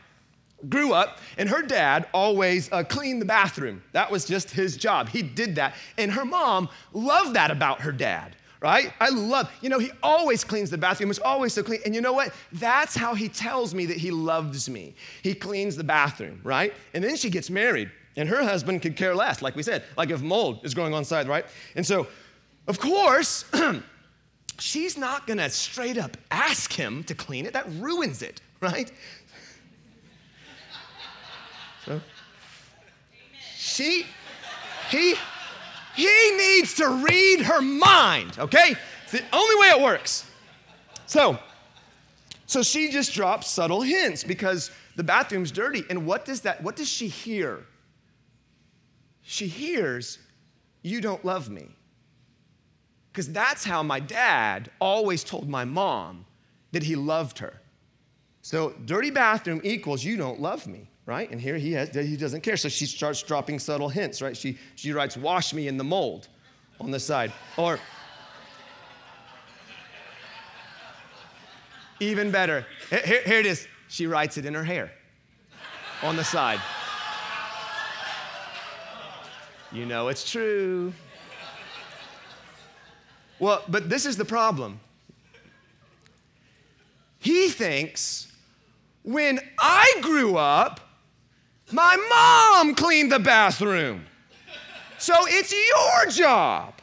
grew 0.68 0.92
up 0.92 1.20
and 1.38 1.48
her 1.48 1.62
dad 1.62 2.10
always 2.14 2.70
uh, 2.74 2.84
cleaned 2.84 3.22
the 3.22 3.26
bathroom. 3.26 3.82
That 3.94 4.12
was 4.12 4.26
just 4.26 4.52
his 4.52 4.76
job. 4.76 5.08
He 5.08 5.22
did 5.22 5.56
that. 5.56 5.76
And 5.98 6.12
her 6.12 6.26
mom 6.26 6.68
loved 6.92 7.34
that 7.38 7.50
about 7.50 7.80
her 7.80 7.94
dad 7.94 8.36
right? 8.62 8.94
I 9.00 9.10
love, 9.10 9.52
you 9.62 9.70
know, 9.70 9.78
he 9.78 9.92
always 10.02 10.44
cleans 10.44 10.72
the 10.72 10.78
bathroom. 10.78 11.12
It's 11.12 11.20
always 11.20 11.54
so 11.54 11.62
clean. 11.62 11.82
And 11.86 11.94
you 11.94 12.02
know 12.02 12.14
what? 12.14 12.34
That's 12.52 12.96
how 12.96 13.14
he 13.14 13.30
tells 13.30 13.76
me 13.76 13.86
that 13.86 13.98
he 13.98 14.10
loves 14.10 14.68
me. 14.68 14.96
He 15.22 15.36
cleans 15.36 15.76
the 15.76 15.84
bathroom, 15.84 16.40
right? 16.44 16.74
And 16.96 17.04
then 17.04 17.16
she 17.16 17.30
gets 17.30 17.52
married, 17.52 17.92
and 18.18 18.30
her 18.30 18.44
husband 18.44 18.82
could 18.82 18.96
care 18.96 19.14
less, 19.16 19.42
like 19.42 19.56
we 19.56 19.64
said, 19.64 19.84
like 19.98 20.10
if 20.10 20.22
mold 20.22 20.60
is 20.64 20.74
growing 20.74 20.94
on 20.94 21.04
side, 21.04 21.28
right? 21.28 21.46
And 21.76 21.86
so, 21.86 22.08
of 22.68 22.80
course, 22.80 23.46
she's 24.60 24.98
not 24.98 25.28
gonna 25.28 25.50
straight 25.50 25.98
up 25.98 26.16
ask 26.32 26.72
him 26.72 27.04
to 27.06 27.16
clean 27.16 27.46
it. 27.46 27.54
That 27.54 27.68
ruins 27.74 28.22
it, 28.22 28.42
right? 28.62 28.92
So, 31.86 32.02
she, 33.58 34.06
he, 34.90 35.16
he 35.96 36.38
needs 36.38 36.76
to 36.76 36.88
read 36.88 37.42
her 37.42 37.62
mind, 37.62 38.40
okay? 38.40 38.76
It's 39.04 39.12
the 39.12 39.24
only 39.34 39.56
way 39.62 39.68
it 39.68 39.82
works. 39.82 40.30
So, 41.06 41.38
so 42.48 42.64
she 42.64 42.90
just 42.90 43.14
drops 43.14 43.50
subtle 43.50 43.82
hints 43.82 44.24
because 44.24 44.72
the 44.96 45.04
bathroom's 45.04 45.52
dirty. 45.52 45.84
And 45.90 46.06
what 46.06 46.26
does 46.26 46.42
that, 46.42 46.64
what 46.64 46.76
does 46.76 46.90
she 46.90 47.08
hear? 47.08 47.66
She 49.26 49.48
hears, 49.48 50.20
You 50.82 51.02
don't 51.02 51.26
love 51.26 51.50
me. 51.50 51.68
Because 53.12 53.32
that's 53.32 53.64
how 53.64 53.84
my 53.84 54.00
dad 54.00 54.70
always 54.80 55.24
told 55.24 55.50
my 55.50 55.66
mom 55.66 56.26
that 56.72 56.84
he 56.84 56.96
loved 56.96 57.40
her. 57.40 57.62
So, 58.42 58.76
dirty 58.86 59.10
bathroom 59.10 59.62
equals 59.64 60.04
you 60.04 60.18
don't 60.18 60.40
love 60.40 60.68
me 60.68 60.90
right? 61.06 61.30
And 61.30 61.40
here 61.40 61.58
he 61.58 61.72
has, 61.74 61.90
he 61.90 62.18
doesn't 62.18 62.42
care. 62.42 62.58
So 62.58 62.70
she 62.70 62.86
starts 62.86 63.22
dropping 63.22 63.60
subtle 63.60 63.90
hints, 63.90 64.22
right? 64.22 64.36
She, 64.36 64.58
she 64.76 64.92
writes, 64.92 65.16
wash 65.16 65.54
me 65.54 65.68
in 65.68 65.78
the 65.78 65.84
mold 65.84 66.28
on 66.80 66.92
the 66.92 67.00
side. 67.00 67.32
Or 67.58 67.80
even 72.00 72.32
better, 72.32 72.66
here, 72.90 73.22
here 73.26 73.40
it 73.40 73.46
is. 73.46 73.68
She 73.88 74.08
writes 74.08 74.38
it 74.38 74.46
in 74.46 74.54
her 74.54 74.64
hair 74.64 74.92
on 76.02 76.16
the 76.16 76.24
side. 76.24 76.60
You 79.76 79.86
know 79.86 80.08
it's 80.08 80.32
true. 80.32 80.94
Well, 83.40 83.62
but 83.68 83.90
this 83.90 84.06
is 84.06 84.16
the 84.16 84.24
problem. 84.24 84.80
He 87.20 87.50
thinks 87.50 88.32
when 89.04 89.42
I 89.60 89.96
grew 90.00 90.38
up, 90.38 90.80
my 91.74 91.98
mom 92.10 92.74
cleaned 92.74 93.12
the 93.12 93.20
bathroom. 93.20 94.06
So 94.98 95.14
it's 95.28 95.52
your 95.52 96.10
job. 96.10 96.76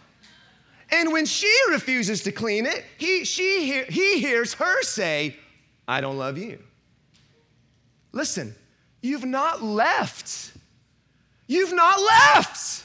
And 0.90 1.12
when 1.12 1.24
she 1.24 1.50
refuses 1.70 2.22
to 2.24 2.32
clean 2.32 2.66
it, 2.66 2.84
he, 2.98 3.24
she 3.24 3.84
he 3.88 4.20
hears 4.20 4.52
her 4.52 4.82
say, 4.82 5.38
I 5.88 6.02
don't 6.02 6.18
love 6.18 6.36
you. 6.36 6.58
Listen, 8.12 8.54
you've 9.00 9.24
not 9.24 9.62
left. 9.62 10.51
You've 11.52 11.74
not 11.74 12.00
left. 12.00 12.84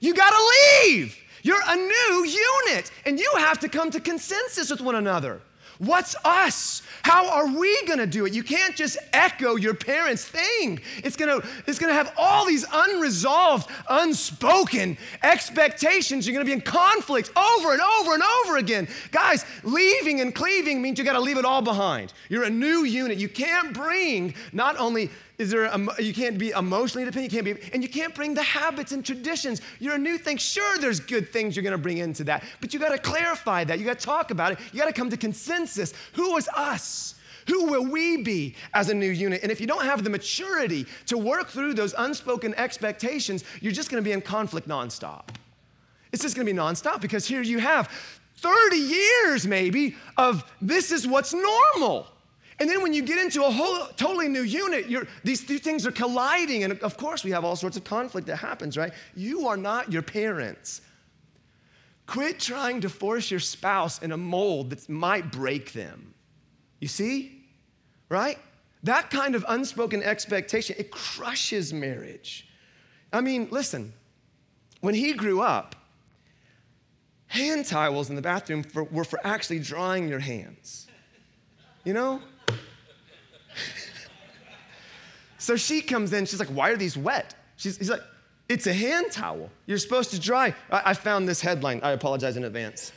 You 0.00 0.12
gotta 0.12 0.42
leave. 0.84 1.16
You're 1.42 1.62
a 1.64 1.76
new 1.76 2.26
unit, 2.26 2.90
and 3.06 3.18
you 3.18 3.32
have 3.36 3.60
to 3.60 3.68
come 3.68 3.90
to 3.92 4.00
consensus 4.00 4.70
with 4.70 4.80
one 4.80 4.96
another. 4.96 5.40
What's 5.78 6.16
us? 6.24 6.82
How 7.02 7.30
are 7.30 7.46
we 7.46 7.86
going 7.86 8.00
to 8.00 8.06
do 8.06 8.26
it? 8.26 8.34
You 8.34 8.42
can't 8.42 8.74
just 8.74 8.98
echo 9.12 9.54
your 9.54 9.74
parents' 9.74 10.24
thing. 10.24 10.80
It's 11.04 11.14
going 11.16 11.40
to 11.40 11.48
it's 11.68 11.78
going 11.78 11.90
to 11.90 11.94
have 11.94 12.12
all 12.16 12.44
these 12.44 12.66
unresolved, 12.70 13.70
unspoken 13.88 14.98
expectations. 15.22 16.26
You're 16.26 16.34
going 16.34 16.44
to 16.44 16.50
be 16.50 16.54
in 16.54 16.60
conflict 16.60 17.30
over 17.36 17.72
and 17.72 17.80
over 17.80 18.14
and 18.14 18.22
over 18.22 18.56
again. 18.56 18.88
Guys, 19.12 19.44
leaving 19.62 20.20
and 20.20 20.34
cleaving 20.34 20.82
means 20.82 20.98
you 20.98 21.04
got 21.04 21.12
to 21.12 21.20
leave 21.20 21.38
it 21.38 21.44
all 21.44 21.62
behind. 21.62 22.12
You're 22.28 22.44
a 22.44 22.50
new 22.50 22.84
unit. 22.84 23.18
You 23.18 23.28
can't 23.28 23.72
bring 23.72 24.34
not 24.52 24.76
only 24.78 25.10
is 25.38 25.50
there 25.50 25.64
a, 25.64 26.02
you 26.02 26.12
can't 26.12 26.36
be 26.36 26.50
emotionally 26.50 27.04
dependent 27.04 27.32
you 27.32 27.42
can't 27.42 27.58
be 27.58 27.70
and 27.72 27.82
you 27.82 27.88
can't 27.88 28.14
bring 28.14 28.34
the 28.34 28.42
habits 28.42 28.92
and 28.92 29.04
traditions 29.04 29.60
you're 29.78 29.94
a 29.94 29.98
new 29.98 30.18
thing 30.18 30.36
sure 30.36 30.78
there's 30.78 31.00
good 31.00 31.32
things 31.32 31.54
you're 31.54 31.62
going 31.62 31.72
to 31.72 31.78
bring 31.78 31.98
into 31.98 32.24
that 32.24 32.42
but 32.60 32.74
you 32.74 32.80
got 32.80 32.90
to 32.90 32.98
clarify 32.98 33.64
that 33.64 33.78
you 33.78 33.84
got 33.84 33.98
to 33.98 34.04
talk 34.04 34.30
about 34.30 34.52
it 34.52 34.58
you 34.72 34.80
got 34.80 34.86
to 34.86 34.92
come 34.92 35.08
to 35.08 35.16
consensus 35.16 35.94
who 36.12 36.36
is 36.36 36.48
us 36.56 37.14
who 37.48 37.64
will 37.64 37.86
we 37.86 38.22
be 38.22 38.54
as 38.74 38.90
a 38.90 38.94
new 38.94 39.08
unit? 39.08 39.42
And 39.42 39.50
if 39.50 39.58
you 39.58 39.66
don't 39.66 39.84
have 39.84 40.04
the 40.04 40.10
maturity 40.10 40.86
to 41.06 41.16
work 41.16 41.48
through 41.48 41.74
those 41.74 41.94
unspoken 41.96 42.54
expectations, 42.54 43.42
you're 43.62 43.72
just 43.72 43.90
gonna 43.90 44.02
be 44.02 44.12
in 44.12 44.20
conflict 44.20 44.68
nonstop. 44.68 45.30
It's 46.12 46.22
just 46.22 46.36
gonna 46.36 46.44
be 46.44 46.52
nonstop 46.52 47.00
because 47.00 47.26
here 47.26 47.40
you 47.40 47.58
have 47.58 47.90
30 48.36 48.76
years 48.76 49.46
maybe 49.46 49.96
of 50.18 50.44
this 50.60 50.92
is 50.92 51.06
what's 51.06 51.32
normal. 51.32 52.06
And 52.60 52.68
then 52.68 52.82
when 52.82 52.92
you 52.92 53.02
get 53.02 53.18
into 53.18 53.44
a 53.44 53.50
whole 53.50 53.86
totally 53.96 54.28
new 54.28 54.42
unit, 54.42 54.86
these 55.22 55.44
two 55.44 55.58
things 55.58 55.86
are 55.86 55.92
colliding. 55.92 56.64
And 56.64 56.78
of 56.80 56.96
course, 56.96 57.22
we 57.22 57.30
have 57.30 57.44
all 57.44 57.54
sorts 57.54 57.76
of 57.76 57.84
conflict 57.84 58.26
that 58.26 58.36
happens, 58.36 58.76
right? 58.76 58.92
You 59.14 59.46
are 59.46 59.56
not 59.56 59.92
your 59.92 60.02
parents. 60.02 60.80
Quit 62.06 62.40
trying 62.40 62.80
to 62.80 62.88
force 62.88 63.30
your 63.30 63.38
spouse 63.38 64.02
in 64.02 64.12
a 64.12 64.16
mold 64.16 64.70
that 64.70 64.88
might 64.88 65.30
break 65.30 65.72
them. 65.72 66.14
You 66.80 66.88
see? 66.88 67.44
Right? 68.08 68.38
That 68.82 69.10
kind 69.10 69.34
of 69.34 69.44
unspoken 69.48 70.02
expectation, 70.02 70.74
it 70.78 70.90
crushes 70.90 71.72
marriage. 71.72 72.48
I 73.12 73.20
mean, 73.20 73.48
listen, 73.50 73.92
when 74.80 74.94
he 74.94 75.12
grew 75.12 75.42
up, 75.42 75.76
hand 77.26 77.66
towels 77.66 78.10
in 78.10 78.16
the 78.16 78.22
bathroom 78.22 78.62
for, 78.62 78.84
were 78.84 79.04
for 79.04 79.20
actually 79.24 79.60
drying 79.60 80.08
your 80.08 80.18
hands. 80.18 80.86
You 81.84 81.92
know? 81.92 82.20
So 85.48 85.56
she 85.56 85.80
comes 85.80 86.12
in, 86.12 86.26
she's 86.26 86.40
like, 86.40 86.50
Why 86.50 86.68
are 86.68 86.76
these 86.76 86.94
wet? 86.94 87.34
She's, 87.56 87.78
he's 87.78 87.88
like, 87.88 88.02
It's 88.50 88.66
a 88.66 88.72
hand 88.74 89.10
towel. 89.10 89.48
You're 89.64 89.78
supposed 89.78 90.10
to 90.10 90.20
dry. 90.20 90.54
I, 90.70 90.82
I 90.90 90.92
found 90.92 91.26
this 91.26 91.40
headline. 91.40 91.80
I 91.82 91.92
apologize 91.92 92.36
in 92.36 92.44
advance. 92.44 92.92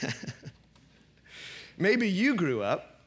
Maybe 1.76 2.08
you 2.08 2.34
grew 2.34 2.62
up 2.62 3.02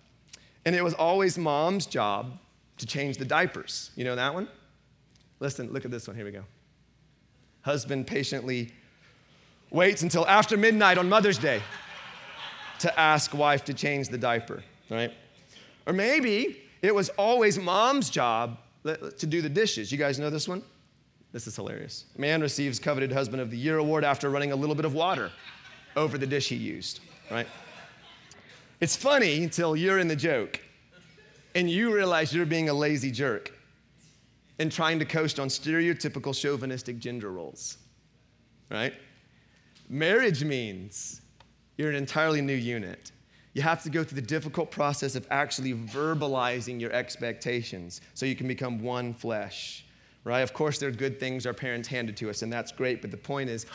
and 0.66 0.76
it 0.76 0.84
was 0.84 0.94
always 0.94 1.36
mom's 1.36 1.88
job 1.88 2.38
to 2.78 2.86
change 2.86 3.18
the 3.18 3.26
diapers. 3.26 3.90
You 3.96 4.04
know 4.04 4.16
that 4.16 4.36
one? 4.36 4.48
Listen, 5.40 5.74
look 5.74 5.84
at 5.84 5.90
this 5.90 6.08
one. 6.08 6.16
Here 6.16 6.26
we 6.26 6.32
go. 6.32 6.44
Husband 7.64 8.06
patiently 8.06 8.72
waits 9.72 10.04
until 10.04 10.28
after 10.28 10.58
midnight 10.58 10.98
on 10.98 11.10
Mother's 11.10 11.38
Day 11.38 11.62
to 12.80 13.00
ask 13.00 13.34
wife 13.34 13.64
to 13.66 13.74
change 13.74 14.10
the 14.10 14.18
diaper, 14.18 14.64
right? 14.90 15.12
Or 15.88 15.94
maybe 15.94 16.62
it 16.82 16.94
was 16.94 17.10
always 17.10 17.58
mom's 17.58 18.10
job 18.10 18.58
to 18.84 19.26
do 19.26 19.42
the 19.42 19.50
dishes. 19.50 19.92
You 19.92 19.98
guys 19.98 20.20
know 20.20 20.30
this 20.30 20.48
one? 20.48 20.62
This 21.32 21.48
is 21.48 21.56
hilarious. 21.56 22.06
Man 22.18 22.42
receives 22.42 22.80
coveted 22.80 23.12
husband 23.12 23.42
of 23.42 23.50
the 23.50 23.58
year 23.58 23.78
award 23.78 24.04
after 24.04 24.30
running 24.30 24.52
a 24.52 24.56
little 24.56 24.76
bit 24.76 24.86
of 24.86 24.94
water 24.94 25.32
over 25.96 26.18
the 26.18 26.28
dish 26.28 26.50
he 26.50 26.56
used, 26.56 27.00
right? 27.30 27.48
It's 28.82 28.96
funny 28.96 29.44
until 29.44 29.76
you're 29.76 30.00
in 30.00 30.08
the 30.08 30.16
joke 30.16 30.60
and 31.56 31.70
you 31.70 31.94
realize 31.94 32.34
you're 32.34 32.46
being 32.46 32.70
a 32.70 32.74
lazy 32.74 33.12
jerk 33.12 33.54
and 34.60 34.72
trying 34.72 35.00
to 35.00 35.06
coast 35.06 35.40
on 35.40 35.48
stereotypical 35.48 36.34
chauvinistic 36.40 37.00
gender 37.00 37.32
roles, 37.32 37.78
right? 38.70 38.94
Marriage 39.94 40.42
means 40.42 41.20
you're 41.76 41.90
an 41.90 41.98
entirely 41.98 42.40
new 42.40 42.56
unit. 42.56 43.12
You 43.52 43.62
have 43.62 43.84
to 43.84 43.90
go 43.90 44.06
through 44.06 44.22
the 44.22 44.26
difficult 44.26 44.72
process 44.72 45.16
of 45.16 45.28
actually 45.30 45.74
verbalizing 45.74 46.80
your 46.80 46.94
expectations 46.94 48.00
so 48.14 48.26
you 48.26 48.38
can 48.38 48.48
become 48.48 48.82
one 48.82 49.14
flesh, 49.14 49.84
right? 50.24 50.40
Of 50.40 50.54
course, 50.54 50.78
there 50.80 50.88
are 50.88 50.94
good 50.94 51.20
things 51.20 51.46
our 51.46 51.54
parents 51.54 51.90
handed 51.90 52.16
to 52.16 52.30
us, 52.30 52.42
and 52.42 52.54
that's 52.54 52.72
great, 52.72 53.02
but 53.02 53.12
the 53.12 53.18
point 53.18 53.50
is, 53.50 53.66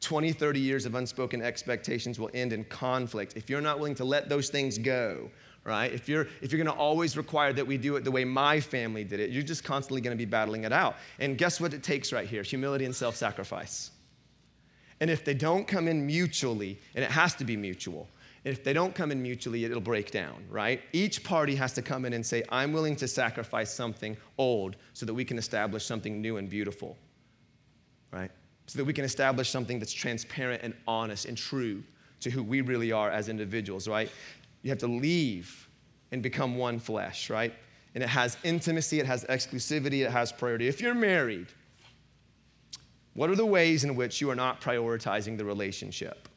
20, 0.00 0.32
30 0.32 0.58
years 0.60 0.86
of 0.86 0.94
unspoken 0.94 1.42
expectations 1.42 2.18
will 2.18 2.30
end 2.32 2.54
in 2.54 2.64
conflict. 2.64 3.34
If 3.36 3.50
you're 3.50 3.60
not 3.60 3.78
willing 3.78 3.96
to 3.96 4.04
let 4.04 4.30
those 4.30 4.48
things 4.48 4.78
go, 4.78 5.30
right? 5.62 5.92
If 5.92 6.08
you're 6.08 6.26
if 6.40 6.52
you're 6.52 6.62
going 6.62 6.74
to 6.74 6.80
always 6.80 7.18
require 7.18 7.52
that 7.52 7.66
we 7.66 7.76
do 7.76 7.96
it 7.96 8.04
the 8.04 8.10
way 8.10 8.24
my 8.24 8.60
family 8.60 9.04
did 9.04 9.20
it, 9.20 9.28
you're 9.28 9.42
just 9.42 9.62
constantly 9.62 10.00
going 10.00 10.16
to 10.16 10.18
be 10.18 10.24
battling 10.24 10.64
it 10.64 10.72
out. 10.72 10.96
And 11.18 11.36
guess 11.36 11.60
what 11.60 11.74
it 11.74 11.82
takes 11.82 12.14
right 12.14 12.26
here? 12.26 12.42
Humility 12.42 12.86
and 12.86 12.96
self-sacrifice. 12.96 13.90
And 15.00 15.10
if 15.10 15.24
they 15.24 15.34
don't 15.34 15.66
come 15.66 15.88
in 15.88 16.06
mutually, 16.06 16.78
and 16.94 17.04
it 17.04 17.10
has 17.10 17.34
to 17.34 17.44
be 17.44 17.56
mutual, 17.56 18.08
if 18.44 18.62
they 18.62 18.72
don't 18.72 18.94
come 18.94 19.10
in 19.10 19.20
mutually, 19.20 19.64
it'll 19.64 19.80
break 19.80 20.12
down, 20.12 20.44
right? 20.48 20.80
Each 20.92 21.22
party 21.24 21.56
has 21.56 21.72
to 21.72 21.82
come 21.82 22.04
in 22.04 22.12
and 22.12 22.24
say, 22.24 22.44
I'm 22.48 22.72
willing 22.72 22.94
to 22.96 23.08
sacrifice 23.08 23.74
something 23.74 24.16
old 24.38 24.76
so 24.92 25.04
that 25.04 25.12
we 25.12 25.24
can 25.24 25.36
establish 25.36 25.84
something 25.84 26.22
new 26.22 26.36
and 26.36 26.48
beautiful, 26.48 26.96
right? 28.12 28.30
So 28.66 28.78
that 28.78 28.84
we 28.84 28.92
can 28.92 29.04
establish 29.04 29.50
something 29.50 29.80
that's 29.80 29.92
transparent 29.92 30.62
and 30.62 30.74
honest 30.86 31.24
and 31.24 31.36
true 31.36 31.82
to 32.20 32.30
who 32.30 32.42
we 32.42 32.60
really 32.60 32.92
are 32.92 33.10
as 33.10 33.28
individuals, 33.28 33.88
right? 33.88 34.10
You 34.62 34.70
have 34.70 34.78
to 34.78 34.86
leave 34.86 35.68
and 36.12 36.22
become 36.22 36.56
one 36.56 36.78
flesh, 36.78 37.30
right? 37.30 37.52
And 37.96 38.04
it 38.04 38.08
has 38.08 38.36
intimacy, 38.44 39.00
it 39.00 39.06
has 39.06 39.24
exclusivity, 39.24 40.04
it 40.04 40.10
has 40.12 40.30
priority. 40.30 40.68
If 40.68 40.80
you're 40.80 40.94
married, 40.94 41.48
what 43.16 43.30
are 43.30 43.36
the 43.36 43.46
ways 43.46 43.82
in 43.82 43.96
which 43.96 44.20
you 44.20 44.30
are 44.30 44.36
not 44.36 44.60
prioritizing 44.60 45.36
the 45.36 45.44
relationship? 45.44 46.28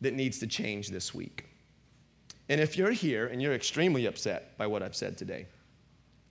that 0.00 0.14
needs 0.14 0.38
to 0.38 0.46
change 0.46 0.88
this 0.88 1.14
week. 1.14 1.46
And 2.48 2.60
if 2.60 2.76
you're 2.76 2.92
here 2.92 3.26
and 3.26 3.42
you're 3.42 3.54
extremely 3.54 4.06
upset 4.06 4.56
by 4.56 4.66
what 4.66 4.82
I've 4.82 4.94
said 4.94 5.16
today, 5.16 5.46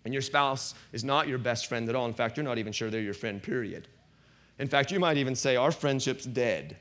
and 0.05 0.13
your 0.13 0.21
spouse 0.21 0.75
is 0.93 1.03
not 1.03 1.27
your 1.27 1.39
best 1.39 1.67
friend 1.67 1.89
at 1.89 1.95
all, 1.95 2.05
in 2.05 2.13
fact, 2.13 2.37
you're 2.37 2.43
not 2.43 2.57
even 2.57 2.71
sure 2.71 2.89
they're 2.89 3.01
your 3.01 3.13
friend, 3.13 3.41
period. 3.41 3.87
In 4.59 4.67
fact, 4.67 4.91
you 4.91 4.99
might 4.99 5.17
even 5.17 5.35
say, 5.35 5.55
Our 5.55 5.71
friendship's 5.71 6.25
dead. 6.25 6.77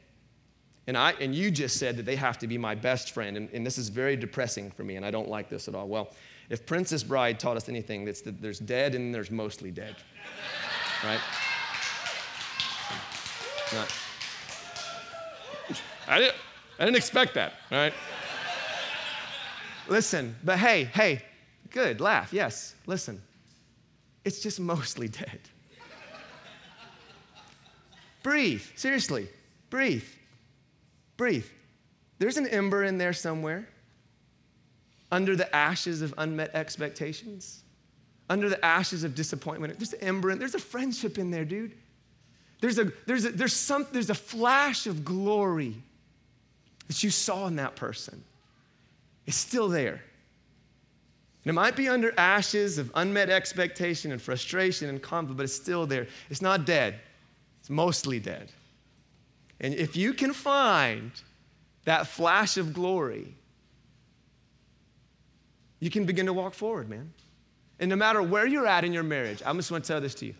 And, 0.87 0.99
I, 0.99 1.13
and 1.13 1.35
you 1.35 1.51
just 1.51 1.79
said 1.79 1.97
that 1.97 2.05
they 2.05 2.17
have 2.17 2.39
to 2.41 2.47
be 2.47 2.59
my 2.59 2.75
best 2.75 3.13
friend, 3.13 3.39
and, 3.39 3.49
and 3.55 3.65
this 3.65 3.79
is 3.79 3.89
very 3.89 4.17
depressing 4.17 4.71
for 4.71 4.85
me, 4.85 4.97
and 4.97 5.07
I 5.07 5.11
don't 5.11 5.31
like 5.31 5.49
this 5.49 5.67
at 5.67 5.75
all. 5.75 5.89
Well, 5.89 6.11
if 6.51 6.67
Princess 6.67 7.03
Bride 7.03 7.41
taught 7.41 7.57
us 7.57 7.71
anything, 7.71 8.07
it's 8.07 8.21
that 8.21 8.43
there's 8.43 8.59
dead 8.59 8.95
and 8.95 9.15
there's 9.15 9.31
mostly 9.31 9.71
dead. 9.71 9.97
right? 11.05 11.21
Not. 13.75 13.93
I 16.07 16.19
didn't, 16.19 16.37
I 16.79 16.85
didn't 16.85 16.97
expect 16.97 17.35
that, 17.35 17.55
all 17.73 17.79
right? 17.79 17.95
listen, 19.89 20.37
but 20.45 20.59
hey, 20.59 20.85
hey, 20.85 21.23
good, 21.71 22.01
laugh, 22.01 22.33
yes, 22.33 22.75
listen. 22.87 23.21
It's 24.25 24.41
just 24.41 24.61
mostly 24.61 25.09
dead. 25.09 25.41
breathe, 28.23 28.63
seriously, 28.77 29.29
breathe, 29.71 30.05
breathe. 31.17 31.47
There's 32.19 32.37
an 32.37 32.47
ember 32.47 32.85
in 32.85 32.99
there 32.99 33.13
somewhere 33.13 33.69
under 35.11 35.35
the 35.35 35.55
ashes 35.55 36.01
of 36.01 36.15
unmet 36.17 36.55
expectations, 36.55 37.65
under 38.31 38.49
the 38.49 38.65
ashes 38.65 39.03
of 39.03 39.17
disappointment. 39.17 39.79
There's 39.79 39.95
an 39.95 40.01
ember 40.01 40.31
in 40.31 40.39
there's 40.39 40.55
a 40.55 40.61
friendship 40.61 41.19
in 41.19 41.33
there, 41.33 41.45
dude. 41.45 41.75
There's 42.65 42.79
a, 42.79 42.91
there's 43.05 43.27
a, 43.27 43.31
there's 43.31 43.53
some, 43.53 43.87
there's 43.93 44.09
a 44.09 44.15
flash 44.15 44.87
of 44.87 45.05
glory 45.05 45.75
that 46.89 47.03
you 47.03 47.11
saw 47.11 47.47
in 47.47 47.57
that 47.57 47.77
person 47.77 48.25
It's 49.27 49.37
still 49.37 49.69
there. 49.69 50.01
And 51.45 51.51
it 51.51 51.53
might 51.53 51.77
be 51.77 51.91
under 51.91 52.19
ashes 52.19 52.79
of 52.79 52.91
unmet 52.95 53.29
expectation 53.29 54.13
and 54.13 54.23
frustration 54.23 54.89
and 54.89 55.03
conflict, 55.03 55.37
but 55.37 55.43
it's 55.43 55.53
still 55.53 55.85
there. 55.85 56.07
It's 56.31 56.41
not 56.41 56.65
dead, 56.65 57.01
it's 57.61 57.69
mostly 57.69 58.19
dead. 58.19 58.51
And 59.61 59.75
if 59.75 59.95
you 59.95 60.15
can 60.15 60.33
find 60.33 61.11
that 61.85 62.07
flash 62.07 62.57
of 62.57 62.73
glory, 62.73 63.35
you 65.81 65.91
can 65.91 66.07
begin 66.07 66.25
to 66.25 66.33
walk 66.33 66.55
forward, 66.55 66.89
man. 66.89 67.13
And 67.79 67.91
no 67.91 67.97
matter 67.97 68.23
where 68.23 68.47
you're 68.47 68.67
at 68.67 68.85
in 68.85 68.95
your 68.95 69.03
marriage, 69.03 69.43
I 69.45 69.53
just 69.53 69.71
want 69.71 69.85
to 69.85 69.89
tell 69.89 70.01
this 70.01 70.15
to 70.15 70.25
you 70.25 70.35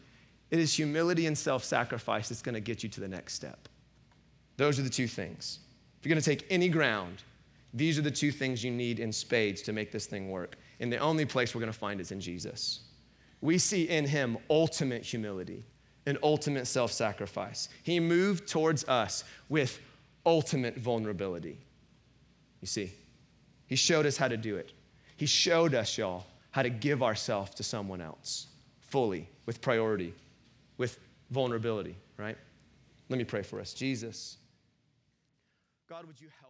it 0.51 0.59
is 0.59 0.75
humility 0.75 1.27
and 1.27 1.37
self 1.37 1.65
sacrifice 1.65 2.29
that's 2.29 2.43
going 2.43 2.55
to 2.55 2.61
get 2.61 2.83
you 2.83 2.89
to 2.91 3.01
the 3.01 3.09
next 3.09 3.35
step. 3.35 3.69
Those 4.57 4.79
are 4.79 4.83
the 4.83 4.91
two 4.91 5.09
things. 5.09 5.59
If 5.99 6.07
you're 6.07 6.15
going 6.15 6.23
to 6.23 6.31
take 6.31 6.47
any 6.51 6.69
ground, 6.69 7.23
these 7.73 7.99
are 7.99 8.03
the 8.03 8.11
two 8.11 8.31
things 8.31 8.63
you 8.63 8.71
need 8.71 9.01
in 9.01 9.13
spades 9.13 9.63
to 9.63 9.73
make 9.73 9.91
this 9.91 10.07
thing 10.07 10.31
work. 10.31 10.57
And 10.81 10.93
the 10.93 10.99
only 10.99 11.25
place 11.25 11.55
we're 11.55 11.61
going 11.61 11.73
to 11.73 11.79
find 11.79 12.01
is 12.01 12.13
in 12.13 12.21
Jesus. 12.21 12.81
We 13.41 13.59
see 13.59 13.89
in 13.89 14.07
him 14.07 14.39
ultimate 14.49 15.03
humility 15.03 15.65
and 16.07 16.19
ultimate 16.23 16.67
self 16.67 16.93
sacrifice. 16.93 17.69
He 17.83 17.99
moved 18.01 18.49
towards 18.49 18.85
us 18.85 19.25
with 19.49 19.81
ultimate 20.25 20.77
vulnerability. 20.77 21.59
You 22.61 22.67
see, 22.67 22.93
he 23.67 23.77
showed 23.77 24.07
us 24.07 24.17
how 24.17 24.29
to 24.29 24.37
do 24.37 24.57
it. 24.57 24.73
He 25.17 25.27
showed 25.27 25.75
us, 25.75 25.99
y'all, 25.99 26.27
how 26.51 26.63
to 26.63 26.71
give 26.71 27.03
ourselves 27.03 27.55
to 27.57 27.63
someone 27.63 28.01
else 28.01 28.47
fully, 28.81 29.29
with 29.47 29.61
priority, 29.61 30.15
with 30.77 30.99
vulnerability, 31.31 31.97
right? 32.17 32.37
Let 33.09 33.19
me 33.19 33.25
pray 33.25 33.43
for 33.43 33.61
us. 33.61 33.75
Jesus. 33.75 34.39
God, 35.89 36.07
would 36.07 36.21
you 36.21 36.29
help? 36.41 36.44